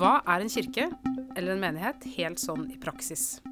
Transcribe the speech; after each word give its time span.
Hva 0.00 0.22
er 0.32 0.40
en 0.40 0.48
kirke 0.48 0.86
eller 1.36 1.52
en 1.52 1.60
menighet 1.60 2.06
helt 2.14 2.40
sånn 2.40 2.70
i 2.72 2.78
praksis? 2.80 3.42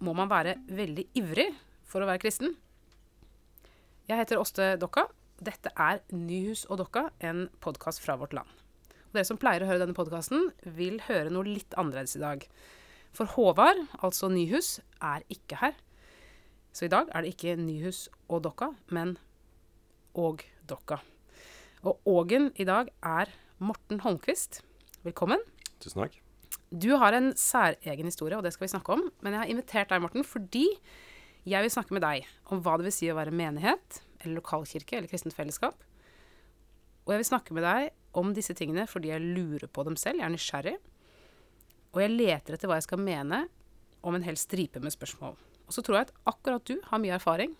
Må 0.00 0.14
man 0.16 0.30
være 0.30 0.54
veldig 0.72 1.02
ivrig 1.20 1.50
for 1.84 2.00
å 2.00 2.06
være 2.08 2.22
kristen? 2.22 2.54
Jeg 4.08 4.16
heter 4.22 4.40
Åste 4.40 4.70
Dokka. 4.80 5.04
Dette 5.36 5.68
er 5.76 6.00
Nyhus 6.16 6.62
og 6.70 6.80
Dokka, 6.80 7.02
en 7.20 7.50
podkast 7.60 8.00
fra 8.00 8.16
vårt 8.16 8.32
land. 8.38 8.48
Og 9.10 9.18
dere 9.18 9.28
som 9.28 9.40
pleier 9.42 9.60
å 9.60 9.68
høre 9.68 9.82
denne 9.82 9.98
podkasten, 9.98 10.48
vil 10.64 10.96
høre 11.10 11.28
noe 11.28 11.44
litt 11.44 11.76
annerledes 11.76 12.16
i 12.16 12.24
dag. 12.24 12.48
For 13.12 13.28
Håvard, 13.36 13.84
altså 14.00 14.32
Nyhus, 14.32 14.78
er 14.96 15.28
ikke 15.28 15.60
her. 15.60 15.76
Så 16.72 16.88
i 16.88 16.92
dag 16.94 17.12
er 17.12 17.20
det 17.20 17.34
ikke 17.34 17.58
Nyhus 17.60 18.06
og 18.30 18.46
Dokka, 18.48 18.72
men 18.88 19.18
og 20.16 20.40
Dokka. 20.64 21.02
Og 21.84 22.00
Ågen 22.08 22.48
i 22.56 22.64
dag 22.64 22.88
er 23.04 23.36
Morten 23.60 24.00
Holmquist. 24.08 24.62
Velkommen. 25.04 25.49
Tusen 25.80 26.04
takk. 26.04 26.18
Du 26.70 26.92
har 27.00 27.14
en 27.16 27.32
særegen 27.38 28.06
historie, 28.06 28.36
og 28.36 28.44
det 28.46 28.52
skal 28.54 28.66
vi 28.66 28.74
snakke 28.74 28.94
om. 28.94 29.06
Men 29.24 29.34
jeg 29.34 29.42
har 29.42 29.52
invitert 29.52 29.92
deg, 29.92 30.02
Morten, 30.02 30.26
fordi 30.26 30.66
jeg 31.48 31.64
vil 31.64 31.72
snakke 31.72 31.96
med 31.96 32.04
deg 32.04 32.28
om 32.52 32.60
hva 32.62 32.76
det 32.78 32.86
vil 32.86 32.94
si 32.94 33.08
å 33.10 33.16
være 33.18 33.34
menighet, 33.34 34.02
eller 34.20 34.38
lokalkirke, 34.38 34.98
eller 34.98 35.10
kristent 35.10 35.34
fellesskap. 35.36 35.82
Og 37.06 37.14
jeg 37.14 37.22
vil 37.22 37.30
snakke 37.30 37.56
med 37.56 37.64
deg 37.66 37.90
om 38.20 38.34
disse 38.36 38.54
tingene 38.58 38.84
fordi 38.90 39.12
jeg 39.12 39.24
lurer 39.24 39.70
på 39.72 39.84
dem 39.86 39.96
selv. 39.98 40.20
Jeg 40.20 40.26
er 40.28 40.34
nysgjerrig. 40.34 40.76
Og 41.90 42.02
jeg 42.04 42.12
leter 42.14 42.54
etter 42.54 42.70
hva 42.70 42.78
jeg 42.78 42.86
skal 42.86 43.02
mene 43.02 43.44
om 44.06 44.14
en 44.16 44.24
hel 44.24 44.38
stripe 44.38 44.82
med 44.82 44.94
spørsmål. 44.94 45.34
Og 45.66 45.74
så 45.74 45.82
tror 45.86 46.00
jeg 46.00 46.08
at 46.08 46.14
akkurat 46.30 46.66
du 46.66 46.76
har 46.86 47.02
mye 47.02 47.16
erfaring 47.16 47.56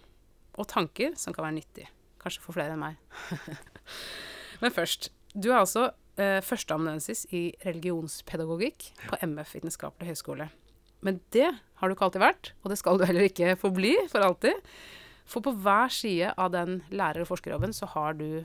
og 0.59 0.69
tanker 0.70 1.16
som 1.19 1.34
kan 1.34 1.47
være 1.47 1.59
nyttig. 1.59 1.89
Kanskje 2.20 2.45
for 2.45 2.56
flere 2.56 2.77
enn 2.77 2.83
meg. 2.83 2.98
Men 4.62 4.75
først. 4.75 5.11
Du 5.34 5.50
er 5.52 5.61
altså 5.61 5.89
eh, 6.20 6.38
førsteamanuensis 6.45 7.27
i 7.34 7.48
religionspedagogikk 7.65 8.91
på 9.08 9.19
MF 9.25 9.56
Vitenskapelig 9.56 10.12
høgskole. 10.12 10.50
Men 11.00 11.20
det 11.33 11.48
har 11.48 11.89
du 11.89 11.97
ikke 11.97 12.08
alltid 12.11 12.22
vært, 12.22 12.53
og 12.61 12.72
det 12.72 12.78
skal 12.81 13.00
du 13.00 13.06
heller 13.08 13.27
ikke 13.27 13.56
forbli 13.61 13.95
for 14.12 14.25
alltid. 14.25 14.58
For 15.30 15.45
på 15.45 15.55
hver 15.62 15.92
side 15.95 16.33
av 16.36 16.50
den 16.53 16.80
lærer- 16.91 17.25
og 17.25 17.30
forskerjobben 17.30 17.72
så 17.77 17.89
har 17.95 18.19
du 18.19 18.45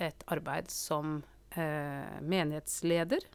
et 0.00 0.24
arbeid 0.32 0.70
som 0.72 1.20
eh, 1.54 2.18
menighetsleder. 2.24 3.26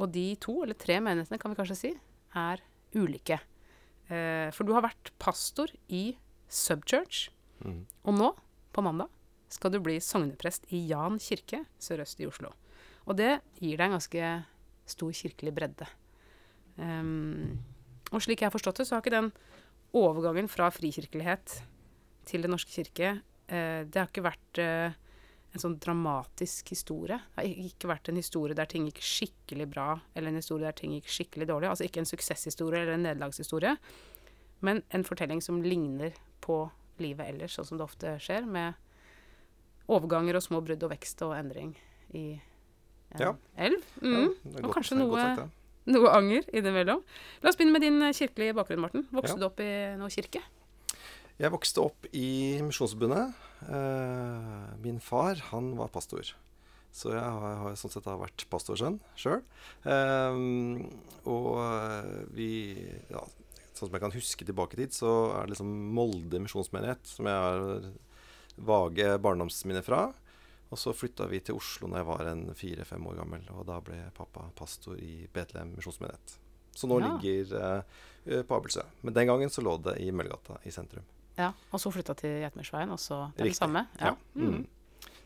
Og 0.00 0.10
de 0.12 0.26
to, 0.42 0.60
eller 0.64 0.78
tre 0.78 0.98
menighetene 1.00 1.38
kan 1.40 1.52
vi 1.52 1.60
kanskje 1.60 1.78
si, 1.78 1.92
er 2.36 2.62
ulike. 2.96 3.38
Eh, 4.10 4.50
for 4.54 4.66
du 4.66 4.74
har 4.74 4.84
vært 4.84 5.12
pastor 5.22 5.70
i 5.88 6.16
Subchurch, 6.50 7.28
mm. 7.62 7.84
og 8.10 8.16
nå, 8.16 8.30
på 8.74 8.82
mandag, 8.82 9.10
skal 9.50 9.72
du 9.74 9.80
bli 9.82 9.96
sogneprest 10.02 10.66
i 10.74 10.82
Jan 10.90 11.18
kirke 11.22 11.64
sørøst 11.82 12.22
i 12.22 12.26
Oslo. 12.28 12.52
Og 13.10 13.18
det 13.18 13.40
gir 13.58 13.74
deg 13.74 13.88
en 13.88 13.96
ganske 13.96 14.30
stor 14.90 15.14
kirkelig 15.18 15.52
bredde. 15.54 15.86
Um, 16.78 17.58
og 18.10 18.22
slik 18.22 18.40
jeg 18.40 18.48
har 18.48 18.54
forstått 18.54 18.80
det, 18.80 18.86
så 18.88 18.96
har 18.96 19.02
ikke 19.02 19.16
den 19.16 19.32
overgangen 19.98 20.48
fra 20.50 20.68
frikirkelighet 20.70 21.58
til 22.30 22.44
Den 22.44 22.52
norske 22.54 22.70
kirke 22.70 23.16
uh, 23.18 23.82
Det 23.82 23.98
har 23.98 24.06
ikke 24.06 24.22
vært 24.22 24.60
uh, 24.62 24.94
en 25.50 25.62
sånn 25.62 25.74
dramatisk 25.82 26.70
historie. 26.70 27.18
Det 27.34 27.42
har 27.42 27.66
ikke 27.66 27.90
vært 27.90 28.12
en 28.12 28.20
historie 28.20 28.54
der 28.54 28.70
ting 28.70 28.86
gikk 28.86 29.02
skikkelig 29.02 29.66
bra, 29.72 29.88
eller 30.14 30.30
en 30.30 30.38
historie 30.38 30.68
der 30.68 30.78
ting 30.78 30.94
gikk 30.94 31.10
skikkelig 31.10 31.48
dårlig. 31.50 31.72
Altså 31.72 31.88
ikke 31.88 32.04
en 32.04 32.10
suksesshistorie 32.10 32.84
eller 32.84 32.94
en 32.94 33.08
nederlagshistorie, 33.08 33.74
men 34.62 34.84
en 34.94 35.06
fortelling 35.06 35.42
som 35.42 35.58
ligner 35.64 36.14
på 36.44 36.62
livet 37.02 37.32
ellers, 37.32 37.56
sånn 37.56 37.66
som 37.66 37.80
det 37.80 37.88
ofte 37.88 38.14
skjer, 38.22 38.46
med 38.46 38.78
overganger 39.90 40.38
og 40.38 40.44
små 40.44 40.60
brudd 40.62 40.86
og 40.86 40.92
vekst 40.92 41.24
og 41.26 41.34
endring 41.34 41.74
i 42.14 42.38
Ja. 43.18 43.34
elv. 43.58 43.82
Ja, 44.02 44.08
Mm. 44.08 44.34
er 44.56 44.64
og 44.64 44.74
kanskje 44.74 44.96
noe, 44.98 45.18
sagt, 45.20 45.36
det. 45.36 45.92
noe 45.94 46.08
anger 46.14 46.42
innimellom. 46.52 47.02
La 47.42 47.48
oss 47.50 47.56
begynne 47.56 47.72
med 47.72 47.82
din 47.82 48.00
eh, 48.02 48.12
kirkelige 48.12 48.54
bakgrunn, 48.54 48.80
Morten. 48.80 49.06
Vokste 49.12 49.34
Ja. 49.34 49.40
du 49.40 49.44
opp 49.46 49.60
i 49.60 49.96
noe 49.98 50.08
kirke? 50.08 50.40
Jeg 51.40 51.50
vokste 51.50 51.80
opp 51.82 52.06
i 52.12 52.60
Misjonsforbundet. 52.62 53.32
Eh, 53.68 54.76
min 54.82 55.00
far, 55.00 55.34
han 55.50 55.74
var 55.76 55.88
pastor. 55.88 56.22
Så 56.92 57.10
jeg 57.12 57.22
har, 57.22 57.56
har 57.56 57.72
sånn 57.78 57.90
sett 57.90 58.04
vært 58.04 58.44
pastorsønn 58.50 58.98
sjøl. 59.16 59.42
og 61.24 61.58
eh, 61.58 62.24
vi 62.34 62.48
ja, 63.10 63.22
Sånn 63.74 63.88
som 63.88 63.94
jeg 63.96 64.02
kan 64.02 64.12
huske 64.12 64.44
tilbake 64.44 64.74
i 64.76 64.82
tid, 64.82 64.92
så 64.92 65.30
er 65.38 65.46
det 65.46 65.54
liksom 65.54 65.68
Molde 65.96 66.40
misjonsmenighet 66.42 67.06
som 67.08 67.24
jeg 67.30 67.32
har 67.32 67.86
vage 68.60 69.06
barndomsminner 69.24 69.82
fra. 69.86 70.12
Og 70.70 70.78
så 70.78 70.92
flytta 70.94 71.26
vi 71.26 71.40
til 71.42 71.56
Oslo 71.58 71.88
når 71.90 71.98
jeg 71.98 72.06
var 72.06 72.28
en 72.30 72.42
fire-fem 72.54 73.06
år 73.10 73.16
gammel, 73.18 73.42
og 73.56 73.64
da 73.66 73.80
ble 73.82 73.96
pappa 74.14 74.44
pastor 74.54 74.98
i 75.02 75.26
Betlehem 75.34 75.72
misjonsmenighet. 75.76 76.36
Så 76.78 76.86
nå 76.86 77.00
Ja. 77.00 77.08
ligger 77.18 77.56
eh, 78.26 78.42
på 78.46 78.54
Abelsø. 78.56 78.84
Men 79.02 79.14
den 79.16 79.26
gangen 79.26 79.50
så 79.50 79.62
lå 79.66 79.76
det 79.82 79.96
i 80.00 80.10
Møllergata 80.14 80.60
i 80.64 80.70
sentrum. 80.70 81.02
Ja. 81.36 81.52
Og 81.72 81.80
så 81.82 81.90
flytta 81.90 82.14
til 82.14 82.36
Geitmyrsveien, 82.44 82.90
og 82.94 83.00
så 83.02 83.32
det 83.36 83.42
er 83.42 83.50
det 83.50 83.56
samme? 83.58 83.86
Ja. 83.98 84.14
Mm. 84.36 84.66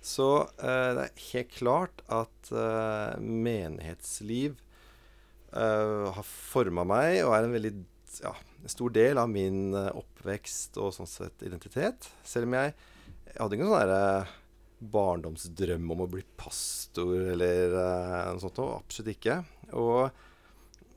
Så 0.05 0.29
eh, 0.59 0.91
det 0.97 1.05
er 1.05 1.23
helt 1.33 1.53
klart 1.59 2.01
at 2.09 2.51
eh, 2.53 3.21
menighetsliv 3.21 4.57
eh, 5.53 6.13
har 6.17 6.25
forma 6.29 6.85
meg 6.89 7.21
og 7.25 7.35
er 7.37 7.47
en 7.49 7.55
veldig 7.57 7.75
ja, 8.23 8.33
stor 8.71 8.93
del 8.95 9.19
av 9.21 9.29
min 9.33 9.75
eh, 9.77 9.91
oppvekst 9.97 10.79
og 10.81 10.93
sånn 10.97 11.09
sett 11.11 11.45
identitet. 11.45 12.09
Selv 12.25 12.49
om 12.49 12.57
jeg, 12.59 12.75
jeg 13.29 13.37
hadde 13.41 13.57
ikke 13.59 13.67
noen 13.67 13.75
sånn 13.75 13.85
derre 13.85 14.27
barndomsdrøm 14.93 15.91
om 15.95 16.05
å 16.05 16.11
bli 16.11 16.23
pastor 16.41 17.15
eller 17.35 17.73
uh, 17.75 18.33
noe 18.35 18.43
sånt 18.43 18.59
noe. 18.61 18.79
Absolutt 18.83 19.13
ikke. 19.15 19.39
Og 19.79 20.11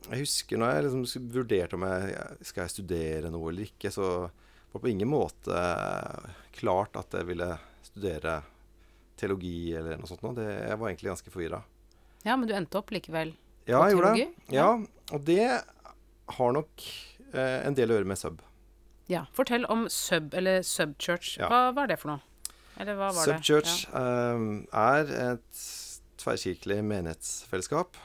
jeg 0.08 0.22
husker 0.24 0.60
når 0.62 0.74
jeg 0.76 0.86
liksom 0.88 1.32
vurderte 1.34 1.76
om 1.80 1.86
jeg 1.88 2.46
skal 2.48 2.64
jeg 2.66 2.76
studere 2.78 3.32
noe 3.34 3.50
eller 3.52 3.68
ikke, 3.68 3.92
så 3.92 4.10
var 4.28 4.78
det 4.78 4.84
på 4.84 4.92
ingen 4.92 5.10
måte 5.10 5.56
eh, 5.58 6.28
klart 6.60 6.96
at 7.00 7.16
jeg 7.18 7.28
ville 7.28 7.48
studere 7.84 8.38
teologi 9.18 9.74
eller 9.76 9.98
noe 10.00 10.08
sånt. 10.10 10.22
noe. 10.24 10.36
Det, 10.38 10.46
jeg 10.70 10.78
var 10.80 10.92
egentlig 10.92 11.12
ganske 11.12 11.34
forvirra. 11.34 11.62
Ja, 12.28 12.36
men 12.38 12.48
du 12.50 12.54
endte 12.56 12.80
opp 12.80 12.92
likevel 12.94 13.34
Ja, 13.68 13.82
på 13.82 13.90
jeg 13.90 13.98
teologi? 13.98 14.28
det. 14.48 14.56
Ja, 14.56 14.70
og 15.16 15.26
det 15.28 15.42
har 16.38 16.56
nok 16.56 16.86
eh, 17.34 17.60
en 17.68 17.76
del 17.80 17.92
å 17.92 17.98
gjøre 18.00 18.12
med 18.12 18.20
sub. 18.22 18.44
Ja. 19.12 19.26
Fortell 19.36 19.64
om 19.72 19.88
sub, 19.92 20.34
eller 20.36 20.62
subchurch. 20.68 21.38
Ja. 21.40 21.48
Hva 21.52 21.62
var 21.76 21.88
det 21.92 22.00
for 22.02 22.12
noe? 22.14 22.24
Eller 22.78 22.98
hva 23.00 23.10
var 23.12 23.26
det? 23.26 23.38
Subchurch 23.38 23.88
Um, 23.98 24.68
er 24.74 25.10
et 25.34 25.62
tverrkirkelig 26.22 26.80
menighetsfellesskap. 26.86 27.98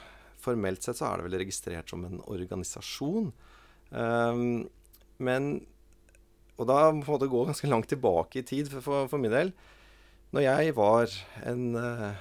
Formelt 0.43 0.83
sett 0.85 0.99
så 0.99 1.11
er 1.11 1.21
det 1.21 1.27
vel 1.29 1.39
registrert 1.45 1.93
som 1.93 2.05
en 2.09 2.21
organisasjon. 2.25 3.31
Um, 3.91 4.69
men 5.23 5.53
Og 6.61 6.67
da 6.69 6.91
må 6.95 7.17
det 7.19 7.31
gå 7.33 7.45
ganske 7.49 7.69
langt 7.71 7.89
tilbake 7.91 8.41
i 8.41 8.47
tid 8.47 8.69
for, 8.71 8.85
for, 8.85 9.09
for 9.11 9.19
min 9.23 9.33
del. 9.33 9.53
Når 10.33 10.45
jeg 10.45 10.75
var 10.77 11.11
en 11.49 11.65
uh, 11.77 12.13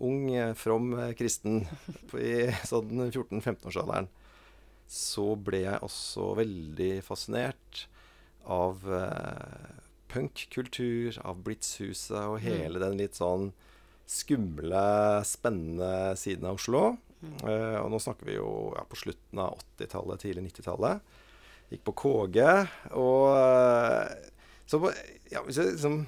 ung, 0.00 0.28
from 0.56 0.92
eh, 0.98 1.12
kristen 1.18 1.64
på- 2.08 2.20
i 2.20 2.48
sånn 2.68 3.10
14-15-årsalderen, 3.10 4.06
så 4.90 5.26
ble 5.36 5.64
jeg 5.66 5.82
også 5.84 6.30
veldig 6.38 6.92
fascinert 7.04 7.82
av 8.50 8.80
eh, 8.88 9.89
punkkultur, 10.10 11.16
av 11.24 11.40
Blitzhuset 11.46 12.18
og 12.18 12.40
hele 12.44 12.82
den 12.82 12.98
litt 13.00 13.18
sånn 13.18 13.50
skumle, 14.10 15.22
spennende 15.26 16.16
siden 16.18 16.48
av 16.50 16.58
Oslo. 16.58 16.84
Eh, 17.20 17.76
og 17.80 17.90
nå 17.92 18.00
snakker 18.00 18.28
vi 18.28 18.38
jo 18.38 18.72
ja, 18.76 18.84
på 18.88 18.98
slutten 18.98 19.42
av 19.42 19.60
80-tallet, 19.76 20.22
tidlig 20.24 20.46
90-tallet. 20.48 21.18
Gikk 21.70 21.84
på 21.86 21.94
KG, 22.02 22.40
og 22.98 23.26
eh, 23.36 24.30
Så 24.66 24.80
på, 24.82 24.90
ja, 25.30 25.44
hvis 25.46 25.60
jeg 25.60 25.76
liksom 25.76 26.00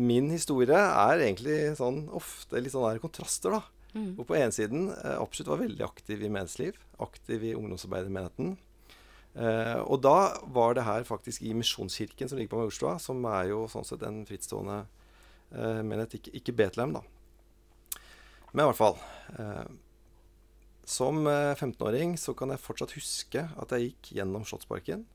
Min 0.00 0.30
historie 0.32 0.78
er 0.78 1.20
egentlig 1.20 1.74
sånn 1.76 2.06
ofte 2.16 2.62
litt 2.62 2.72
sånn 2.72 2.86
der 2.86 3.02
kontraster, 3.02 3.58
da. 3.58 3.62
Mm. 3.90 4.14
Og 4.14 4.26
på 4.28 4.36
ene 4.38 4.54
siden 4.54 4.88
eh, 4.94 5.16
absolutt 5.18 5.50
var 5.50 5.64
veldig 5.64 5.84
aktiv 5.84 6.22
i 6.22 6.30
menighetsliv. 6.30 6.78
Aktiv 7.02 7.44
i 7.44 7.56
ungdomsarbeidet 7.58 8.08
i 8.08 8.14
menigheten. 8.14 8.52
Eh, 9.34 9.78
og 9.84 10.00
da 10.02 10.32
var 10.50 10.74
det 10.74 10.86
her 10.86 11.06
faktisk 11.06 11.44
i 11.46 11.54
Misjonskirken 11.54 12.30
som 12.30 12.38
ligger 12.38 12.54
på 12.54 12.64
Majorstua, 12.64 12.96
som 13.02 13.22
er 13.30 13.52
jo 13.52 13.62
sånn 13.70 13.86
sett 13.86 14.02
en 14.06 14.24
frittstående 14.28 14.80
eh, 14.82 15.82
menighet, 15.86 16.18
ikke, 16.18 16.34
ikke 16.40 16.56
Betlehem, 16.58 16.96
da. 16.98 17.04
Men 18.50 18.64
i 18.64 18.68
hvert 18.70 18.80
fall. 18.80 18.98
Eh, 19.38 19.70
som 20.90 21.22
eh, 21.30 21.54
15-åring 21.54 22.16
så 22.18 22.34
kan 22.34 22.50
jeg 22.50 22.62
fortsatt 22.64 22.96
huske 22.96 23.46
at 23.46 23.74
jeg 23.76 23.90
gikk 23.90 24.14
gjennom 24.18 24.46
Slottsparken 24.48 25.06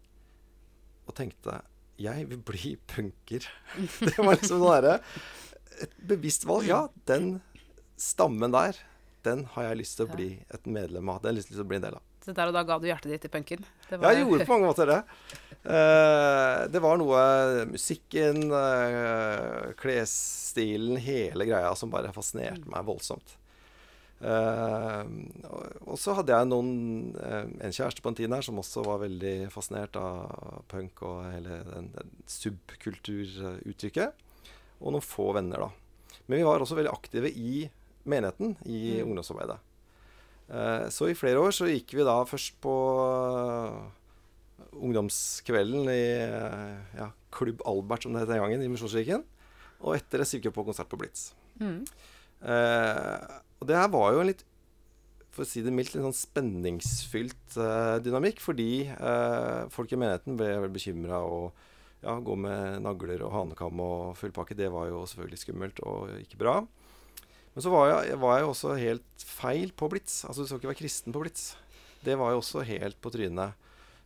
og 1.06 1.18
tenkte 1.18 1.60
jeg 2.02 2.26
vil 2.32 2.40
bli 2.44 2.74
punker. 2.92 3.46
det 4.08 4.16
var 4.18 4.36
liksom 4.36 4.60
sånn 4.60 4.66
derre 4.68 4.98
Et 5.84 5.92
bevisst 6.08 6.46
valg. 6.48 6.68
Ja, 6.70 6.86
den 7.08 7.42
stammen 8.00 8.54
der, 8.56 8.78
den 9.28 9.44
har 9.56 9.70
jeg 9.70 9.82
lyst 9.82 9.98
til 10.00 10.08
å 10.08 10.14
bli 10.14 10.30
et 10.56 10.68
medlem 10.68 11.10
av. 11.12 11.20
Den 11.20 11.34
har 11.34 11.36
jeg 11.36 11.42
lyst 11.42 11.52
til 11.52 11.64
å 11.64 11.68
bli 11.68 11.80
en 11.82 11.88
del 11.88 11.98
av. 12.00 12.15
Så 12.26 12.34
der 12.34 12.50
og 12.50 12.56
da 12.56 12.64
ga 12.66 12.80
du 12.82 12.88
hjertet 12.90 13.12
ditt 13.12 13.22
til 13.22 13.30
punken? 13.30 13.66
Det 13.86 14.00
Ja, 14.02 14.12
jeg 14.16 14.26
gjorde 14.26 14.48
på 14.48 14.56
mange 14.56 14.70
måter 14.72 14.90
det. 14.90 15.02
Uh, 15.66 16.66
det 16.74 16.82
var 16.82 16.98
noe 16.98 17.20
Musikken, 17.70 18.48
uh, 18.50 19.74
klesstilen, 19.78 20.98
hele 21.02 21.46
greia 21.46 21.74
som 21.78 21.94
bare 21.94 22.14
fascinerte 22.16 22.66
meg 22.70 22.86
voldsomt. 22.88 23.36
Uh, 24.26 25.06
og, 25.52 25.94
så 26.02 26.16
hadde 26.18 26.34
jeg 26.34 26.50
noen, 26.50 26.70
eh, 27.20 27.50
en 27.68 27.74
kjæreste 27.76 28.02
på 28.02 28.10
en 28.10 28.18
tid 28.18 28.32
her 28.34 28.46
som 28.48 28.58
også 28.62 28.82
var 28.88 29.04
veldig 29.04 29.34
fascinert 29.54 29.98
av 30.00 30.64
punk 30.72 31.04
og 31.06 31.28
hele 31.30 31.60
den, 31.68 31.92
den 31.94 32.14
subkulturuttrykket. 32.32 34.24
Og 34.82 34.96
noen 34.96 35.06
få 35.06 35.30
venner, 35.38 35.68
da. 35.68 36.16
Men 36.26 36.40
vi 36.40 36.48
var 36.48 36.64
også 36.64 36.80
veldig 36.80 36.94
aktive 36.96 37.30
i 37.30 37.68
menigheten, 38.10 38.56
i 38.66 38.98
Mm. 38.98 39.12
ungdomsarbeidet. 39.12 39.60
Eh, 40.46 40.88
så 40.94 41.10
i 41.10 41.18
flere 41.18 41.42
år 41.42 41.54
så 41.56 41.70
gikk 41.70 41.96
vi 41.98 42.06
da 42.06 42.20
først 42.30 42.58
på 42.64 42.74
eh, 43.02 44.66
ungdomskvelden 44.76 45.90
i 45.90 46.04
eh, 46.26 46.98
ja, 47.00 47.10
Klubb 47.36 47.64
Albert, 47.66 48.06
som 48.06 48.14
det 48.14 48.26
het 48.26 48.34
den 48.34 48.44
gangen, 48.44 48.66
i 48.66 48.72
Misjonskirken. 48.72 49.26
Og 49.84 49.98
etter 49.98 50.22
det 50.22 50.30
så 50.30 50.38
gikk 50.38 50.52
vi 50.52 50.58
på 50.58 50.68
konsert 50.68 50.92
på 50.92 51.00
Blitz. 51.02 51.32
Mm. 51.62 51.82
Eh, 52.46 53.40
og 53.60 53.70
det 53.70 53.80
her 53.80 53.90
var 53.94 54.14
jo 54.14 54.22
en 54.22 54.32
litt 54.32 54.46
for 55.36 55.44
å 55.44 55.50
si 55.50 55.62
det 55.66 55.74
mildt, 55.76 55.98
en 55.98 56.08
sånn 56.08 56.16
spenningsfylt 56.16 57.58
eh, 57.60 57.98
dynamikk. 58.06 58.40
Fordi 58.44 58.70
eh, 58.94 59.62
folk 59.74 59.92
i 59.92 60.00
menigheten 60.00 60.40
ble 60.40 60.54
veldig 60.54 60.78
bekymra 60.78 61.22
og 61.28 61.50
ja, 62.06 62.16
gå 62.22 62.38
med 62.40 62.84
nagler 62.86 63.24
og 63.26 63.34
hanekam 63.34 63.82
og 63.84 64.16
full 64.20 64.34
pakke. 64.36 64.58
Det 64.58 64.70
var 64.72 64.90
jo 64.92 65.04
selvfølgelig 65.10 65.42
skummelt 65.42 65.82
og 65.84 66.14
ikke 66.22 66.40
bra. 66.40 66.60
Men 67.56 67.64
så 67.64 67.72
var 67.72 67.88
jeg, 67.88 68.18
var 68.20 68.40
jeg 68.40 68.48
også 68.50 68.74
helt 68.80 69.24
feil 69.24 69.72
på 69.72 69.88
Blitz. 69.92 70.24
Altså 70.28 70.44
Du 70.44 70.50
skal 70.50 70.60
ikke 70.60 70.74
være 70.74 70.82
kristen 70.82 71.16
på 71.16 71.22
Blitz. 71.24 71.54
Det 72.04 72.18
var 72.20 72.34
jo 72.34 72.42
også 72.42 72.66
helt 72.68 73.00
på 73.02 73.12
trynet. 73.14 73.56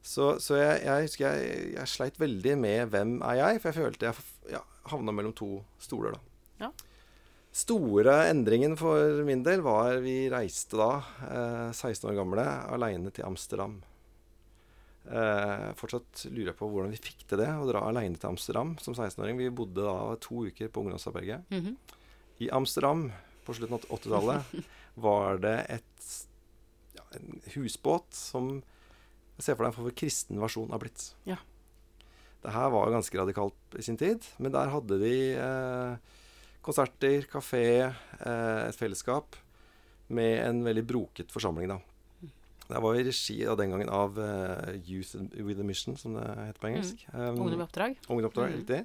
Så, 0.06 0.38
så 0.40 0.56
jeg, 0.56 0.84
jeg 0.86 1.08
husker 1.08 1.26
jeg, 1.28 1.64
jeg 1.76 1.92
sleit 1.92 2.20
veldig 2.22 2.54
med 2.62 2.94
hvem 2.94 3.18
er 3.26 3.42
jeg, 3.42 3.60
for 3.60 3.70
jeg 3.72 3.80
følte 3.82 4.08
jeg 4.08 4.54
ja, 4.54 4.62
havna 4.88 5.12
mellom 5.12 5.34
to 5.36 5.58
stoler, 5.82 6.16
da. 6.16 6.22
Ja. 6.62 6.70
Store 7.60 8.16
endringen 8.30 8.78
for 8.80 9.24
min 9.28 9.42
del 9.44 9.64
var 9.66 9.98
vi 10.04 10.30
reiste 10.32 10.78
da, 10.80 10.92
eh, 11.28 11.72
16 11.74 12.12
år 12.12 12.20
gamle, 12.22 12.46
aleine 12.72 13.12
til 13.12 13.26
Amsterdam. 13.28 13.80
Eh, 15.10 15.70
fortsatt 15.80 16.28
lurer 16.30 16.52
jeg 16.52 16.60
på 16.60 16.70
hvordan 16.70 16.94
vi 16.94 17.02
fikk 17.02 17.26
til 17.26 17.42
det, 17.42 17.50
å 17.50 17.66
dra 17.68 17.82
aleine 17.90 18.20
til 18.20 18.30
Amsterdam 18.30 18.76
som 18.84 18.94
16-åring. 18.94 19.40
Vi 19.42 19.50
bodde 19.50 19.82
da 19.82 20.14
to 20.22 20.46
uker 20.46 20.70
på 20.70 20.86
ungdomsarbeidet 20.86 21.42
mm 21.50 21.62
-hmm. 21.62 21.76
I 22.40 22.50
Amsterdam 22.50 23.12
på 23.50 23.58
slutten 23.58 23.78
av 23.80 23.88
80-tallet 23.98 24.60
var 25.06 25.40
det 25.44 25.56
et, 25.78 26.10
ja, 26.98 27.06
en 27.18 27.42
husbåt 27.56 28.14
som 28.16 28.60
ser 29.40 29.56
for 29.56 29.66
deg 29.66 29.72
en 29.72 29.78
for 29.80 29.96
kristen 29.98 30.40
versjon 30.42 30.72
av 30.76 30.82
Blitz. 30.84 31.14
Ja. 31.30 31.38
Det 32.44 32.54
her 32.56 32.72
var 32.72 32.88
jo 32.88 32.96
ganske 32.96 33.20
radikalt 33.20 33.76
i 33.80 33.84
sin 33.84 33.98
tid, 34.00 34.24
men 34.40 34.54
der 34.56 34.72
hadde 34.72 34.98
de 35.02 35.14
eh, 35.36 36.18
konserter, 36.64 37.26
kafé, 37.32 37.64
eh, 37.90 38.60
et 38.68 38.78
fellesskap 38.80 39.36
med 40.16 40.40
en 40.46 40.62
veldig 40.66 40.84
broket 40.90 41.32
forsamling, 41.32 41.70
da. 41.72 41.80
Det 42.70 42.80
var 42.86 42.96
i 43.00 43.04
regi 43.08 43.36
av 43.50 43.58
den 43.58 43.72
gangen 43.74 43.90
av 43.90 44.18
uh, 44.22 44.76
Youth 44.86 45.16
with 45.42 45.58
a 45.62 45.66
Mission, 45.66 45.96
som 45.98 46.14
det 46.14 46.26
heter 46.38 46.62
på 46.62 46.68
engelsk. 46.70 47.02
Um, 47.16 47.40
Ungdom 47.42 47.64
i 47.64 47.66
oppdrag. 47.66 47.96
Ungdomsoppdrag, 48.06 48.52
Mm. 48.52 48.60
riktig. 48.60 48.84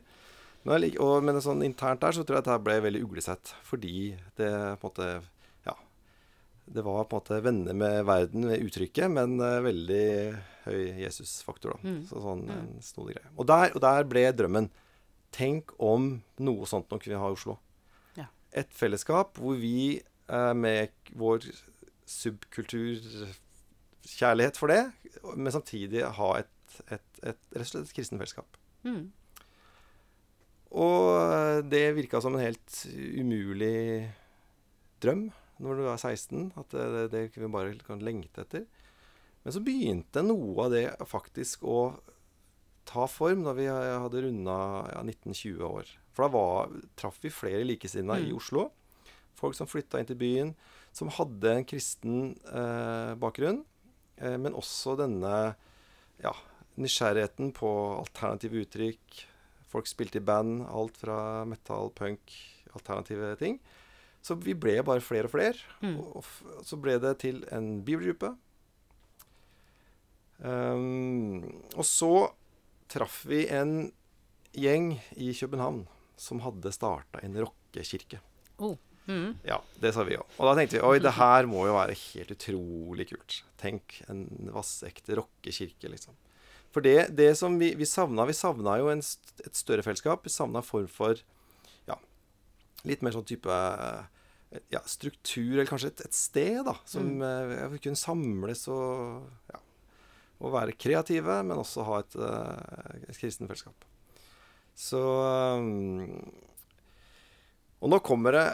Men, 0.64 0.80
lik- 0.80 0.96
og, 1.02 1.18
men 1.26 1.36
sånn 1.44 1.60
internt 1.66 2.00
der 2.00 2.12
så 2.16 2.22
tror 2.24 2.36
jeg 2.38 2.44
at 2.46 2.50
det 2.54 2.62
ble 2.64 2.78
veldig 2.86 3.02
uglesett. 3.04 3.50
Fordi 3.68 4.14
det 4.38 4.48
på 4.80 4.88
en 4.88 4.88
måte 4.88 5.08
Ja. 5.66 5.74
Det 6.66 6.82
var 6.86 7.04
på 7.04 7.16
en 7.16 7.20
måte 7.20 7.42
venner 7.44 7.74
med 7.76 8.04
verden 8.08 8.46
ved 8.48 8.62
uttrykket, 8.64 9.10
men 9.12 9.34
uh, 9.42 9.58
veldig 9.64 10.06
høy 10.64 10.82
Jesus-faktor, 11.02 11.70
da. 11.76 11.80
Mm. 11.84 12.00
Så 12.08 12.16
sånn 12.24 12.42
Mm. 12.48 12.54
en 12.56 12.80
snodig 12.82 13.14
greie. 13.18 13.28
Og 13.36 13.44
der, 13.50 13.68
og 13.76 13.80
der 13.84 14.04
ble 14.08 14.24
drømmen. 14.32 14.70
Tenk 15.34 15.72
om 15.82 16.22
noe 16.38 16.66
sånt 16.70 16.88
nå 16.88 16.96
kunne 17.02 17.16
vi 17.16 17.20
ha 17.20 17.28
i 17.28 17.34
Oslo. 17.36 17.58
Ja. 18.16 18.26
Et 18.54 18.70
fellesskap 18.72 19.36
hvor 19.42 19.56
vi 19.60 20.00
uh, 20.30 20.54
med 20.56 20.88
vår 21.12 21.38
subkulturkjærlighet 22.06 24.56
for 24.60 24.68
det, 24.72 24.82
men 25.36 25.52
samtidig 25.52 26.02
ha 26.18 26.30
et, 26.38 26.50
et, 26.88 27.02
et, 27.22 27.38
rett 27.54 27.64
og 27.64 27.68
slett 27.70 27.86
et 27.88 27.94
kristent 27.96 28.18
fellesskap. 28.20 28.56
Mm. 28.84 29.10
Og 30.74 31.10
eh, 31.22 31.62
det 31.70 31.84
virka 31.96 32.20
som 32.22 32.36
en 32.36 32.44
helt 32.44 32.80
umulig 32.90 34.10
drøm 35.04 35.28
når 35.62 35.78
du 35.78 35.84
er 35.86 36.00
16. 36.00 36.50
At 36.58 36.74
det, 36.74 36.86
det, 36.94 37.04
det 37.14 37.24
vi 37.36 37.50
bare 37.50 37.76
kan 37.86 38.02
lengte 38.02 38.42
etter. 38.42 38.66
Men 39.44 39.54
så 39.54 39.62
begynte 39.62 40.24
noe 40.24 40.66
av 40.66 40.72
det 40.72 40.86
faktisk 41.06 41.66
å 41.68 41.78
ta 42.88 43.06
form 43.08 43.44
da 43.44 43.52
vi 43.56 43.66
hadde 43.68 44.24
runda 44.24 44.56
ja, 44.92 45.02
19-20 45.04 45.60
år. 45.68 45.92
For 46.14 46.26
da 46.26 46.32
var, 46.32 46.72
traff 46.98 47.20
vi 47.22 47.32
flere 47.32 47.64
likesinnede 47.66 48.26
i 48.26 48.32
Mm. 48.32 48.38
Oslo. 48.38 48.70
Folk 49.34 49.56
som 49.58 49.68
flytta 49.68 49.98
inn 50.00 50.08
til 50.08 50.16
byen, 50.20 50.54
som 50.94 51.10
hadde 51.10 51.50
en 51.50 51.66
kristen 51.66 52.36
eh, 52.46 53.14
bakgrunn. 53.18 53.64
Eh, 54.16 54.36
men 54.38 54.54
også 54.54 54.94
denne 55.00 55.56
ja, 56.22 56.32
nysgjerrigheten 56.78 57.52
på 57.56 57.70
alternative 57.98 58.62
uttrykk. 58.62 59.24
Folk 59.74 59.90
spilte 59.90 60.20
i 60.20 60.24
band, 60.24 60.62
alt 60.70 61.00
fra 61.02 61.18
metal, 61.50 61.90
punk, 61.98 62.30
alternative 62.74 63.34
ting. 63.40 63.58
Så 64.24 64.38
vi 64.40 64.54
ble 64.56 64.78
bare 64.86 65.02
flere 65.04 65.26
og 65.26 65.34
flere. 65.34 65.58
Mm. 65.82 65.98
Og, 65.98 66.30
og 66.54 66.62
så 66.64 66.78
ble 66.80 66.94
det 67.02 67.16
til 67.24 67.42
en 67.52 67.82
bibelgruppe. 67.84 68.30
Um, 70.38 71.42
og 71.74 71.84
så 71.86 72.12
traff 72.90 73.22
vi 73.26 73.44
en 73.50 73.90
gjeng 74.54 74.94
i 75.18 75.32
København 75.34 75.84
som 76.20 76.42
hadde 76.44 76.72
starta 76.74 77.22
en 77.26 77.36
rockekirke. 77.42 78.22
Oh. 78.62 78.76
Mm. 79.04 79.34
Ja, 79.44 79.58
det 79.82 79.92
sa 79.92 80.04
vi 80.06 80.16
òg. 80.16 80.24
Og 80.38 80.48
da 80.48 80.54
tenkte 80.56 80.78
vi 80.78 80.84
oi, 80.86 80.96
det 81.02 81.12
her 81.18 81.48
må 81.50 81.66
jo 81.68 81.74
være 81.76 81.96
helt 81.98 82.30
utrolig 82.32 83.08
kult. 83.10 83.42
Tenk 83.60 83.98
en 84.08 84.24
vassekte 84.54 85.18
rockekirke, 85.18 85.90
liksom. 85.92 86.16
For 86.74 86.82
det, 86.82 87.12
det 87.14 87.30
som 87.38 87.54
vi, 87.60 87.68
vi 87.78 87.86
savna 87.86 88.24
Vi 88.26 88.34
savna 88.34 88.74
jo 88.80 88.88
en, 88.90 88.98
et 89.46 89.54
større 89.54 89.84
fellesskap. 89.86 90.24
Vi 90.26 90.32
savna 90.34 90.62
form 90.66 90.88
for 90.90 91.20
ja, 91.86 91.96
litt 92.88 93.04
mer 93.06 93.14
sånn 93.14 93.26
type 93.28 93.54
eh, 93.54 94.60
ja, 94.74 94.80
struktur, 94.90 95.54
eller 95.54 95.70
kanskje 95.70 95.92
et, 95.92 96.02
et 96.08 96.16
sted, 96.18 96.58
da. 96.66 96.74
Som 96.88 97.14
Mm. 97.14 97.22
eh, 97.28 97.54
ja, 97.62 97.68
vi 97.70 97.78
kunne 97.84 98.00
samles 98.00 98.66
og, 98.72 99.28
ja, 99.52 99.60
og 100.42 100.52
være 100.56 100.74
kreative, 100.74 101.38
men 101.46 101.62
også 101.62 101.86
ha 101.86 102.00
et, 102.02 102.16
eh, 102.18 103.04
et 103.08 103.20
kristent 103.22 103.46
fellesskap. 103.46 103.86
Så 104.74 104.98
Og 107.84 107.90
nå 107.92 107.98
kommer 108.02 108.34
det 108.34 108.44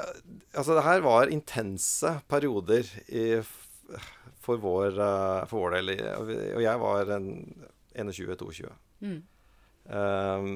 Altså, 0.52 0.74
det 0.76 0.84
her 0.84 1.00
var 1.00 1.30
intense 1.32 2.10
perioder 2.28 2.84
i, 3.08 3.40
for, 4.42 4.58
vår, 4.60 4.98
for 5.48 5.62
vår 5.62 5.76
del. 5.78 5.92
Og 6.58 6.62
jeg 6.64 6.80
var 6.82 7.12
en 7.16 7.28
21-22. 8.08 8.70
Mm. 9.04 9.20
Um, 9.90 10.48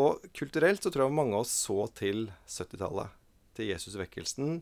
og 0.00 0.22
kulturelt 0.36 0.82
så 0.82 0.92
tror 0.92 1.06
jeg 1.06 1.16
mange 1.16 1.34
av 1.34 1.44
oss 1.44 1.54
så 1.66 1.84
til 1.98 2.28
70-tallet. 2.46 3.16
Til 3.58 3.70
Jesus-vekkelsen. 3.72 4.60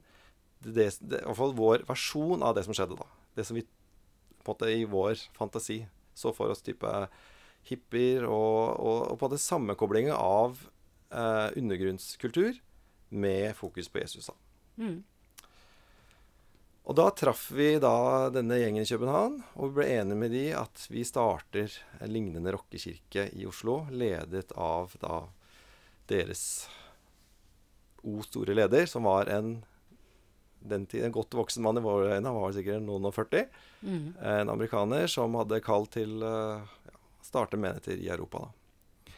Det, 0.60 0.72
det, 0.74 0.88
det, 1.00 1.22
I 1.22 1.26
hvert 1.28 1.40
fall 1.40 1.56
vår 1.56 1.84
versjon 1.88 2.44
av 2.44 2.56
det 2.56 2.64
som 2.66 2.76
skjedde 2.76 2.98
da. 2.98 3.08
Det 3.36 3.44
som 3.46 3.58
vi 3.58 3.64
på 3.64 4.54
en 4.54 4.54
måte 4.54 4.70
i 4.72 4.86
vår 4.88 5.20
fantasi 5.36 5.82
så 6.18 6.32
for 6.34 6.50
oss 6.50 6.64
type 6.64 6.88
hippier 7.68 8.24
og, 8.26 8.78
og, 8.80 9.00
og 9.12 9.18
på 9.18 9.26
en 9.26 9.28
måte 9.28 9.42
sammenkoblinga 9.42 10.16
av 10.16 10.64
eh, 11.12 11.58
undergrunnskultur 11.60 12.58
med 13.08 13.54
fokus 13.56 13.90
på 13.92 14.02
Jesus. 14.02 14.30
da. 14.30 14.36
Mm. 14.82 15.04
Og 16.88 16.96
da 16.96 17.10
traff 17.12 17.50
vi 17.52 17.74
da 17.82 18.30
denne 18.32 18.56
gjengen 18.56 18.80
i 18.80 18.88
København, 18.88 19.34
og 19.60 19.68
vi 19.68 19.76
ble 19.76 19.88
enige 19.98 20.16
med 20.16 20.32
de 20.32 20.44
at 20.56 20.86
vi 20.88 21.02
starter 21.04 21.74
en 22.00 22.12
lignende 22.14 22.52
rockekirke 22.54 23.26
i 23.36 23.44
Oslo, 23.48 23.82
ledet 23.92 24.54
av 24.56 24.94
da 25.02 25.26
deres 26.08 26.42
o 28.00 28.22
store 28.24 28.56
leder, 28.56 28.86
som 28.88 29.04
var 29.04 29.28
en 29.28 29.58
den 30.58 30.86
tiden, 30.88 31.06
en 31.10 31.14
godt 31.14 31.36
voksen 31.38 31.62
mann 31.62 31.78
i 31.78 31.82
våre 31.84 32.16
øyne, 32.16 32.26
han 32.26 32.40
var 32.40 32.54
sikkert 32.56 32.82
noen 32.82 33.06
og 33.06 33.14
40. 33.14 33.44
Mm. 33.84 34.06
En 34.32 34.50
amerikaner 34.50 35.04
som 35.12 35.36
hadde 35.38 35.60
kall 35.64 35.86
til 35.92 36.24
å 36.24 36.32
ja, 36.58 36.96
starte 37.22 37.60
menigheter 37.60 38.00
i 38.00 38.08
Europa. 38.10 38.48
Da. 38.48 39.12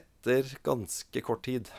Etter 0.00 0.56
ganske 0.66 1.22
kort 1.22 1.44
tid 1.46 1.70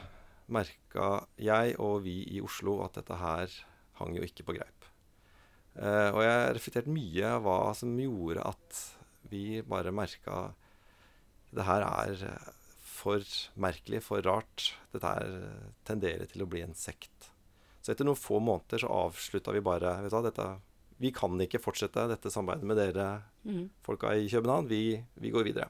merka 0.48 1.26
jeg 1.42 1.76
og 1.84 2.04
vi 2.06 2.22
i 2.36 2.42
Oslo 2.44 2.80
at 2.86 2.98
dette 3.00 3.18
her 3.20 3.52
hang 4.00 4.16
jo 4.16 4.24
ikke 4.26 4.46
på 4.48 4.56
greip. 4.58 4.86
Eh, 5.78 6.10
og 6.14 6.22
jeg 6.24 6.54
reflekterte 6.58 6.94
mye 6.94 7.34
av 7.36 7.44
hva 7.46 7.58
som 7.78 7.98
gjorde 8.00 8.46
at 8.48 8.84
vi 9.30 9.62
bare 9.62 9.92
merka 9.92 10.52
det 11.54 11.66
her 11.68 11.84
er 11.88 12.22
for 12.98 13.24
merkelig, 13.60 14.02
for 14.04 14.24
rart. 14.26 14.72
Dette 14.94 15.12
her 15.14 15.36
tenderer 15.88 16.28
til 16.32 16.44
å 16.44 16.50
bli 16.50 16.64
en 16.66 16.76
sekt. 16.78 17.30
Så 17.82 17.94
etter 17.94 18.08
noen 18.08 18.20
få 18.20 18.40
måneder 18.44 18.82
så 18.84 18.90
avslutta 19.06 19.54
vi 19.56 19.62
bare 19.64 19.94
vet 20.04 20.12
du 20.12 20.22
dette, 20.26 20.48
Vi 21.00 21.12
kan 21.14 21.38
ikke 21.40 21.62
fortsette 21.62 22.08
dette 22.10 22.32
samarbeidet 22.34 22.66
med 22.68 22.78
dere 22.78 23.24
Mm. 23.46 23.70
folka 23.86 24.10
i 24.18 24.28
København. 24.28 24.68
Vi, 24.68 25.02
vi 25.22 25.30
går 25.30 25.44
videre. 25.46 25.70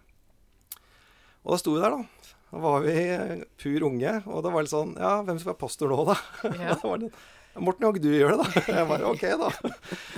Og 1.44 1.52
da 1.52 1.58
sto 1.58 1.74
vi 1.76 1.82
der, 1.82 1.92
da. 1.92 2.37
Da 2.52 2.58
var 2.64 2.82
vi 2.86 2.94
pur 3.60 3.84
unge. 3.90 4.14
Og 4.28 4.44
da 4.46 4.50
var 4.54 4.62
det 4.64 4.68
litt 4.70 4.76
sånn 4.76 4.94
Ja, 4.98 5.18
hvem 5.28 5.40
skal 5.42 5.52
være 5.54 5.62
pastor 5.66 5.92
nå, 5.92 6.00
da? 6.08 6.16
Ja. 6.64 6.76
da 6.76 6.88
var 6.88 7.02
det, 7.04 7.12
Morten, 7.58 7.82
kan 7.88 7.96
ikke 7.96 8.04
du 8.06 8.14
gjøre 8.14 8.36
det, 8.38 8.46
da? 8.54 8.62
Jeg 8.78 8.88
bare 8.88 9.08
OK, 9.10 9.24
da. 9.42 9.50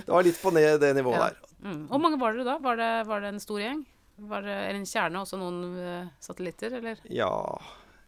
Det 0.03 0.09
var 0.11 0.25
litt 0.27 0.41
på 0.41 0.51
ned, 0.51 0.73
det 0.83 0.89
nivået 0.97 1.15
Ja. 1.21 1.27
der. 1.29 1.53
Mm. 1.63 1.81
Hvor 1.87 2.01
mange 2.03 2.19
var 2.19 2.33
dere 2.35 2.43
da? 2.49 2.57
Var 2.63 2.75
det, 2.81 2.89
var 3.07 3.21
det 3.23 3.29
en 3.33 3.39
stor 3.43 3.59
gjeng? 3.63 3.85
Var 4.29 4.41
det 4.43 4.55
en 4.75 4.83
kjerne, 4.85 5.21
også 5.23 5.39
noen 5.39 5.59
eh, 5.79 6.09
satellitter, 6.19 6.73
eller? 6.81 6.99
Ja 7.07 7.29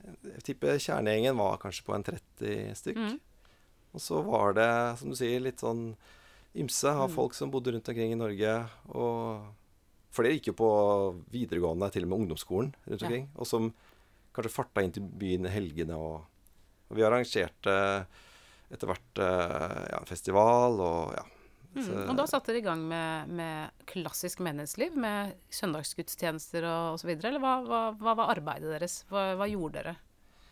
Jeg 0.04 0.44
tipper 0.44 0.76
kjernegjengen 0.84 1.38
var 1.40 1.58
kanskje 1.62 1.86
på 1.88 1.96
en 1.96 2.04
30 2.04 2.76
stykk. 2.76 2.98
Mm. 3.00 3.20
Og 3.96 4.04
så 4.04 4.20
var 4.28 4.54
det, 4.60 4.68
som 5.00 5.10
du 5.12 5.16
sier, 5.20 5.40
litt 5.44 5.64
sånn 5.64 5.94
ymse 6.56 6.92
av 6.92 7.08
Mm. 7.10 7.16
folk 7.16 7.34
som 7.38 7.52
bodde 7.54 7.72
rundt 7.72 7.88
omkring 7.88 8.12
i 8.12 8.20
Norge. 8.20 8.54
Og 8.92 9.46
flere 10.12 10.34
gikk 10.36 10.52
jo 10.52 10.58
på 10.60 10.70
videregående, 11.32 11.88
til 11.96 12.04
og 12.04 12.10
med 12.12 12.20
ungdomsskolen 12.26 12.74
rundt 12.88 13.00
Ja. 13.02 13.08
omkring. 13.08 13.30
Og 13.40 13.48
som 13.48 13.72
kanskje 14.36 14.54
farta 14.54 14.84
inn 14.84 14.94
til 14.96 15.06
byen 15.06 15.48
i 15.48 15.54
helgene. 15.54 15.98
Og, 15.98 16.22
og 16.90 16.98
vi 16.98 17.06
arrangerte 17.08 17.76
etter 18.72 18.88
hvert 18.88 19.22
eh, 19.22 19.80
ja, 19.92 20.00
en 20.00 20.10
festival 20.10 20.80
og 20.80 21.16
ja. 21.18 21.28
Mm. 21.72 22.10
Og 22.12 22.18
da 22.20 22.26
satte 22.28 22.52
dere 22.52 22.60
i 22.60 22.66
gang 22.66 22.82
med, 22.84 23.30
med 23.32 23.84
klassisk 23.88 24.42
menighetsliv, 24.44 24.96
med 25.00 25.38
søndagsgudstjenester 25.56 26.66
og 26.68 26.98
osv., 26.98 27.14
eller 27.16 27.40
hva, 27.40 27.54
hva, 27.64 27.82
hva 27.96 28.16
var 28.20 28.34
arbeidet 28.34 28.74
deres? 28.74 28.98
Hva, 29.08 29.30
hva 29.40 29.48
gjorde 29.48 29.78
dere 29.78 29.94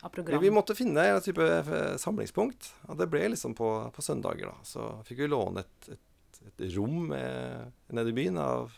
av 0.00 0.08
Vi, 0.08 0.14
program? 0.14 0.40
vi 0.40 0.52
måtte 0.54 0.76
finne 0.78 1.04
en 1.04 1.20
type 1.20 1.44
eh, 1.44 1.96
samlingspunkt. 2.00 2.70
Og 2.88 2.96
det 2.96 3.10
ble 3.12 3.26
liksom 3.34 3.52
på, 3.58 3.68
på 3.92 4.04
søndager, 4.04 4.48
da. 4.48 4.64
Så 4.64 4.86
fikk 5.08 5.20
vi 5.26 5.28
låne 5.28 5.66
et, 5.66 5.90
et, 5.92 6.40
et 6.48 6.64
rom 6.78 7.10
med, 7.12 7.76
nede 7.92 8.14
i 8.14 8.16
byen 8.16 8.40
av 8.40 8.72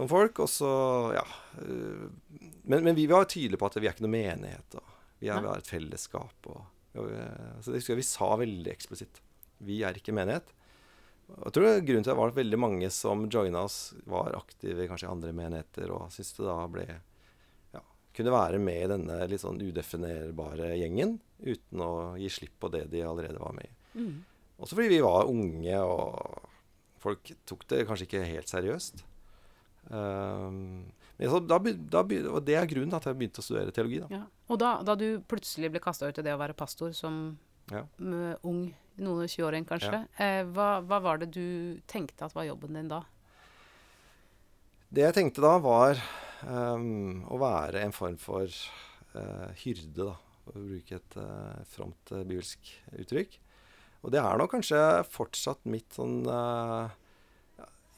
noen 0.00 0.10
folk. 0.10 0.40
Og 0.44 0.50
så, 0.50 0.70
ja 1.16 1.24
øh, 1.62 2.06
men, 2.64 2.84
men 2.86 2.96
vi 2.98 3.06
var 3.10 3.28
tydelige 3.30 3.60
på 3.60 3.68
at 3.70 3.78
vi 3.80 3.88
er 3.88 3.94
ikke 3.94 4.06
noen 4.06 4.16
menighet. 4.18 4.78
Og 4.80 4.96
vi 5.20 5.28
er, 5.30 5.42
vi 5.44 5.50
er 5.52 5.60
et 5.62 5.70
fellesskap. 5.70 6.50
Og, 6.52 6.62
og, 6.96 7.10
vi, 7.10 7.20
så 7.60 7.70
det 7.74 7.80
husker 7.82 7.94
jeg 7.94 8.02
vi 8.02 8.08
sa 8.10 8.30
veldig 8.40 8.72
eksplisitt. 8.72 9.20
Vi 9.64 9.82
er 9.86 9.98
ikke 10.00 10.14
menighet. 10.16 10.54
Jeg 11.30 11.52
tror 11.54 11.62
det- 11.68 11.84
grunnen 11.86 12.02
til 12.02 12.10
det 12.10 12.18
var 12.18 12.32
at 12.32 12.38
veldig 12.40 12.58
mange 12.58 12.88
som 12.90 13.28
joina 13.30 13.60
oss, 13.68 13.92
var 14.10 14.34
aktive 14.34 14.88
kanskje 14.90 15.06
i 15.06 15.12
andre 15.12 15.32
menigheter, 15.36 15.92
og 15.94 16.08
syntes 16.10 16.32
det 16.40 16.46
da 16.48 16.56
ble 16.66 16.86
ja, 17.76 17.82
kunne 18.16 18.32
være 18.34 18.58
med 18.58 18.80
i 18.82 18.88
denne 18.90 19.18
litt 19.30 19.44
sånn 19.44 19.60
udefinerbare 19.62 20.72
gjengen 20.80 21.20
uten 21.38 21.84
å 21.86 21.92
gi 22.18 22.32
slipp 22.34 22.56
på 22.60 22.72
det 22.74 22.86
de 22.90 23.04
allerede 23.06 23.38
var 23.38 23.54
med 23.54 23.68
i. 23.68 23.76
Mm. 24.00 24.16
Også 24.60 24.74
fordi 24.76 24.90
vi 24.96 25.04
var 25.06 25.30
unge, 25.30 25.76
og 25.86 26.50
folk 27.00 27.30
tok 27.48 27.62
det 27.70 27.84
kanskje 27.88 28.08
ikke 28.08 28.26
helt 28.26 28.50
seriøst. 28.50 29.04
Um, 29.90 30.86
da, 31.20 31.58
da, 31.60 32.02
og 32.30 32.44
det 32.46 32.54
er 32.56 32.68
grunnen 32.70 32.92
til 32.92 32.96
at 32.96 33.06
jeg 33.10 33.18
begynte 33.18 33.42
å 33.42 33.44
studere 33.44 33.74
teologi. 33.74 33.98
Da. 34.00 34.08
Ja. 34.14 34.22
Og 34.48 34.60
da, 34.62 34.70
da 34.86 34.94
du 34.96 35.20
plutselig 35.28 35.68
ble 35.74 35.82
kasta 35.82 36.08
ut 36.08 36.20
i 36.20 36.24
det 36.24 36.32
å 36.32 36.40
være 36.40 36.56
pastor 36.56 36.94
som 36.96 37.38
Ja. 37.70 37.84
ung, 38.42 38.70
noen 38.96 39.24
og 39.26 39.28
20-åring 39.28 39.66
kanskje, 39.68 40.06
eh, 40.18 40.42
hva, 40.48 40.80
hva 40.80 41.00
var 41.02 41.20
det 41.20 41.30
du 41.36 41.80
tenkte 41.86 42.24
at 42.24 42.34
var 42.34 42.48
jobben 42.48 42.74
din 42.74 42.88
da? 42.88 43.02
Det 44.90 45.04
jeg 45.04 45.14
tenkte 45.14 45.44
da, 45.44 45.52
var 45.62 46.00
um, 46.42 47.22
å 47.30 47.38
være 47.38 47.84
en 47.84 47.94
form 47.94 48.16
for 48.18 48.48
uh, 49.14 49.52
hyrde, 49.60 50.08
da, 50.08 50.16
for 50.42 50.58
å 50.58 50.64
bruke 50.64 50.98
et 50.98 51.18
uh, 51.20 51.60
fromt 51.68 52.10
uh, 52.10 52.24
bibelsk 52.24 52.72
uttrykk. 52.96 53.38
Og 54.00 54.10
det 54.14 54.18
er 54.18 54.40
nok 54.40 54.56
kanskje 54.56 54.80
fortsatt 55.12 55.62
mitt 55.68 55.92
sånn 55.92 56.24
ja, 56.24 56.88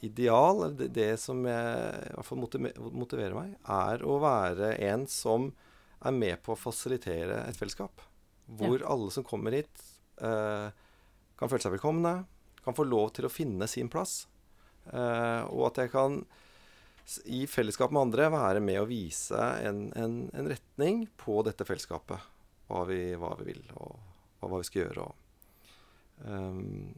ideal, 0.03 0.65
eller 0.65 0.77
det, 0.83 0.89
det 0.95 1.11
som 1.21 1.41
jeg, 1.47 1.93
i 2.09 2.13
hvert 2.17 2.27
fall 2.27 2.41
motive- 2.41 2.73
motiverer 2.91 3.37
meg, 3.37 3.55
er 3.63 4.03
å 4.05 4.19
være 4.23 4.73
en 4.89 5.07
som 5.11 5.51
er 6.03 6.15
med 6.15 6.41
på 6.43 6.53
å 6.53 6.59
fasilitere 6.59 7.41
et 7.47 7.59
fellesskap. 7.59 8.03
Hvor 8.59 8.83
alle 8.83 9.11
som 9.15 9.23
kommer 9.23 9.55
hit, 9.55 9.83
eh, 10.19 10.69
kan 11.39 11.49
føle 11.51 11.63
seg 11.63 11.77
velkomne, 11.77 12.15
kan 12.63 12.75
få 12.75 12.85
lov 12.87 13.13
til 13.15 13.27
å 13.27 13.31
finne 13.31 13.67
sin 13.71 13.89
plass. 13.91 14.25
Eh, 14.91 15.43
og 15.47 15.69
at 15.71 15.83
jeg 15.83 15.93
kan 15.93 16.21
i 17.27 17.43
fellesskap 17.51 17.91
med 17.91 18.05
andre 18.05 18.29
være 18.31 18.61
med 18.63 18.79
å 18.79 18.87
vise 18.87 19.39
en, 19.67 19.89
en, 19.99 20.29
en 20.31 20.47
retning 20.51 21.05
på 21.19 21.41
dette 21.47 21.65
fellesskapet. 21.67 22.29
Hva 22.69 22.85
vi, 22.87 23.01
hva 23.19 23.33
vi 23.39 23.49
vil, 23.51 23.63
og 23.75 23.97
hva, 24.39 24.47
hva 24.47 24.61
vi 24.61 24.67
skal 24.69 24.85
gjøre. 24.85 25.07
Og, 25.07 25.73
um, 26.23 26.93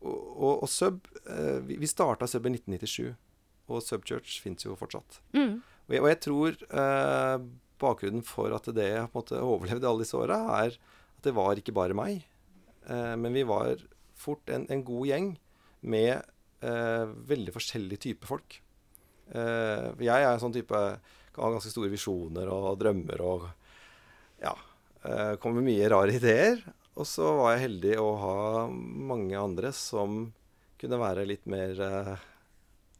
og, 0.00 0.18
og, 0.18 0.52
og 0.52 0.68
Sub 0.68 1.08
eh, 1.30 1.58
Vi, 1.66 1.78
vi 1.80 1.88
starta 1.90 2.28
Sub 2.28 2.46
i 2.46 2.54
1997, 2.54 3.14
og 3.70 3.82
Subchurch 3.84 4.40
fins 4.42 4.66
jo 4.66 4.76
fortsatt. 4.78 5.20
Mm. 5.36 5.60
Og 5.60 5.94
jeg, 5.94 6.02
og 6.02 6.08
jeg 6.10 6.20
tror 6.24 6.56
uh, 6.74 7.36
bakgrunnen 7.80 8.24
for 8.26 8.54
at 8.54 8.66
det 8.74 8.90
måte 9.14 9.38
overlevde 9.38 9.86
alle 9.86 10.04
disse 10.04 10.18
åra, 10.18 10.40
er 10.60 10.74
at 10.74 11.26
det 11.26 11.34
var 11.36 11.58
ikke 11.58 11.74
bare 11.76 11.96
meg. 11.96 12.24
Uh, 12.88 13.14
men 13.20 13.34
vi 13.36 13.46
var 13.46 13.80
fort 14.18 14.50
en, 14.50 14.66
en 14.70 14.84
god 14.86 15.10
gjeng 15.12 15.32
med 15.80 16.36
veldig 16.60 17.54
forskjellige 17.54 18.02
typer 18.04 18.28
folk. 18.28 18.58
Jeg 19.32 20.10
er 20.12 20.26
en 20.28 20.42
sånn 20.42 20.52
type 20.52 20.76
kan 21.32 21.46
ha 21.46 21.54
ganske 21.54 21.70
store 21.72 21.88
visjoner 21.88 22.50
og 22.52 22.74
drømmer 22.82 23.22
og 23.24 23.46
ja. 24.42 24.52
Kommer 25.40 25.62
med 25.62 25.70
mye 25.70 25.88
rare 25.88 26.18
ideer. 26.18 26.60
Og 27.00 27.08
så 27.08 27.30
var 27.38 27.54
jeg 27.54 27.64
heldig 27.64 27.94
å 28.02 28.08
ha 28.20 28.36
mange 28.68 29.38
andre 29.40 29.72
som 29.72 30.26
kunne 30.80 30.98
være 31.00 31.26
litt 31.28 31.46
mer 31.50 31.80
eh, 31.86 32.12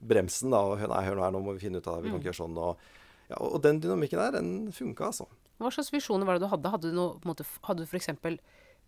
bremsen, 0.00 0.52
da. 0.54 0.60
Og 0.70 0.80
nei, 0.80 1.02
hør 1.06 1.18
nå 1.18 1.24
her, 1.26 1.34
nå 1.34 1.42
må 1.44 1.54
vi 1.56 1.64
finne 1.66 1.80
ut 1.80 1.86
av 1.90 1.98
det, 1.98 2.04
vi 2.06 2.10
kan 2.10 2.18
Mm. 2.18 2.22
ikke 2.22 2.30
gjøre 2.32 2.42
sånn. 2.44 2.58
Og, 2.58 2.88
ja, 3.30 3.36
og 3.40 3.60
den 3.64 3.80
dynamikken 3.80 4.18
der, 4.20 4.32
den 4.40 4.72
funka, 4.72 5.10
altså. 5.12 5.26
Hva 5.60 5.70
slags 5.74 5.92
visjoner 5.92 6.24
var 6.26 6.38
det 6.38 6.46
du 6.46 6.50
hadde? 6.52 6.70
Hadde 6.72 6.88
du, 6.90 6.96
noe, 6.96 7.18
måte, 7.28 7.44
hadde 7.68 7.84
du 7.84 7.88
f.eks. 7.90 8.08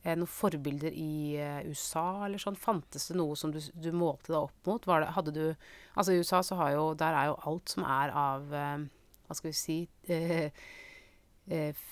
Eh, 0.04 0.16
noen 0.16 0.26
forbilder 0.26 0.90
i 0.98 1.36
eh, 1.38 1.60
USA, 1.68 2.24
eller 2.26 2.40
sånn? 2.42 2.56
Fantes 2.58 3.04
det 3.12 3.16
noe 3.20 3.36
som 3.38 3.52
du, 3.54 3.60
du 3.76 3.92
målte 3.94 4.32
deg 4.32 4.40
opp 4.40 4.66
mot? 4.66 4.86
Var 4.88 5.04
det, 5.04 5.10
hadde 5.14 5.32
du 5.36 5.42
Altså, 5.94 6.10
i 6.16 6.18
USA 6.24 6.40
så 6.42 6.56
har 6.58 6.72
jo 6.74 6.88
Der 6.98 7.14
er 7.14 7.28
jo 7.28 7.36
alt 7.46 7.68
som 7.70 7.84
er 7.86 8.10
av 8.10 8.50
eh, 8.56 8.82
Hva 9.28 9.36
skal 9.38 9.52
vi 9.52 9.54
si 9.60 9.76
eh, 10.10 10.50
eh, 11.46 11.84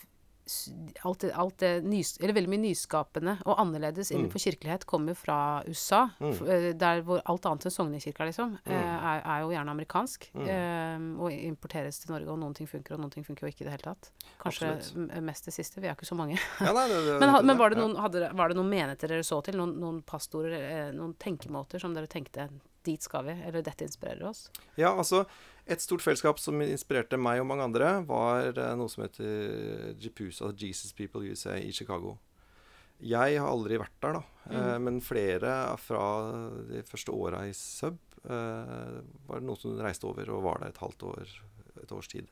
alt 1.04 1.24
alt 1.30 1.56
det 1.62 1.70
nys, 1.84 2.14
eller 2.20 2.34
veldig 2.36 2.50
mye 2.52 2.62
nyskapende 2.64 3.36
og 3.46 3.58
annerledes 3.62 4.10
innenfor 4.14 4.42
kirkelighet 4.42 4.86
kommer 4.88 5.14
fra 5.18 5.62
USA. 5.68 6.06
Mm. 6.20 6.32
eh, 6.48 6.72
Der 6.80 7.02
hvor 7.06 7.20
alt 7.24 7.46
annet 7.46 7.66
enn 7.68 7.74
sognekirka, 7.74 8.24
liksom, 8.28 8.58
eh, 8.64 8.72
Mm. 8.72 9.04
er, 9.10 9.22
er 9.24 9.40
jo 9.44 9.50
gjerne 9.54 9.70
amerikansk. 9.74 10.30
Mm. 10.34 10.46
eh, 10.48 11.22
og 11.22 11.32
importeres 11.32 11.98
til 12.00 12.12
Norge, 12.14 12.28
og 12.32 12.38
noen 12.38 12.54
ting 12.54 12.66
funker, 12.68 12.94
og 12.94 13.00
noen 13.00 13.10
ting 13.12 13.24
funker 13.24 13.46
jo 13.46 13.52
ikke 13.52 13.62
i 13.62 13.68
det 13.70 13.74
hele 13.76 13.94
tatt. 13.94 14.10
Kanskje 14.40 14.70
Absolutt. 14.76 15.22
mest 15.22 15.44
det 15.44 15.54
siste. 15.54 15.80
Vi 15.80 15.86
er 15.88 15.94
ikke 15.94 16.08
så 16.08 16.16
mange. 16.16 16.38
Ja, 16.60 16.72
nei, 16.72 16.88
det, 16.88 17.00
det, 17.06 17.18
Men, 17.22 17.46
men 17.46 17.58
var, 17.58 17.70
det 17.70 17.78
noen, 17.78 17.96
hadde, 17.96 18.30
var 18.34 18.48
det 18.48 18.56
noen 18.56 18.70
menigheter 18.70 19.08
dere 19.08 19.22
så 19.26 19.42
til? 19.44 19.56
Noen, 19.60 19.76
noen 19.80 20.02
pastorer, 20.02 20.56
eh, 20.60 20.90
noen 20.96 21.14
tenkemåter 21.20 21.80
som 21.80 21.94
dere 21.94 22.06
tenkte 22.10 22.48
dit 22.86 23.02
skal 23.02 23.24
vi, 23.26 23.34
eller 23.46 23.62
dette 23.62 23.84
inspirerer 23.86 24.24
oss? 24.30 24.50
Ja, 24.80 24.94
altså 24.96 25.26
Et 25.70 25.78
stort 25.80 26.02
fellesskap 26.02 26.38
som 26.42 26.58
inspirerte 26.64 27.18
meg 27.20 27.38
og 27.40 27.46
mange 27.46 27.62
andre, 27.62 27.90
var 28.08 28.48
eh, 28.58 28.74
noe 28.76 28.88
som 28.90 29.04
heter 29.04 29.92
JPUSA, 30.02 30.48
Jesus 30.58 30.92
People 30.96 31.22
USA, 31.30 31.54
i 31.60 31.70
Chicago. 31.70 32.16
Jeg 33.00 33.38
har 33.38 33.46
aldri 33.48 33.78
vært 33.80 33.94
der, 34.02 34.18
da. 34.18 34.22
Eh, 34.50 34.56
Mm. 34.78 34.82
men 34.84 35.00
flere 35.00 35.76
fra 35.78 36.02
de 36.68 36.82
første 36.82 37.12
åra 37.14 37.44
i 37.46 37.52
Sub 37.54 37.98
eh, 38.24 39.00
var 39.28 39.38
det 39.38 39.46
noen 39.46 39.60
som 39.60 39.78
reiste 39.78 40.08
over 40.08 40.28
og 40.34 40.42
var 40.42 40.58
der 40.64 40.72
et 40.72 40.80
halvt 40.82 41.02
år, 41.06 41.28
et 41.84 41.92
års 41.92 42.08
tid. 42.08 42.26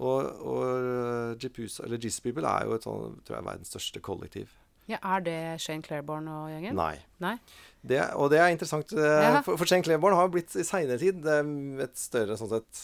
Og, 0.00 0.24
og 0.40 1.36
JPUSA, 1.42 1.84
eller 1.84 1.98
Jesus 2.02 2.20
People 2.24 2.48
er 2.48 2.64
jo 2.66 2.74
et 2.74 2.82
sånt, 2.88 3.20
tror 3.28 3.36
jeg, 3.38 3.46
verdens 3.46 3.70
største 3.70 4.00
kollektiv. 4.00 4.56
Ja, 4.88 4.96
Er 5.04 5.20
det 5.22 5.60
Shane 5.62 5.82
Clairborn 5.86 6.26
og 6.26 6.48
gjengen? 6.50 6.74
Nei. 6.74 6.96
Nei? 7.22 7.36
Det, 7.80 8.00
og 8.20 8.28
det 8.32 8.38
er 8.42 8.50
interessant, 8.52 8.92
eh, 8.92 9.22
Ja. 9.24 9.40
for, 9.42 9.56
for 9.56 9.64
Claiborne 9.64 10.16
har 10.18 10.28
blitt 10.28 10.52
i 10.56 10.64
seinere 10.66 10.98
tid 11.00 11.24
eh, 11.24 11.82
et 11.84 11.96
større 11.96 12.36
sånn 12.36 12.50
sett, 12.52 12.82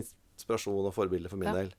inspirasjon 0.00 0.86
og 0.88 0.94
forbilde 0.96 1.28
for 1.28 1.36
min 1.40 1.50
Ja. 1.50 1.54
del. 1.58 1.72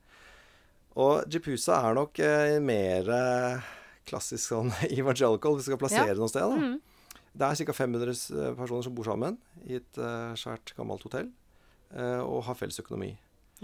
Og 0.94 1.24
Jepusa 1.32 1.80
er 1.88 1.96
nok 1.96 2.18
eh, 2.20 2.58
mer 2.60 3.08
eh, 3.10 3.60
klassisk 4.06 4.52
sånn 4.52 4.70
evangelical, 5.00 5.56
hvis 5.56 5.66
vi 5.66 5.72
skal 5.72 5.80
plassere 5.82 6.12
ja. 6.14 6.18
noe 6.18 6.30
sted. 6.30 6.46
da. 6.46 6.56
Mm. 6.56 6.80
Det 7.32 7.48
er 7.48 7.64
ca. 7.64 7.72
500 7.72 8.56
personer 8.58 8.84
som 8.84 8.94
bor 8.94 9.08
sammen 9.08 9.38
i 9.64 9.78
et 9.80 9.98
eh, 9.98 10.32
svært, 10.38 10.74
gammelt 10.76 11.02
hotell, 11.06 11.30
eh, 11.96 12.20
og 12.20 12.44
har 12.46 12.58
felles 12.58 12.78
økonomi. 12.82 13.14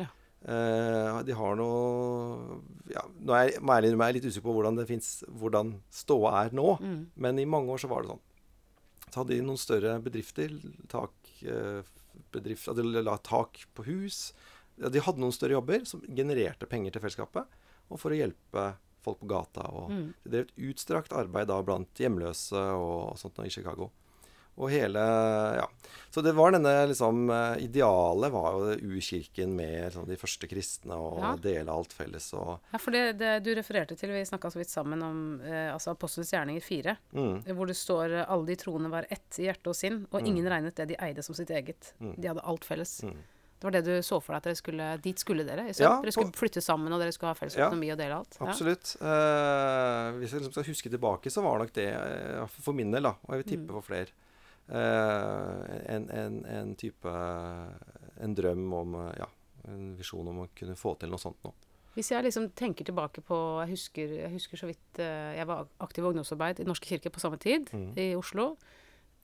Ja. 0.00 0.08
Eh, 0.42 1.18
de 1.28 1.34
har 1.36 1.56
noe 1.58 2.60
ja, 2.94 3.02
Nå 3.18 3.34
er 3.34 3.48
jeg, 3.50 3.58
jeg 3.58 3.98
er 3.98 4.14
litt 4.16 4.28
usikker 4.30 4.46
på 4.46 4.54
hvordan 4.56 4.78
det 4.78 4.86
finnes, 4.88 5.10
hvordan 5.28 5.74
ståa 5.92 6.46
er 6.46 6.56
nå. 6.56 6.78
Mm. 6.80 7.00
Men 7.20 7.38
i 7.42 7.46
mange 7.50 7.74
år 7.74 7.82
så 7.82 7.90
var 7.92 8.02
det 8.06 8.14
sånn. 8.14 8.24
Så 9.10 9.22
hadde 9.22 9.36
de 9.36 9.42
noen 9.46 9.58
større 9.60 9.96
bedrifter. 10.04 10.52
Tak, 10.88 11.12
eh, 11.42 11.82
bedrift, 12.32 12.68
la 12.76 13.16
tak 13.18 13.64
på 13.74 13.84
hus. 13.86 14.32
De 14.78 15.00
hadde 15.00 15.18
noen 15.18 15.32
større 15.34 15.56
jobber 15.56 15.84
som 15.88 16.00
genererte 16.06 16.66
penger 16.68 16.92
til 16.92 17.02
fellesskapet. 17.02 17.46
Og 17.90 17.98
for 17.98 18.10
å 18.12 18.18
hjelpe 18.18 18.76
folk 19.02 19.20
på 19.20 19.28
gata. 19.30 19.64
Og 19.72 19.90
Mm. 19.90 20.14
de 20.24 20.30
drev 20.30 20.46
et 20.46 20.56
utstrakt 20.74 21.12
arbeid 21.12 21.48
da 21.48 21.62
blant 21.62 21.92
hjemløse 21.94 22.52
og 22.52 23.16
sånt 23.16 23.38
i 23.44 23.48
Chicago. 23.48 23.90
Og 24.58 24.70
hele 24.74 24.98
Ja. 25.58 25.66
Så 26.10 26.22
det 26.24 26.32
var 26.34 26.50
denne 26.54 26.70
liksom 26.88 27.28
eh, 27.30 27.60
Idealet 27.66 28.32
var 28.32 28.52
jo 28.56 28.62
det 28.70 28.78
urkirken 28.82 29.52
med 29.54 29.84
liksom, 29.90 30.06
de 30.08 30.16
første 30.18 30.48
kristne 30.50 30.96
og 30.96 31.18
Ja. 31.20 31.32
dele 31.36 31.70
alt 31.70 31.92
felles 31.92 32.30
og 32.34 32.58
Ja, 32.72 32.78
for 32.80 32.90
det, 32.96 33.18
det 33.20 33.32
du 33.44 33.52
refererte 33.54 33.94
til, 33.98 34.10
vi 34.10 34.24
snakka 34.24 34.50
så 34.50 34.58
vidt 34.58 34.72
sammen 34.72 35.02
om 35.04 35.40
eh, 35.44 35.68
altså 35.72 35.92
Apostelens 35.92 36.32
gjerninger 36.32 36.64
4, 36.64 36.96
mm, 37.12 37.54
hvor 37.54 37.66
det 37.70 37.76
står 37.76 38.16
eh, 38.22 38.26
alle 38.28 38.46
de 38.46 38.56
troende 38.56 38.90
var 38.90 39.06
ett 39.10 39.38
i 39.38 39.46
hjerte 39.46 39.68
og 39.70 39.76
sinn, 39.76 40.06
og 40.10 40.24
ingen 40.26 40.48
regnet 40.48 40.74
det 40.80 40.88
de 40.94 40.96
eide 41.06 41.22
som 41.22 41.36
sitt 41.36 41.50
eget. 41.50 41.92
Mm. 42.00 42.14
De 42.18 42.28
hadde 42.32 42.42
alt 42.44 42.64
felles. 42.64 43.02
mm. 43.04 43.18
Det 43.58 43.66
var 43.66 43.72
det 43.74 43.84
du 43.84 43.96
så 44.06 44.20
for 44.22 44.32
deg 44.32 44.38
at 44.38 44.44
dere 44.46 44.54
skulle 44.56 44.84
Dit 45.02 45.18
skulle 45.18 45.42
dere? 45.44 45.64
Ja, 45.74 45.96
dere 46.00 46.12
skulle 46.14 46.30
flytte 46.32 46.62
sammen, 46.62 46.92
og 46.94 47.00
dere 47.02 47.10
skulle 47.12 47.32
ha 47.34 47.38
felles 47.38 47.56
Ja. 47.58 47.66
og 47.68 47.80
dele 47.82 48.14
alt? 48.14 48.36
Ja. 48.40 48.46
Absolutt. 48.46 48.94
Eh, 49.02 50.12
hvis 50.20 50.30
jeg 50.32 50.40
liksom 50.40 50.52
skal 50.54 50.68
huske 50.70 50.90
tilbake, 50.92 51.30
så 51.30 51.42
var 51.42 51.58
nok 51.58 51.72
det 51.74 51.88
eh, 51.92 52.46
for 52.62 52.72
min 52.72 52.90
del, 52.94 53.02
da, 53.02 53.16
og 53.26 53.34
jeg 53.34 53.42
vil 53.44 53.50
tippe 53.56 53.66
Mm. 53.68 53.74
for 53.74 53.82
flere, 53.82 54.06
eh, 54.08 54.27
en, 54.68 56.08
en, 56.10 56.38
en 56.46 56.74
type 56.76 57.12
En 58.20 58.34
drøm 58.36 58.72
om 58.74 58.94
eh, 59.04 59.14
Ja, 59.22 59.28
en 59.72 59.94
visjon 59.98 60.28
om 60.28 60.42
å 60.44 60.48
kunne 60.56 60.76
få 60.78 60.94
til 61.00 61.10
noe 61.12 61.20
sånt 61.22 61.40
nå. 61.46 61.52
Hvis 61.96 62.12
jeg 62.12 62.22
liksom 62.26 62.50
tenker 62.54 62.84
tilbake 62.86 63.22
på 63.26 63.36
Jeg 63.64 63.72
husker, 63.72 64.12
jeg 64.24 64.32
husker 64.34 64.60
så 64.60 64.68
vidt 64.70 65.00
eh, 65.02 65.32
Jeg 65.38 65.48
var 65.50 65.66
aktiv 65.82 66.04
i 66.04 66.10
ungdomsarbeid 66.12 66.60
i 66.62 66.68
Norske 66.68 66.90
kirke 66.92 67.10
på 67.14 67.20
samme 67.22 67.38
tid, 67.42 67.70
Mm. 67.72 67.92
i 67.98 68.10
Oslo. 68.18 68.56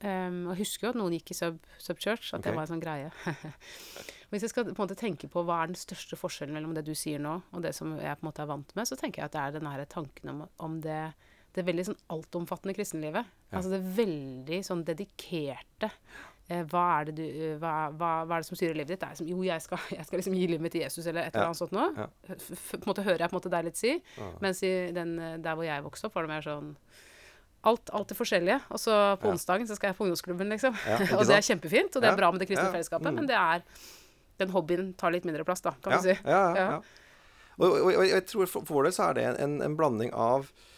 Um, 0.03 0.41
og 0.49 0.57
jeg 0.57 0.65
husker 0.65 0.87
jo 0.87 0.89
at 0.91 0.97
noen 0.99 1.13
gikk 1.15 1.31
i 1.31 1.35
sub, 1.37 1.61
sub 1.79 1.97
church, 2.03 2.33
at 2.35 2.43
det 2.43 2.51
var 2.53 2.65
en 2.65 2.73
sånn 2.73 2.81
greie. 2.83 3.07
Hvis 4.29 4.43
jeg 4.43 4.51
skal 4.51 4.65
på 4.67 4.73
en 4.75 4.81
måte 4.83 4.97
tenke 4.99 5.29
på 5.31 5.41
hva 5.47 5.61
er 5.63 5.71
den 5.71 5.77
største 5.79 6.17
forskjellen 6.19 6.53
mellom 6.53 6.73
det 6.75 6.83
du 6.85 6.91
sier 6.99 7.21
nå, 7.23 7.37
og 7.55 7.63
det 7.63 7.71
som 7.77 7.93
jeg 7.95 8.17
på 8.19 8.25
en 8.25 8.27
måte 8.27 8.43
er 8.43 8.49
vant 8.49 8.73
med, 8.75 8.89
så 8.89 8.97
tenker 8.99 9.21
jeg 9.23 9.29
at 9.31 9.37
det 9.37 9.43
er 9.45 9.55
den 9.55 9.69
her 9.71 9.85
tanken 9.87 10.33
om, 10.33 10.41
om 10.67 10.75
det, 10.83 10.97
det 11.55 11.63
veldig 11.67 11.85
sånn 11.89 11.99
altomfattende 12.11 12.75
kristenlivet. 12.77 13.27
Ja. 13.49 13.57
Altså 13.59 13.71
det 13.75 13.81
veldig 13.97 14.59
sånn 14.67 14.83
dedikerte. 14.87 15.89
Eh, 16.47 16.61
hva, 16.69 16.83
er 16.99 17.07
det 17.09 17.15
du, 17.17 17.23
eh, 17.25 17.55
hva, 17.57 17.71
hva, 17.95 18.09
hva 18.27 18.37
er 18.37 18.43
det 18.43 18.49
som 18.51 18.57
styrer 18.59 18.75
livet 18.77 18.91
ditt? 18.93 19.01
Det 19.01 19.07
er 19.09 19.17
som, 19.17 19.29
jo, 19.31 19.39
jeg 19.47 19.63
skal, 19.63 19.81
jeg 19.97 20.05
skal 20.05 20.19
liksom 20.21 20.35
gi 20.37 20.45
livet 20.51 20.61
mitt 20.67 20.75
til 20.75 20.83
Jesus, 20.85 21.07
eller 21.07 21.25
et 21.25 21.33
eller 21.33 21.47
Ja. 21.47 21.49
annet 21.49 21.61
sånt 21.63 21.73
noe. 21.73 21.87
Ja. 21.97 22.07
På 22.27 22.77
en 22.77 22.87
måte 22.91 23.05
hører 23.07 23.23
jeg 23.25 23.31
på 23.31 23.35
en 23.35 23.39
måte 23.39 23.53
deg 23.55 23.67
litt 23.69 23.79
si. 23.81 23.95
Ja. 24.19 24.29
Mens 24.43 24.61
i 24.67 24.73
den, 24.93 25.15
eh, 25.19 25.37
der 25.41 25.57
hvor 25.57 25.65
jeg 25.65 25.85
vokste 25.87 26.09
opp, 26.09 26.15
var 26.19 26.27
det 26.27 26.33
mer 26.35 26.45
sånn 26.45 26.75
Alt, 27.65 27.89
alt 27.97 28.11
det 28.11 28.13
forskjellige. 28.19 28.59
Og 28.69 28.77
så 28.77 28.93
på 29.17 29.25
Ja. 29.25 29.31
onsdagen 29.33 29.65
så 29.65 29.73
skal 29.73 29.89
jeg 29.89 29.97
på 29.97 30.05
ungdomsklubben, 30.05 30.51
liksom. 30.53 30.75
Ja, 30.85 30.99
og 31.17 31.23
det 31.25 31.33
er 31.33 31.41
kjempefint, 31.47 31.95
og 31.97 32.03
det 32.03 32.11
er 32.11 32.19
bra 32.19 32.29
med 32.29 32.43
det 32.43 32.45
kristne 32.51 32.67
ja, 32.67 32.73
fellesskapet, 32.75 33.09
mm. 33.09 33.15
men 33.15 33.25
det 33.31 33.39
er 33.39 33.63
Den 34.37 34.51
hobbyen 34.53 34.93
tar 34.99 35.09
litt 35.15 35.25
mindre 35.25 35.45
plass, 35.47 35.61
da, 35.65 35.71
kan 35.81 35.95
ja, 35.95 35.97
du 35.97 36.03
si. 36.03 36.13
Ja, 36.13 36.29
ja, 36.29 36.53
Ja. 36.53 36.69
ja. 36.75 36.81
Og, 37.57 37.71
og, 37.71 37.89
og 37.95 38.05
jeg 38.05 38.25
tror 38.27 38.45
for, 38.51 38.61
vår 38.69 38.83
del 38.83 38.93
så 38.93 39.09
er 39.09 39.13
det 39.17 39.25
en, 39.41 39.61
en 39.63 39.77
blanding 39.79 40.11
av 40.13 40.49
ja, 40.51 40.74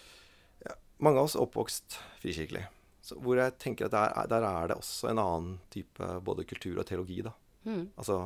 Mange 1.04 1.20
av 1.22 1.27
oss 1.30 1.36
er 1.38 1.44
oppvokst 1.46 1.98
frikirkelig. 2.24 2.66
Så 3.08 3.16
hvor 3.24 3.38
jeg 3.39 3.54
tenker 3.62 3.88
at 3.88 3.94
der, 3.94 4.12
er- 4.18 4.27
der 4.32 4.44
er 4.48 4.68
det 4.72 4.77
også 4.82 5.12
en 5.12 5.22
annen 5.22 5.60
type 5.72 6.08
både 6.25 6.44
kultur 6.50 6.80
og 6.82 6.88
teologi, 6.89 7.22
da. 7.24 7.32
Mm. 7.68 7.86
Altså 8.00 8.18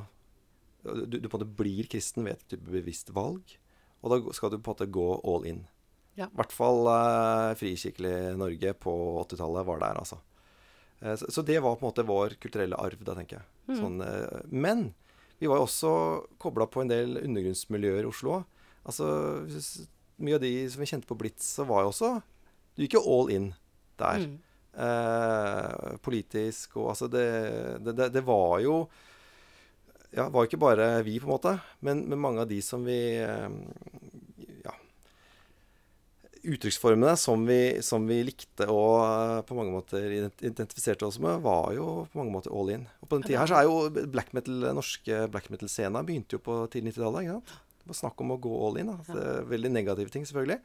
du, 0.84 1.06
du 1.20 1.28
på 1.30 1.38
en 1.38 1.44
måte 1.44 1.56
blir 1.60 1.86
kristen 1.92 2.26
ved 2.26 2.40
et 2.40 2.48
type 2.56 2.66
bevisst 2.74 3.12
valg, 3.14 3.44
og 4.02 4.10
da 4.16 4.34
skal 4.34 4.50
du 4.50 4.58
på 4.58 4.72
en 4.72 4.74
måte 4.74 4.88
gå 4.90 5.08
all 5.30 5.46
in. 5.46 5.60
Ja. 6.18 6.26
I 6.26 6.36
hvert 6.40 6.52
fall 6.56 6.88
eh, 6.90 7.52
frikirkelig 7.60 8.16
Norge 8.42 8.74
på 8.82 8.94
80-tallet 9.28 9.68
var 9.68 9.84
der, 9.84 10.00
altså. 10.02 10.18
Eh, 11.02 11.14
så, 11.22 11.30
så 11.30 11.44
det 11.46 11.60
var 11.62 11.76
på 11.78 11.86
en 11.86 11.92
måte 11.92 12.08
vår 12.08 12.34
kulturelle 12.42 12.80
arv, 12.82 13.04
da, 13.06 13.14
tenker 13.20 13.38
jeg. 13.38 13.48
Mm. 13.70 13.78
Sånn, 13.78 14.02
eh, 14.08 14.42
men 14.50 14.88
vi 15.42 15.50
var 15.52 15.62
jo 15.62 15.68
også 15.68 15.94
kobla 16.42 16.66
på 16.70 16.82
en 16.84 16.90
del 16.92 17.16
undergrunnsmiljøer 17.22 18.04
i 18.08 18.10
Oslo. 18.10 18.42
Altså, 18.82 19.08
mye 20.22 20.38
av 20.40 20.44
de 20.44 20.52
som 20.74 20.82
vi 20.82 20.90
kjente 20.90 21.10
på 21.10 21.18
Blitz, 21.22 21.46
så 21.60 21.66
var 21.70 21.86
jo 21.86 21.94
også 21.94 22.12
Du 22.76 22.86
gikk 22.86 22.98
jo 23.00 23.04
all 23.18 23.32
in 23.34 23.52
der. 24.02 24.26
Mm. 24.26 24.40
Eh, 24.72 25.96
politisk 26.00 26.78
og 26.80 26.94
altså 26.94 27.10
det, 27.12 27.26
det, 27.84 28.06
det, 28.16 28.22
var 28.24 28.62
jo 28.64 28.86
Ja, 30.16 30.30
var 30.32 30.48
ikke 30.48 30.62
bare 30.62 30.86
vi, 31.04 31.18
på 31.20 31.28
en 31.28 31.34
måte, 31.34 31.52
men, 31.84 32.06
men 32.08 32.22
mange 32.24 32.46
av 32.46 32.48
de 32.48 32.62
som 32.64 32.86
vi 32.88 32.96
eh, 33.20 33.50
Ja. 34.64 34.78
Uttrykksformene 36.42 37.18
som 37.20 37.44
vi, 37.46 37.82
som 37.84 38.08
vi 38.08 38.22
likte 38.30 38.70
og 38.72 38.96
eh, 39.04 39.42
på 39.50 39.58
mange 39.60 39.76
måter 39.76 40.08
identifiserte 40.08 41.10
oss 41.10 41.20
med, 41.20 41.44
var 41.44 41.76
jo 41.76 42.06
på 42.08 42.22
mange 42.22 42.32
måter 42.38 42.56
all 42.56 42.72
in. 42.72 42.88
Og 43.04 43.12
på 43.12 43.20
den 43.20 43.28
tida 43.28 43.44
her 43.44 43.52
så 43.52 43.60
er 43.60 43.68
jo 43.68 44.08
black 44.16 44.32
metal, 44.38 44.72
norske 44.78 45.26
black 45.36 45.52
metal-scena 45.52 46.06
begynte 46.08 46.40
jo 46.40 46.46
på 46.48 46.62
tidlig 46.72 46.96
90-tallet. 46.96 47.54
Det 47.82 47.92
var 47.92 48.00
snakk 48.00 48.24
om 48.24 48.32
å 48.38 48.40
gå 48.40 48.56
all 48.70 48.80
in. 48.80 48.96
Da. 48.96 48.98
Det 49.12 49.28
er 49.36 49.52
veldig 49.52 49.76
negative 49.76 50.16
ting, 50.16 50.24
selvfølgelig. 50.32 50.62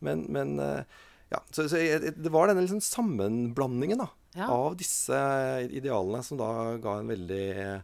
Men, 0.00 0.24
men 0.32 0.56
eh, 0.64 1.00
ja, 1.30 1.38
så, 1.50 1.64
så 1.70 1.76
jeg- 1.78 2.14
det 2.22 2.30
var 2.32 2.48
denne 2.50 2.62
liksom 2.66 2.80
sammenblandingen 2.82 3.98
da, 3.98 4.08
Ja. 4.36 4.46
av 4.50 4.76
disse 4.78 5.14
idealene 5.70 6.22
som 6.22 6.38
da 6.38 6.76
ga 6.78 6.98
en 7.00 7.08
veldig 7.08 7.82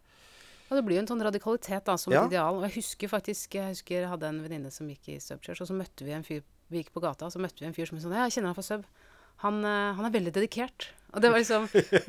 ja, 0.68 0.74
det 0.74 0.82
blir 0.85 0.96
jo 0.96 1.02
en 1.04 1.06
sånn 1.06 1.22
radikalitet 1.22 1.85
da, 1.87 1.94
som 1.96 2.12
Ja. 2.12 2.24
et 2.24 2.32
ideal. 2.32 2.56
Og 2.56 2.62
jeg 2.66 2.82
husker 2.82 3.09
faktisk 3.09 3.54
Jeg 3.54 3.68
husker 3.70 4.00
jeg 4.00 4.09
hadde 4.11 4.24
en 4.26 4.40
venninne 4.42 4.70
som 4.72 4.88
gikk 4.88 5.09
i 5.14 5.18
Subchurch, 5.22 5.61
og 5.62 5.68
så 5.68 5.74
møtte 5.78 6.04
vi 6.04 6.11
en 6.11 6.24
fyr 6.24 6.42
Vi 6.68 6.82
gikk 6.82 6.90
på 6.92 7.00
gata, 7.00 7.26
og 7.26 7.30
så 7.32 7.38
møtte 7.38 7.61
vi 7.61 7.66
en 7.66 7.72
fyr 7.74 7.87
som 7.87 7.98
sånn 8.00 8.11
Ja, 8.12 8.24
jeg 8.26 8.32
kjenner 8.42 8.50
han 8.50 8.54
fra 8.59 8.62
Sub. 8.66 8.85
Han, 9.44 9.64
eh, 9.64 9.96
han 9.96 10.09
er 10.09 10.14
veldig 10.14 10.33
dedikert. 10.37 10.90
Og 11.16 11.22
det 11.22 11.31
var 11.33 11.40
liksom 11.40 11.64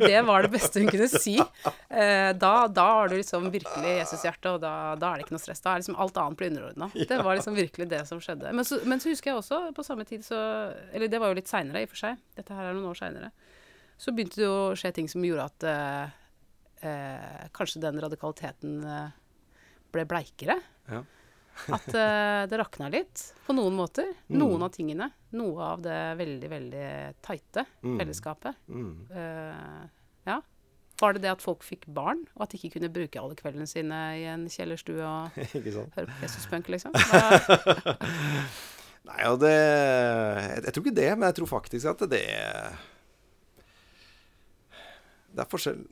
Det 0.09 0.21
var 0.27 0.43
det 0.43 0.51
beste 0.51 0.81
hun 0.81 0.89
kunne 0.91 1.07
si. 1.07 1.37
Eh, 1.39 2.31
da, 2.35 2.51
da 2.67 2.85
har 2.99 3.07
du 3.07 3.15
liksom 3.15 3.47
virkelig 3.53 3.93
Jesushjerte, 4.01 4.51
og 4.55 4.61
da, 4.61 4.73
da 4.99 5.13
er 5.13 5.19
det 5.19 5.27
ikke 5.27 5.37
noe 5.37 5.43
stress. 5.43 5.63
Da 5.63 5.73
er 5.73 5.81
liksom 5.81 5.97
alt 6.03 6.19
annet 6.19 6.39
blir 6.39 6.51
underordna. 6.51 6.89
Det 6.93 7.19
var 7.23 7.39
liksom 7.39 7.55
virkelig 7.55 7.87
det 7.93 8.03
som 8.09 8.19
skjedde. 8.23 8.51
Men 8.51 8.67
så, 8.67 8.81
men 8.83 9.03
så 9.03 9.13
husker 9.13 9.31
jeg 9.31 9.39
også, 9.39 9.61
på 9.77 9.85
samme 9.87 10.07
tid 10.07 10.25
så 10.27 10.37
Eller 10.91 11.11
det 11.11 11.21
var 11.23 11.31
jo 11.31 11.39
litt 11.39 11.51
seinere, 11.51 11.83
i 11.83 11.87
og 11.87 11.93
for 11.93 12.03
seg. 12.03 12.19
Dette 12.35 12.57
her 12.57 12.67
er 12.67 12.75
noen 12.75 12.91
år 12.91 12.99
seinere. 12.99 13.31
Så 13.97 14.13
begynte 14.13 14.41
det 14.43 14.49
å 14.51 14.73
skje 14.77 14.93
ting 14.99 15.07
som 15.09 15.23
gjorde 15.25 15.47
at 15.49 15.67
eh, 15.71 16.17
eh, 16.85 17.45
kanskje 17.55 17.81
den 17.81 18.01
radikaliteten 18.03 18.81
eh, 18.85 19.15
ble 19.95 20.03
bleikere. 20.09 20.59
Ja. 20.91 21.01
At 21.73 21.87
uh, 21.93 22.45
det 22.49 22.57
rakna 22.61 22.89
litt, 22.93 23.17
på 23.47 23.53
noen 23.57 23.75
måter. 23.77 24.07
Mm. 24.29 24.37
Noen 24.41 24.61
av 24.67 24.71
tingene. 24.75 25.07
Noe 25.37 25.59
av 25.73 25.81
det 25.85 25.97
veldig, 26.19 26.49
veldig 26.51 26.87
tighte 27.25 27.65
Mm. 27.83 27.97
fellesskapet. 28.01 28.53
mm. 28.69 28.93
Uh, 29.11 29.83
ja. 30.27 30.39
Var 30.97 31.13
det 31.13 31.21
det 31.27 31.31
at 31.35 31.43
folk 31.45 31.61
fikk 31.61 31.83
barn, 31.93 32.23
og 32.35 32.41
at 32.47 32.51
de 32.51 32.57
ikke 32.57 32.73
kunne 32.79 32.89
bruke 32.89 33.19
alle 33.21 33.35
kveldene 33.37 33.67
sine 33.69 33.97
i 34.17 34.23
en 34.31 34.47
kjellerstue 34.49 35.03
og 35.05 35.29
høre 35.53 35.85
på 36.09 36.21
Jesus-punk, 36.23 36.65
liksom? 36.73 36.91
Nei, 39.07 39.21
og 39.29 39.37
det 39.39 39.53
jeg, 39.53 40.63
jeg 40.65 40.73
tror 40.73 40.83
ikke 40.83 40.95
det, 40.97 41.11
men 41.17 41.27
jeg 41.29 41.35
tror 41.37 41.47
faktisk 41.51 41.85
at 41.93 42.01
det 42.11 42.23
Det 45.35 45.43
er 45.45 45.51
forskjell 45.51 45.83